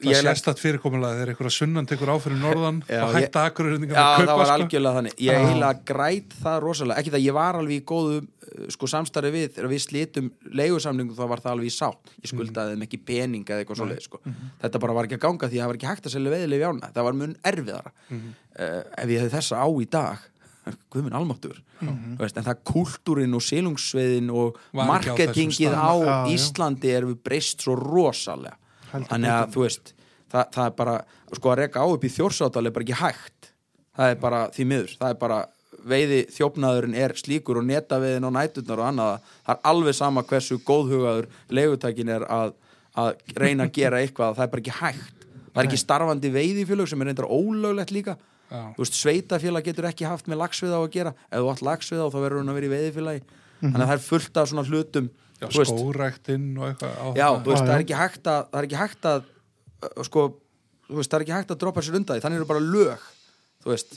[0.00, 3.44] það ég sést að fyrirkomulega þegar einhverja sunnan tekur á fyrir norðan Já, og hætta
[3.48, 4.56] akkururningar Já, að það var sko.
[4.56, 5.14] algjörlega þannig.
[5.18, 5.38] Ég Já.
[5.40, 6.98] eiginlega græt það rosalega.
[7.00, 10.30] Ekki það, ég var alveg í góðu uh, sko, samstarfi við Þegar við slitum
[10.60, 12.12] leigusamningu þá var það alveg í sátt.
[12.20, 14.20] Ég skuldaði þeim ekki pening eða eitthvað svoleið sko.
[14.64, 16.64] Þetta bara var ekki að ganga því að það var ekki hægt að selja veðileg
[16.68, 20.30] ána Það var mun erfiðara uh, Ef ég hefði þessa á í dag.
[20.92, 21.58] Guðminn almáttur
[22.18, 26.14] veist, En það kultúrin og silungsveiðin og á marketingið á já.
[26.32, 28.56] Íslandi er við breyst svo rosalega
[28.94, 29.94] Þannig að þú veist
[30.30, 30.94] það, það er bara,
[31.34, 33.50] sko að reka á upp í þjórsátal er bara ekki hægt.
[33.94, 35.40] Það er bara því miður, það er bara
[35.84, 40.56] veiði þjófnaðurinn er slíkur og netaveiðin og næturnar og annað það er alveg sama hversu
[40.64, 42.54] góðhugaður legutækin er að,
[42.96, 45.26] að reyna að gera eitthvað, það er bara ekki hægt.
[45.50, 48.16] Það er ekki starfandi veiðifélög sem er reyndar ólöglegt líka.
[48.54, 48.60] Já.
[48.76, 51.12] þú veist, sveitafélag getur ekki haft með lagsviða á að gera.
[51.30, 53.22] Ef þú átt lagsviða þá verður hún að vera í veiðifélagi.
[53.64, 55.08] Þannig að það er fullt af svona hlutum
[55.52, 59.30] skóræktinn og eitthvað Já, veist, það er ekki hægt að það er ekki hægt að
[60.06, 60.24] sko,
[60.88, 62.24] þú veist, það er ekki hægt að droppa sér undan því.
[62.24, 63.06] Þannig eru bara lög,
[63.64, 63.96] þú veist.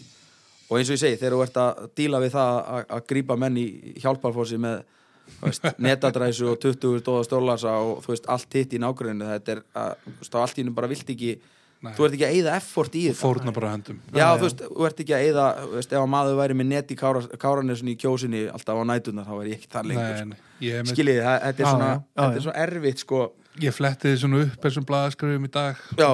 [0.67, 3.37] Og eins og ég segi, þegar þú ert að díla við það að, að grípa
[3.39, 3.67] menn í
[4.03, 4.81] hjálparfósi með
[5.85, 9.93] netadræsu og 20 stóða stólasa og þú veist, allt hitt í nágruninu þetta er, að,
[10.07, 11.31] þú veist, á allt í nú bara vilt ekki
[11.77, 11.91] Nei.
[11.93, 14.85] þú ert ekki að eyða effort í þetta fórna bara höndum Já, þú veist, þú
[14.87, 15.43] ert ekki að eyða
[15.75, 19.27] veist, ef að maður væri með net í kára, káranesunni í kjósinni alltaf á nætunar,
[19.29, 20.39] þá er ég ekki þar lengur Nei,
[20.81, 20.95] sko.
[20.95, 22.37] Skiljið, það- þetta er Já, svona já, já, þetta já.
[22.41, 23.19] er svona erfitt, sko
[23.61, 26.09] ég flettiði svona upp þessum blaðaskrifum í dag Já.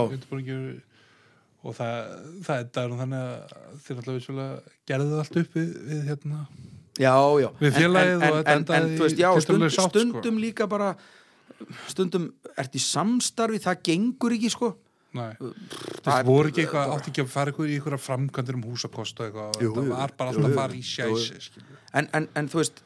[1.64, 2.12] Og það,
[2.44, 3.52] það er þannig að
[3.86, 4.56] þér alltaf vissulega
[4.90, 6.40] gerðu það allt upp við, við hérna
[7.00, 9.64] já, já Við félagið en, og en, þetta en, en, endaði þú veist, já, stund,
[9.70, 10.02] sátt, sko.
[10.02, 10.90] stundum líka bara
[11.88, 12.26] stundum
[12.60, 14.74] ert í samstarfi það gengur ekki sko.
[15.14, 15.54] Það
[16.04, 19.30] Það voru ekki eitthvað, átti ekki að fara eitthvað í eitthvað framkvæmdur um húsakost og
[19.30, 21.40] eitthvað, Jú, það var bara alltaf að fara í sjæsi
[21.94, 22.84] en, en, en þú veist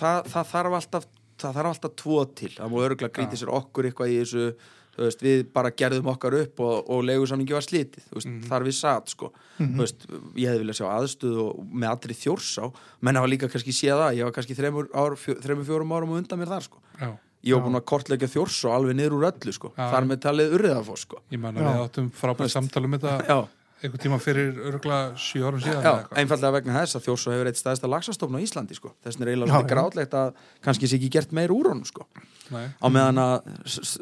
[0.00, 1.08] það, það þarf alltaf
[1.40, 4.42] það þarf alltaf tvo til, það múið örgulega grítið sér okkur eitthvað í þessu
[4.90, 8.40] þú veist, við bara gerðum okkar upp og, og leigusamningi var slítið, þú veist, Mhm.
[8.50, 10.02] þar við satt sko, þú veist,
[10.36, 12.66] ég hefði viljað sjá aðstöð og með allri þjórsá.
[13.00, 16.12] Menn hafa líka kannski séð það, ég var kannski þremur, ár, fjó, þremur fjórum árum
[16.12, 16.82] og undan mér þar sko.
[17.00, 17.08] Já,
[17.46, 19.86] ég var búin að kortleggja þjórsá alveg niður úr öllu sko, Já.
[19.94, 21.64] þar með talið urriðafoss sko ég man Já.
[21.64, 23.38] að við áttum frábært samtali um þetta já,
[23.80, 26.18] einhvern tíma fyrir örgulega sjö árum síðan Já, eða eitthvað.
[26.20, 28.90] einfallega vegna þess að Þjórsá hefur eitt stæðsta laxastofn á Íslandi sko.
[29.06, 29.68] þess er eiginlega Já, já.
[29.72, 30.34] grátlegt að
[30.66, 32.04] kannski sé ekki gert meir úr honum sko.
[32.50, 33.48] Nei, á meðan að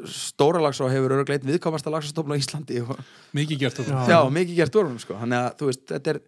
[0.08, 2.98] stóra laxá hefur örgleitt viðkomasta laxastofn á Íslandi og,
[3.36, 4.16] mikið gert þetta Já.
[4.16, 5.14] já, mikið gert úr honum sko.
[5.20, 6.20] þannig að þú veist, þetta er,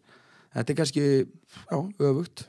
[0.55, 2.47] þetta er kannski já, öfugt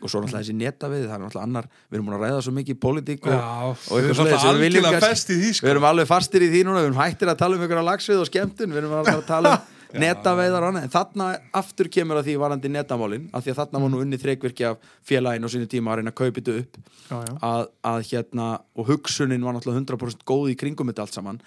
[0.00, 2.54] og svo náttúrulega þessi netavið, það er náttúrulega annar við erum búin að ræða svo
[2.56, 4.78] mikið í pólitík og, og við eitthvað alltaf við
[5.26, 5.68] því við sko.
[5.72, 8.30] erum alveg fastir í því núna við erum hættir að tala um ykkur lagsvið og
[8.30, 10.86] skemmtun við erum alveg að tala um netaveiðar og annað.
[10.86, 11.28] en þarna
[11.60, 14.92] aftur kemur að því varandi netamálin af því að þarna var nú unni þreikvirki af
[15.06, 17.32] félagin og sínu tíma að reyna að kaupa þetta upp já, já.
[17.48, 21.42] að, að hérna og hugsunin var náttúrulega 100% góð í kringum þetta allt saman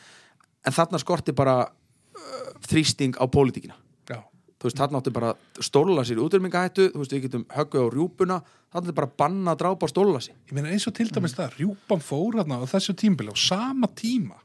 [0.64, 3.83] en þarna skorti bara uh, þrýsting á pólitíkina Já,
[4.64, 8.40] þú veist, þarna áttu bara stóla sér útrýmingahættu, þú veist, við getum höggu á rjúpuna
[8.72, 10.38] þarna er bara banna að drápa stóla sér.
[10.48, 13.92] Ég meina eins og til dæmis það rjúpan fór hérna á þessu tímbili á sama
[13.92, 14.40] tíma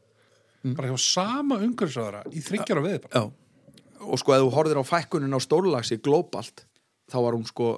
[0.77, 3.28] bara hjá sama umhverfisraðara í þryggjara veði bara Já.
[4.09, 6.65] og sko, ef þú horfir á fækkunin á stórlagsi glóbalt,
[7.11, 7.70] þá var hún sko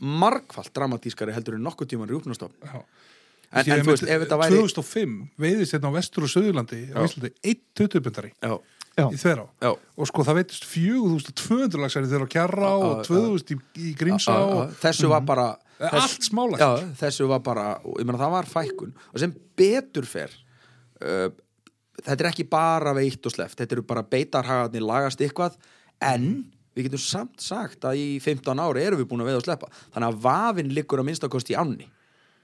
[0.00, 2.80] margfalt dramatískari heldur en nokkuð tíman rjúpnastofn Já.
[2.80, 5.16] en, en að þú veist, ef þetta væri 2005
[5.46, 7.00] veiðist hérna á vestur og söðurlandi á.
[7.04, 8.54] Íslandi 1 tutubundari já,
[8.98, 9.06] Já.
[9.06, 9.46] í þverá.
[9.62, 13.58] Já, og sko það veitist 4200 lagsari þeirra á Kjarrá og 2000 í,
[13.90, 15.50] í Grímsá og þessu var bara
[15.80, 18.90] Eh, þess, allt smálags já, þessu var bara, ég meina það var fækkun.
[19.14, 20.32] Og sem betur fer
[21.00, 21.30] uh,
[22.02, 25.56] þetta er ekki bara veitt og sleft, þetta eru bara beitarhagarnir lagast eitthvað,
[26.04, 26.26] en
[26.76, 29.72] við getum samt sagt að í 15 ári erum við búin að veið og sleppa,
[29.94, 31.88] þannig að vafinn liggur að minnstakosti í ánni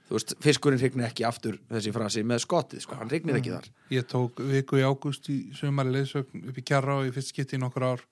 [0.07, 3.71] þú veist, fiskurinn hrygnir ekki aftur þessi frasi með skottið, sko, hann hrygnir ekki þar.
[3.95, 7.63] Ég tók viku í ágúst í sömari leysögn upp í Kjarrá í fyrst skipti í
[7.63, 8.05] nokkur ár.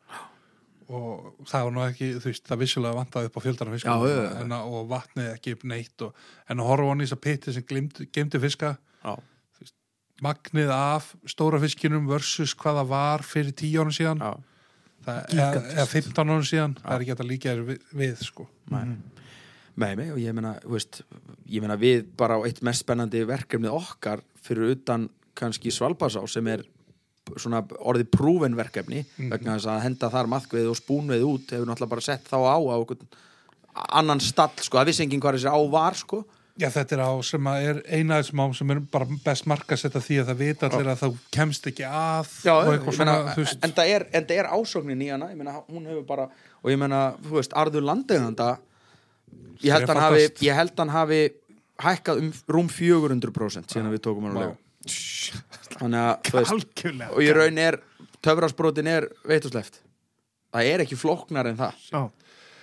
[0.85, 4.03] Og það var nú ekki, þú veist, það vissulega vantaði upp á fjöldarna Já, fiskar
[4.11, 7.55] já, en að, og vatnið ekki upp neitt og, en að horfa þess að pitti
[7.57, 7.69] sem
[8.19, 8.75] gemdi fiska.
[9.05, 9.15] Já,
[10.25, 14.21] magnið af stóra fiskinum versus hvað það var fyrir 10 árum síðan.
[14.21, 14.69] Já,
[15.07, 16.77] það, eða, eða 15 árum síðan.
[16.83, 18.49] Það er ekki að líka þér við, við sko.
[18.75, 18.85] nei
[19.81, 21.01] Nei, nei, og ég meina, veist,
[21.51, 26.47] ég meina við bara á eitt mest spennandi verkefnið okkar fyrir utan kannski Svalbasá sem
[26.53, 26.63] er
[27.41, 31.95] svona orðið prúven verkefni vegna þess að henda þar maðkveið og spúnveið út hefur náttúrulega
[31.95, 32.77] bara sett þá á á
[33.99, 36.23] annan stall, sko, það vissi enginn hvað þessi á var, sko.
[36.55, 39.47] Já, þetta er á sem að er eina af þessum ám sem er bara best
[39.51, 42.53] markasetta því að það vita allir að það kemst ekki að Já,
[42.95, 43.59] svona, veist.
[43.67, 44.05] en það er,
[44.37, 46.29] er ásóknin í hana ég meina, hún hefur bara,
[46.63, 48.53] og ég meina þú veist, arður landeiganda
[49.65, 51.23] ég held hann hafi, ég held hann hafi
[51.85, 54.45] hækkað um rúm 400% síðan að við tókum hann á Vá.
[54.45, 54.61] legu
[55.79, 57.81] þannig að, þú veist, og í raun er
[58.25, 59.81] töfrasbrotin er veitustleft
[60.55, 61.83] það er ekki flóknar en það.
[61.91, 62.01] Já.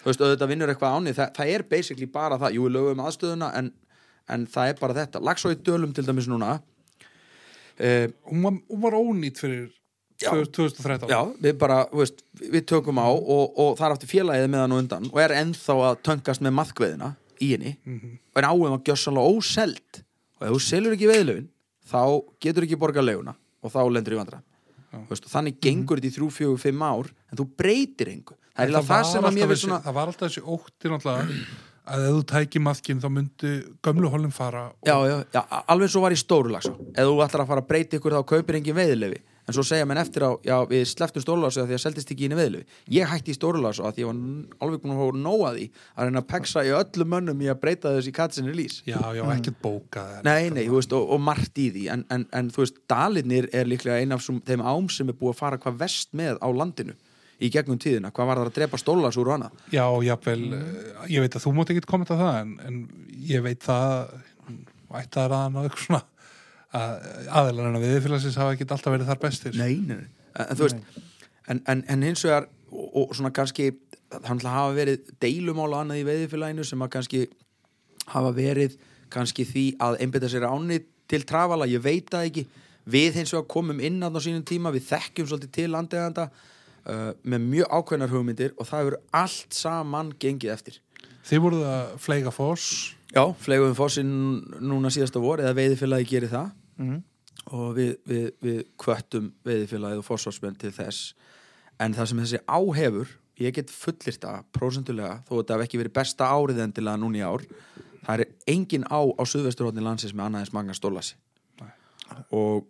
[0.02, 3.04] þú veist, auðvitað vinnur eitthvað áni það, það er basically bara það, jú, við lögum
[3.06, 3.72] aðstöðuna en,
[4.32, 5.24] en það er bara þetta.
[5.28, 6.56] Lagsói dölum til dæmis núna.
[7.82, 9.70] Uh, hún var, hún var ónýtt fyrir.
[10.22, 14.64] 2013 Já, við bara, veist, við tökum á og, og það er aftur félagið með
[14.64, 17.10] hann og undan og er ennþá að töngast með maðkveðina
[17.42, 17.74] í henni.
[18.32, 20.04] Og er áum að gjössanlega óselt.
[20.38, 21.50] Og ef þú selur ekki veðlöfin
[21.92, 22.04] þá
[22.44, 24.42] getur ekki borgað leguna og þá lendur í vandra
[25.10, 28.38] veist, þannig gengur þetta í þrjú, fjögur, fimm ár en þú breytir engu.
[28.52, 30.92] Það það, var sem að alltaf mér þessi, finnst svona það var alltaf þessi ótti
[30.92, 31.36] náttúrulega
[31.92, 33.52] að ef þú tæki maðkinn þá myndi
[33.84, 35.42] gömlu holum fara og, já, já, já,
[35.74, 38.28] alveg svo var í stóru lagsa ef þú ætlar að fara að breyta ykkur þá
[38.32, 41.84] kaupir engin veðilefi en svo segja menn eftir á, já við sleftum stórulagsa því að
[41.84, 44.94] seldist ekki inn í veðilefi ég hætti í stórulagsa að því ég var alveg búin
[44.96, 45.66] að fá nóa því
[45.96, 49.24] að reyna að peksa í öllum mönnum í að breyta þessi katsinni lís já, já,
[49.36, 51.86] ekkert bókað en- nei, nei, þú veist, og, og margt í því.
[51.96, 55.34] En, en, en þú veist, Dalinir er líklega ein af þeim ám sem er búið
[55.34, 56.96] að fara hvað vest með á landinu
[57.42, 59.48] í gegnum tíðina, hvað var það að drepa stórulags úr hana?
[59.74, 61.08] Já, jáfnvel, mm.
[61.10, 62.82] ég veit að þú mátt ekkert kommenta það en, en
[63.26, 64.12] ég veit það
[65.02, 66.04] ætti að ræða eitthvað svona
[66.78, 69.56] að aðeinar en að viðfélagsins hafa ekkert alltaf verið þar bestir.
[69.60, 70.10] Nei, nei, nei.
[70.40, 71.00] En, þú veist
[71.52, 73.72] en, en, en hins vegar og, og svona kannski
[74.12, 77.22] þannig að hafa verið deilumála annað í veiðifélaginu sem að kannski
[78.12, 78.78] hafa verið
[79.12, 80.80] kannski því að einbytta sér áni
[81.12, 82.46] til trafala, ég veit það ekki.
[82.92, 87.44] Við hins vegar komum inn á sínum tíma við þekkjum svolítið til landeganda uh, með
[87.50, 90.80] mjög ákveðnar hugmyndir og það hefur allt saman gengið eftir.
[91.28, 92.96] Þið voruð að fleiga foss?
[93.12, 94.12] Já, fleigum fósinn
[94.64, 96.50] núna síðasta vor eða veiðifélagi gerir það
[96.82, 97.02] Mhm.
[97.52, 101.14] og við, við, við kvöttum veiðifélagið og fórsvarsmenn til þess.
[101.82, 105.80] En það sem þessi áhefur ég get fullirt að prósentulega þó að þetta hef ekki
[105.82, 107.46] verið besta árið endilega núna í ár
[108.06, 111.18] það er engin á á suðvesturhóttni landsins með annaðins Magna Stólasi
[112.30, 112.68] og,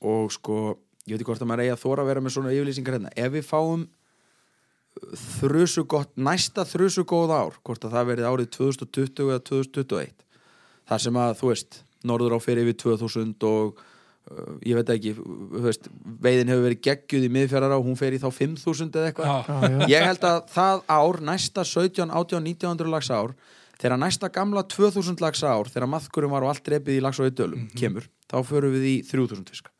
[0.00, 0.58] og sko
[1.06, 3.14] ég veit ekki hvort að maður eigi að þóra að vera með svona yfirlýsingar hérna.
[3.14, 3.86] Ef við fáum
[5.36, 10.24] þrusu gott, næsta þrusu góð ár hvort að það verið árið 2020 eða 2021
[10.86, 15.12] þar sem að þú veist, norður á fyrir yfir 2000 og uh, ég veit ekki
[15.66, 15.90] veist,
[16.22, 19.86] veiðin hefur verið geggjuð í miðfjara á, hún fer í þá 5000 eða eitthvað.
[19.92, 23.36] Ég held að það ár, næsta 17, 18, 1900 lags ár
[23.76, 27.32] þegar næsta gamla 2000 lags ár þegar maðkurum var og allt repið í lags og
[27.36, 29.74] dölum kemur, þá förum við í 3000 fiska.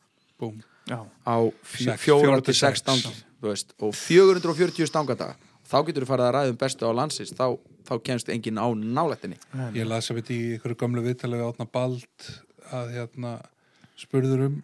[1.27, 2.85] Á Sex, fjóra fjóra til til sex sex.
[2.85, 5.36] stangir þú veist, og 440 stangadaga
[5.66, 7.34] þá getur þú farið að ræða um bestu á landsins.
[7.36, 7.47] Þá,
[7.88, 9.38] þá kemst enginn á nálættinni.
[9.76, 12.30] Ég las að veit í ykkur gamlu viðtalið við átna bald
[12.74, 13.36] að hérna
[13.97, 14.56] spurður um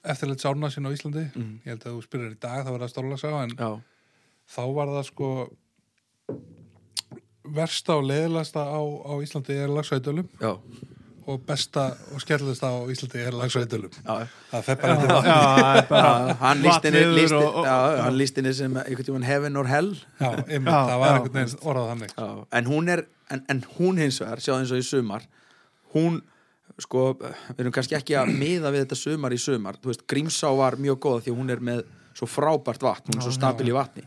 [0.00, 1.26] eftirleitt sárna sín á Íslandi.
[1.66, 3.70] Ég held að þú spyrir í dag þá var það stórlagsá en já,
[4.54, 5.30] þá var það sko
[7.50, 10.52] versta og leiðilegasta á, á Íslandi er lagsveitölum já,
[11.28, 11.82] og besta
[12.14, 15.34] og skemmtilegasta á Íslandi er lagsveitölum já, það fer bara Já, vatni.
[15.34, 17.02] það bara Já, hann líst henni
[18.06, 18.16] hann
[18.56, 18.76] sem
[19.26, 19.90] heaven or hell.
[20.20, 22.28] Já, einmitt, Já, það var einhvern veginn orðað já.
[22.60, 25.26] en hún er en, en hún hins vegar, sjáðu eins og í sumar
[25.94, 26.20] hún
[26.80, 30.48] sko, við erum kannski ekki að miða við þetta sumar í sumar, þú veist, Grímsá
[30.56, 31.82] var mjög góða því hún er með
[32.16, 34.02] svo frábært vatn hún er svo stabil í vatni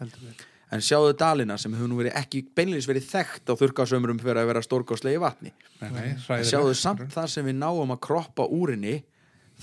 [0.73, 4.49] en sjáðu Dalina sem hefur nú verið ekki beinleins verið þekkt á þurrkasömrum fyrir að
[4.51, 5.51] vera stórkostlegi vatni
[5.81, 6.49] Nei, nei, en hræðilegt.
[6.49, 8.95] sjáðu samt það sem við náum að kroppa úr henni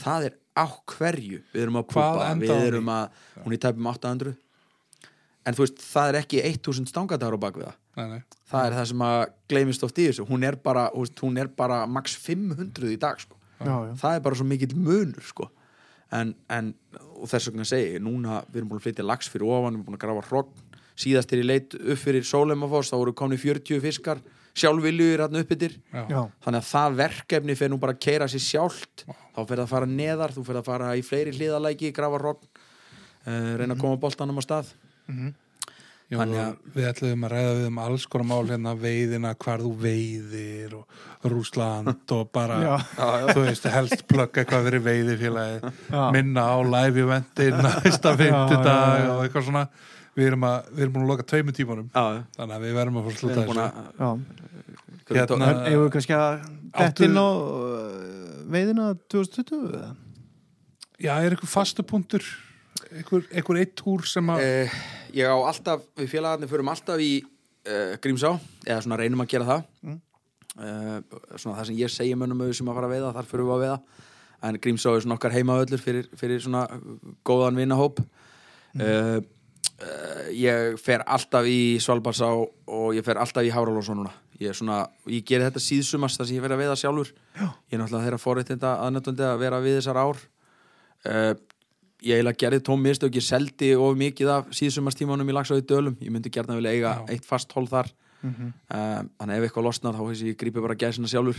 [0.05, 4.37] það er á hverju við erum að púpa, við erum að hún er tæpum 800
[5.49, 8.21] en þú veist, það er ekki 1000 stangadagar á bakvið það Nei, nei.
[8.53, 9.21] það er það sem að
[9.51, 12.99] gleymist oft í þessu hún er bara, þú veist, hún er bara max 500 í
[13.03, 13.35] dag sko.
[13.61, 13.95] Já, já.
[14.01, 15.49] það er bara svo mikill munur sko.
[16.17, 16.71] en, en
[17.21, 19.85] og þess vegna segi núna við erum búin að flytja lax fyrir ofan, við erum
[19.91, 20.70] búin að grafa hrogn
[21.01, 24.21] síðast er ég leit upp fyrir Sólemafoss þá voru komni 40 fiskar
[24.61, 26.03] sjálfviljur hann upp yfir Já.
[26.11, 26.23] Já.
[26.45, 29.71] þannig að það verkefni fer nú bara að keira sér sjálft þá fer það að
[29.75, 34.01] fara neðar, þú fer að fara í fleiri hliðalæki, grafa hrogn uh, reyna að koma
[34.03, 34.73] boltanum á stað
[36.11, 39.61] Já, Þannig að- við ætlum að ræða við um alls konar mál hérna veiðina, hvar
[39.63, 42.73] þú veiðir og Rúsland og bara Já.
[43.31, 46.03] þú veist, helst plugga eitthvað fyrir veiðifélagi Já.
[46.17, 49.13] minna á live eventin næsta Já, fymtudag já, já.
[49.15, 49.63] og eitthvað svona
[50.21, 52.05] við erum, að, við erum búin að loka tveimur tímanum Já,
[52.37, 54.11] þannig að við verðum að fór við sluta erum búin þessu að Já.
[55.11, 59.91] Hérna- við kannski að Áttu- detta inn á uh, veiðina 2020 eða?
[61.01, 62.27] Já, er eitthvað fastu punktur
[62.91, 64.77] eitthvað, eitthvað eitt túr sem að Eh,
[65.19, 68.37] ég á alltaf, við félagarnir förum alltaf í uh, Grímsá
[68.67, 69.99] eða svona reynum að gera það Mm.
[70.61, 71.01] uh,
[71.41, 73.57] svona það sem ég segi mönnum auðvitað sem að fara að veiða, þar förum við
[73.57, 73.81] að veiða
[74.51, 76.67] en Grímsá er svona okkar heimaöllur fyrir, fyrir svona
[77.27, 78.01] góðan vinnahóp
[78.71, 79.25] Mm.
[79.83, 84.57] Uh, ég fer alltaf í Svalbarsá og ég fer alltaf í Háralónsson núna ég er
[84.57, 87.45] svona, ég geri þetta síðsumast þar sem ég fer að veiða sjálfur Já.
[87.45, 90.21] ég er náttúrulega þeirra forréttinda aðnötundi að vera við þessar ár
[91.11, 91.33] uh,
[92.01, 96.09] ég eiginlega gerði tóm mistök ég seldi of mikið af síðsumastímanum í lagsóði dölum, ég
[96.15, 97.03] myndi gerna vilja eiga Já.
[97.17, 98.49] eitt fast hól þar Mhm.
[98.69, 101.39] uh, þannig ef eitthvað losnar þá hefði ég grípið bara gæsina sjálfur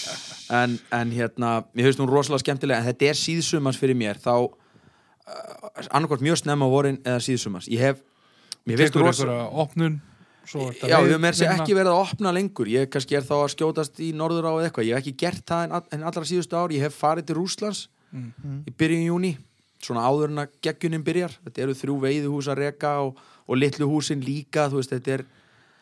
[0.60, 4.36] en, en hérna, mér finnst hún rosalega skemmtilega en þetta er síðsumans fyrir mér þá
[5.30, 8.02] uh, annarkvort mjög snemma vorin eða síðsumans ég hef,
[8.90, 10.00] eitthvað opnun
[10.50, 12.66] Já, við höfum er ekki verið að opna lengur.
[12.66, 14.86] Ég kannski er þá að skjótast í norður á eitthvað.
[14.88, 16.72] Ég hef ekki gert það en, all- en allra síðustu ár.
[16.74, 18.64] Ég hef farið til Rúslands Mm.
[18.66, 19.28] í byrjun júni
[19.78, 21.36] svona áður en að geggjunin byrjar.
[21.44, 25.22] Þetta eru þrjú veiðuhús að reka og, og litlu húsin líka þú veist, þetta er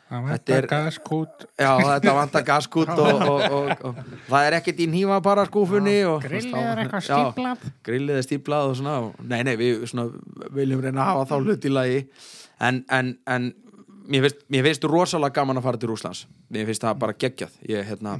[0.09, 1.47] Það vantar gaskút.
[1.61, 3.99] Já, þetta vantar gaskút og, og, og, og
[4.31, 7.67] það er ekkert í nýma bara skúfunni og Grillið er eitthvað stíplað.
[7.85, 10.09] grillið er stíplað og svona og, nei, nei, við svona,
[10.57, 11.99] viljum reyna að hafa þá hlut í lagi.
[12.65, 13.51] En, en, en
[14.09, 16.25] mér, finnst, mér finnst rosalega gaman að fara til Rúslands
[16.55, 17.61] mér finnst það bara geggjað.
[17.69, 18.17] Ég, hérna,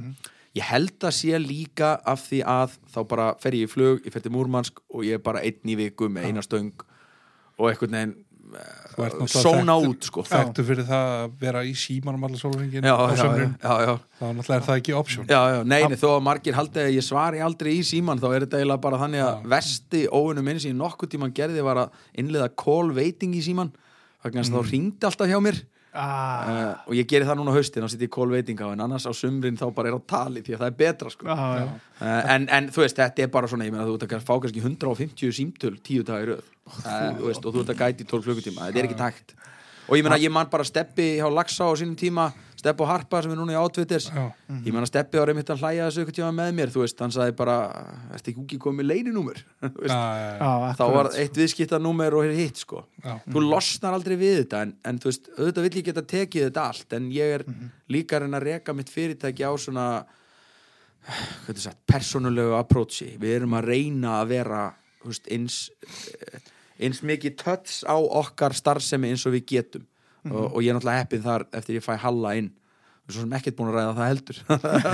[0.57, 4.13] ég held að sé líka af því að þá bara fer ég í flug ég
[4.13, 6.85] fer til Múrmansk og ég er bara einn í viku með eina stöng
[7.59, 8.17] og einhvern veginn
[9.31, 10.23] Sóna út sko.
[10.27, 13.93] þekktu fyrir það að vera í símanum allar sólringin já, á já, já, já, já.
[14.19, 15.27] þá náttúrulega er það ekki option.
[15.29, 18.27] Já, já, nei, nei, þó að margir haldi að ég svari aldrei í síman þá
[18.29, 21.83] er þetta eiginlega bara þannig að vesti óunum minn sem ég nokkuð tíman gerði var
[21.85, 23.73] að innleiða call waiting í síman
[24.23, 27.57] þess að þá ringdi alltaf hjá mér Ah, uh, og ég geri það núna á
[27.57, 30.53] haustin og sitt í á en annars á sumrin þá bara er á tali því
[30.53, 31.25] að það er betra sko.
[31.25, 31.65] já, já.
[32.01, 34.35] uh, en, en þú veist, þetta er bara svona ég meina þú ert að fá
[34.37, 36.51] kannski 150 símtöl tíu dagar í röð.
[36.69, 39.33] Uh, og þú ert að gæti í 12 klukkutíma, þetta er ekki takt.
[39.89, 42.29] Og ég meina ég man bara steppi hjá Laxa á sínum tíma
[42.59, 44.25] Stepp og Harpa sem er núna í átvitters Já.
[44.51, 47.13] ég menna Steppi var einmitt að hlæja þessu ykkur tíma með mér þú veist, hann
[47.15, 47.55] sagði bara
[48.17, 49.41] ertu ekki ekki komið leininúmer
[50.79, 52.83] þá var eitt viðskiptanúmer og hitt sko.
[53.03, 53.15] Já.
[53.29, 56.67] þú losnar aldrei við þetta en, en þú veist, auðvitað vill ég geta tekið þetta
[56.73, 57.45] allt en ég er
[57.89, 59.87] líka að reyna að reka mitt fyrirtæki á svona
[61.55, 63.13] sagt, persónulegu approachi.
[63.21, 64.63] Við erum að reyna að vera
[64.99, 65.59] þú veist, eins
[66.79, 69.87] eins mikið töts á okkar starfsemi eins og við getum
[70.27, 72.49] og, og ég er náttúrulega heppið þar eftir ég fæ halla inn.
[73.09, 74.39] Svo sem ekkert búin að ræða það heldur.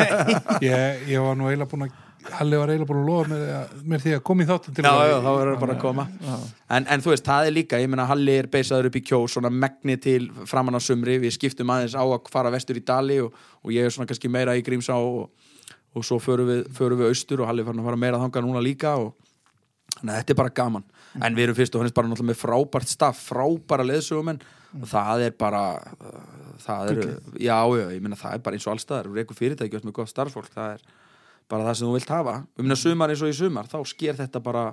[0.64, 1.97] Ég, ég var nú eiginlega búin að
[2.34, 4.93] Halli var eiginlega búin að lofa mér, mér því að koma í þáttin til já,
[5.06, 6.06] já, þá verður það bara að koma.
[6.73, 9.35] En, en þú veist, það er líka, ég meina Halli er beisaður upp í kjós,
[9.35, 13.19] svona megni til framan á sumri, við skiptum aðeins á að fara vestur í Dali
[13.22, 15.30] og, og ég er svona kannski meira í Grímsá og,
[15.93, 18.47] og svo förum við, förum við austur og Halli er farin að fara meira þangað
[18.47, 19.14] núna líka og
[19.99, 20.89] þannig að þetta er bara gaman.
[21.22, 24.41] En við erum fyrst og hennist bara náttúrulega með frábært staff frábæra leðsugumenn
[24.76, 25.64] og það er bara
[26.61, 27.02] það er,
[27.39, 30.52] já, já, ég meina það er bara eins og allstaðar erum fyrirtæki með gott starffólk
[30.53, 30.85] það er
[31.52, 32.35] bara það sem þú vilt hafa.
[32.57, 34.65] Um minna sumar eins og í sumar, þá sker þetta bara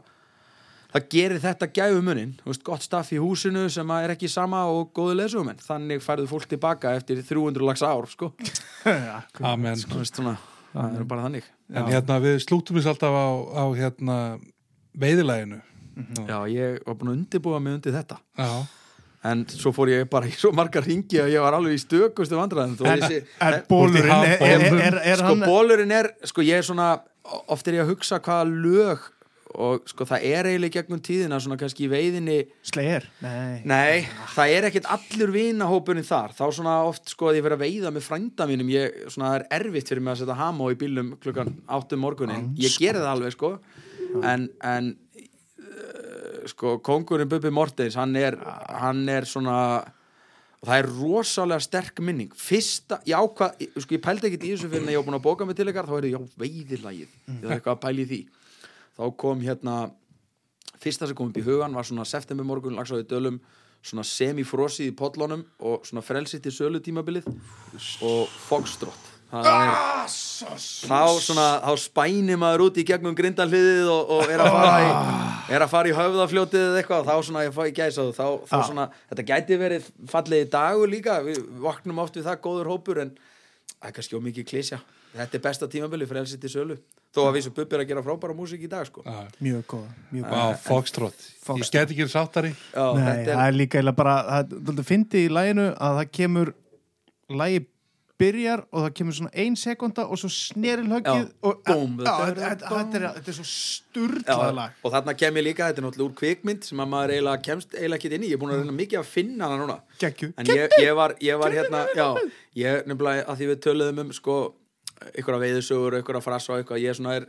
[0.92, 4.92] það gerir þetta gæfumunin veist, gott staff í húsinu sem að er ekki sama og
[4.96, 8.32] góðu leðsugumenn, þannig færðu fólk tilbaka eftir 300 lags ár sko.
[9.52, 9.80] Amen.
[9.80, 10.36] Þú veist, svona,
[10.72, 11.50] það er bara þannig.
[11.72, 14.16] En hérna við slútum við alltaf á, á hérna
[14.92, 15.62] veiðilæginu
[16.28, 18.18] já, ég var búin að undirbúa mig undir þetta.
[18.38, 18.50] Já,
[19.30, 22.38] en svo fór ég bara í svo margar ringi að ég var alveg í stökustu
[22.38, 23.02] vandræðin En,
[23.46, 26.94] en bólurinn, Úti í er, er, er, er sko bólurinn er sko ég er svona,
[27.46, 29.10] oft er ég að hugsa hvaða lög
[29.52, 33.06] og sko það er eiginlega gegnum tíðina svona kannski í veiðinni Slegir?
[33.24, 33.60] Nei.
[33.68, 37.66] nei, það er ekkit allur vinahópurinn þar, þá svona oft sko að ég verið að
[37.66, 40.78] veiða með frænda mínum ég, svona það er erfitt fyrir mig að setja hamó í
[40.80, 43.54] bílum klukkan 8 um morgunin, ég gerði það alveg sko.
[44.28, 44.92] En, en
[46.50, 48.38] sko kongurinn Bubi Mortens hann er,
[48.82, 49.58] hann er svona
[50.62, 52.34] og það er rosalega sterk minning.
[52.38, 55.24] Fyrsta, já hvað, sko ég pældi ekkert í þessu fyrir en ég var búin að
[55.24, 58.20] bóka mig til ykkar þá er ég, já veiðilagið, ég var eitthvað að pæli því.
[58.92, 59.78] Þá kom hérna
[60.82, 63.40] fyrsta sem kom upp í hugan var svona september morgun lagsaði dölum
[63.82, 67.26] svona semifrosið í pollunum og svona frelsið til sölu tímabilið
[68.06, 69.08] og Foxtrot.
[69.08, 69.72] það er
[70.12, 74.88] þá svona þá spænir maður út í gegnum grindalliðið og, og er, að fara í,
[75.56, 77.10] er að fara í höfðafljótið eða eitthvað.
[77.10, 81.20] Þá svona ég fæ í gæsa þá, þá svona þetta gæti verið fallegi dagur líka.
[81.24, 83.14] Við vaknum oft við það góður hópur en
[83.78, 84.82] það er kannski ómikið klísja
[85.12, 86.76] þetta er besta tímabili fyrir elsitt í sölu.
[87.12, 89.02] Þó að við sem bubbi er að gera frábæra músík í dag sko.
[89.04, 91.26] já, Mjög góða, Foxtrot.
[91.58, 92.54] Ég get ekki sáttari.
[92.72, 94.14] Já, Nei, það er, líka eiginlega bara,
[94.48, 96.52] það er fyndi í læginu að það kemur,
[97.42, 97.60] lægi
[98.20, 103.06] byrjar og það kemur svona ein sekunda og svo sneril höggið Já, og þetta er,
[103.16, 104.06] þetta er svo
[104.56, 104.76] lag.
[104.82, 107.76] og þarna kem ég líka, þetta er náttúrulega úr kvikmynd sem að maður eiginlega kemst
[107.76, 108.30] eiginlega ekki inn í.
[108.30, 109.78] Ég er búin að reyna mikið að finna hana núna.
[110.02, 110.32] Gekkju.
[110.36, 112.06] en ég, ég, var, ég var hérna já,
[112.58, 114.36] ég nefnilega að því við töluðum um sko,
[115.12, 117.26] einhverja veiðusögur, einhverja frasa og eitthvað, ég svona er,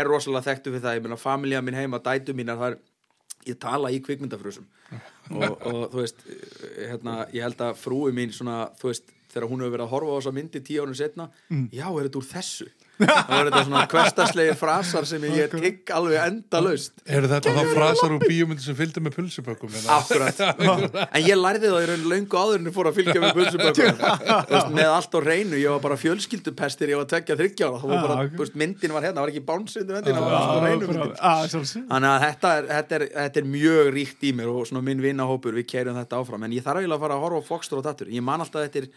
[0.00, 2.82] er rosalega þekktu fyrir það, ég meina familja mín heima, dætu mínar, það er
[3.44, 4.64] ég tala í kvikmyndafrösum
[5.36, 6.22] og, og þú veist,
[6.78, 10.14] hérna, ég held að frúi mín svona, þú veist þegar hún hefur verið að horfa
[10.14, 11.28] á þessa myndi tíu árun setna
[11.74, 16.20] já, er þetta úr þessu það var þetta svona hverstaslegir frasar sem ég tigg alveg
[16.22, 16.94] endalaust.
[17.04, 19.74] Eru þetta þá frasar úr bíómyndi sem fylgdu með pulsupökkum?
[19.94, 20.42] Akkurat.
[21.10, 24.02] En ég lærði það í raun löngu áður en ég fór að fylgja með pulsubökum.
[24.74, 28.02] Með allt á reynu, ég var bara fjölskyldupestir ég var tvekja þryggja ára, það var
[28.04, 28.32] bara, ok.
[28.34, 30.88] þú veist, myndin var hérna, það var ekki bánsundu myndin, það var allt á reynu
[30.90, 31.14] myndin.
[31.20, 31.84] Ah, sjálfsög.
[31.90, 35.04] Þannig að þetta er, þetta, er, þetta er mjög ríkt í mér og svona minn
[35.04, 36.46] vinnahópur, við keirum þetta áfram.
[36.48, 38.82] En ég þarf eiginlega að fara að horfa á Foxtrot og ég man alltaf þetta
[38.82, 38.88] er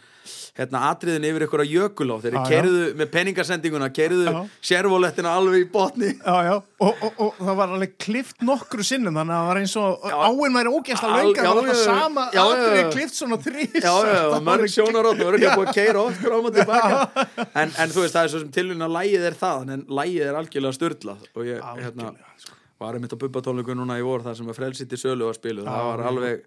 [0.58, 2.50] hérna, atriðin yfir ykkur að jökul á þegar Já, já.
[2.52, 4.38] keiruðu með peningasendinguna, keiruðu Já.
[4.70, 6.10] sérvolettina alveg í botni.
[6.18, 9.60] Já, já, og, og, og það var alveg klift nokkru sinnum þannig að það var
[9.62, 13.78] eins og áinn væri ógæst að lönga það var alltaf sama aðrið klift svona þrís
[13.82, 17.26] Já, já, mörg sjónarótt og örgja búið að keira oft fram og tilbaka.
[17.54, 20.28] En, en þú veist, það er svo sem tilvíðin að lægið er það en lægið
[20.28, 22.12] er algjörlega störtlað og ég, hérna,
[22.78, 25.66] var einmitt á bubbatónleiku núna í vor þar sem að frelsitt í sölu var spiluð,
[25.66, 26.44] það var alveg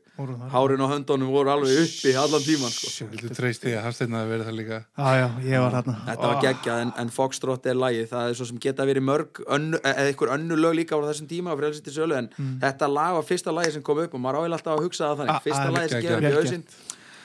[0.53, 3.07] hárin og höndunum voru alveg uppi allan tíman, sko.
[3.11, 4.79] Vildu treyst því að Hafsteinn hafi verið það líka?
[4.95, 5.95] Já, já, ég var þarna.
[6.07, 9.43] Þetta var geggjað en, en Foxtrot er lægið það er svo sem geta verið mörg
[9.57, 12.31] önnu, eða einhver önnu lög líka á þessum tíma á frelsitt í sölu en
[12.63, 15.11] þetta lag var fyrsta lagið sem kom upp og maður ávil alltaf að hugsa það.
[15.11, 16.21] Ah, þannig fyrsta ah, lagið sem geggjað.
[16.21, 16.67] gefur upp í hausinn.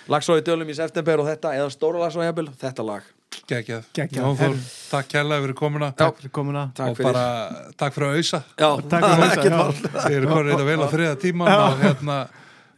[0.07, 3.07] Lag svo í dölum í september og þetta eða stóra lag svo jafnvel, þetta lag
[3.47, 4.57] Herru.
[4.91, 5.93] takk kærlega fyrir komuna.
[5.97, 6.65] Takk fyrir komuna.
[6.75, 7.13] Takk og fyrir.
[7.13, 9.57] bara takk fyrir að auðsa Já, Takk fyrir já.
[9.57, 9.79] mál.
[10.03, 12.19] Þið eru konið þetta vel á þriða tíma og hérna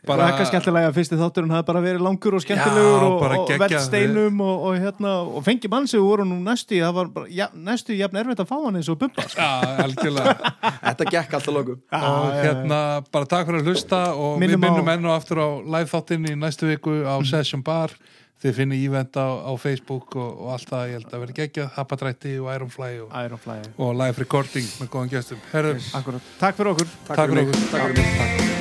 [0.08, 3.24] Bara bara ekki skemmtilega að fyrsti þátturinn hafði bara verið langur og skemmtilegur Já, og,
[3.42, 7.10] og velt steinum og, og, hérna, og fengi mann sem voru nú næstu það var
[7.16, 9.42] bara, ja, næstu jafn erfitt að fá hann eins og bubba sko.
[9.42, 10.52] Já, algjörlega.
[10.86, 12.78] Þetta gekk alltaf lokum Já, og hérna
[13.12, 15.90] bara takk fyrir að hlusta og Minnum við minnum á- enn og aftur á live
[15.92, 17.92] þáttinn í næstu viku á Session Bar
[18.42, 21.72] þið finnir ívent á, á Facebook og, og allt það, ég held að vera geggjað.
[21.78, 25.42] Happatrætti og Ironfly og, Ironfly og live recording með góðan gestum.
[25.54, 26.94] Herðu, Akkurat, takk fyrir okkur.
[27.10, 27.50] takk fyrir mig.
[27.50, 27.68] okkur.
[27.74, 28.46] Takk fyrir mig.
[28.46, 28.57] Bak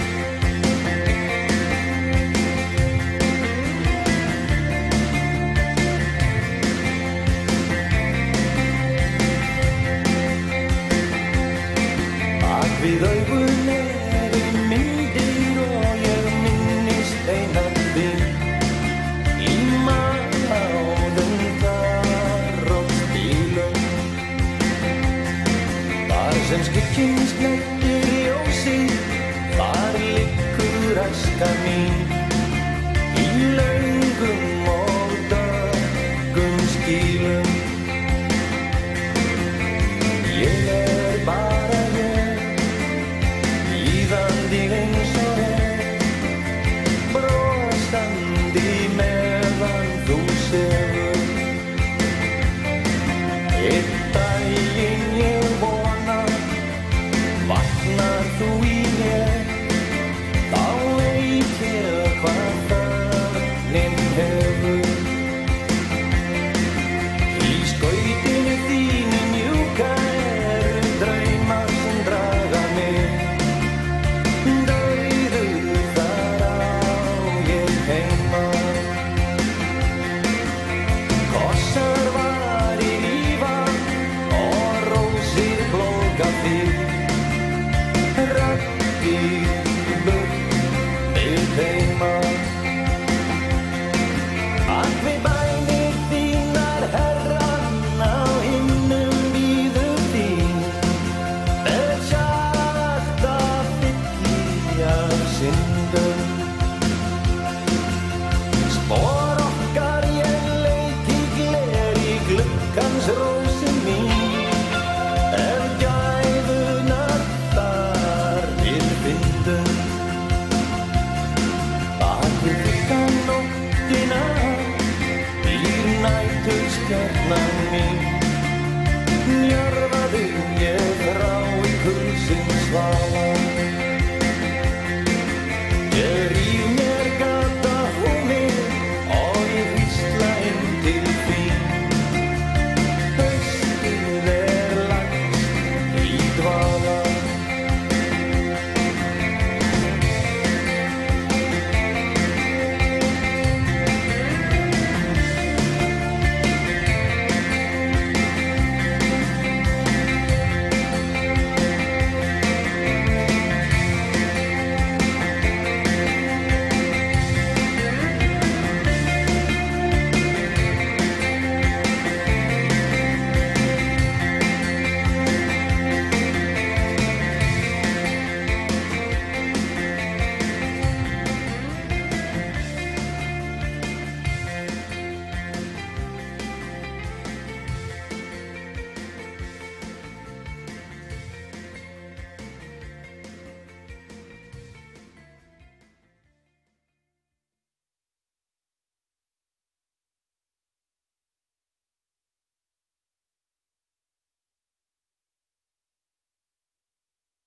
[26.97, 27.36] kings.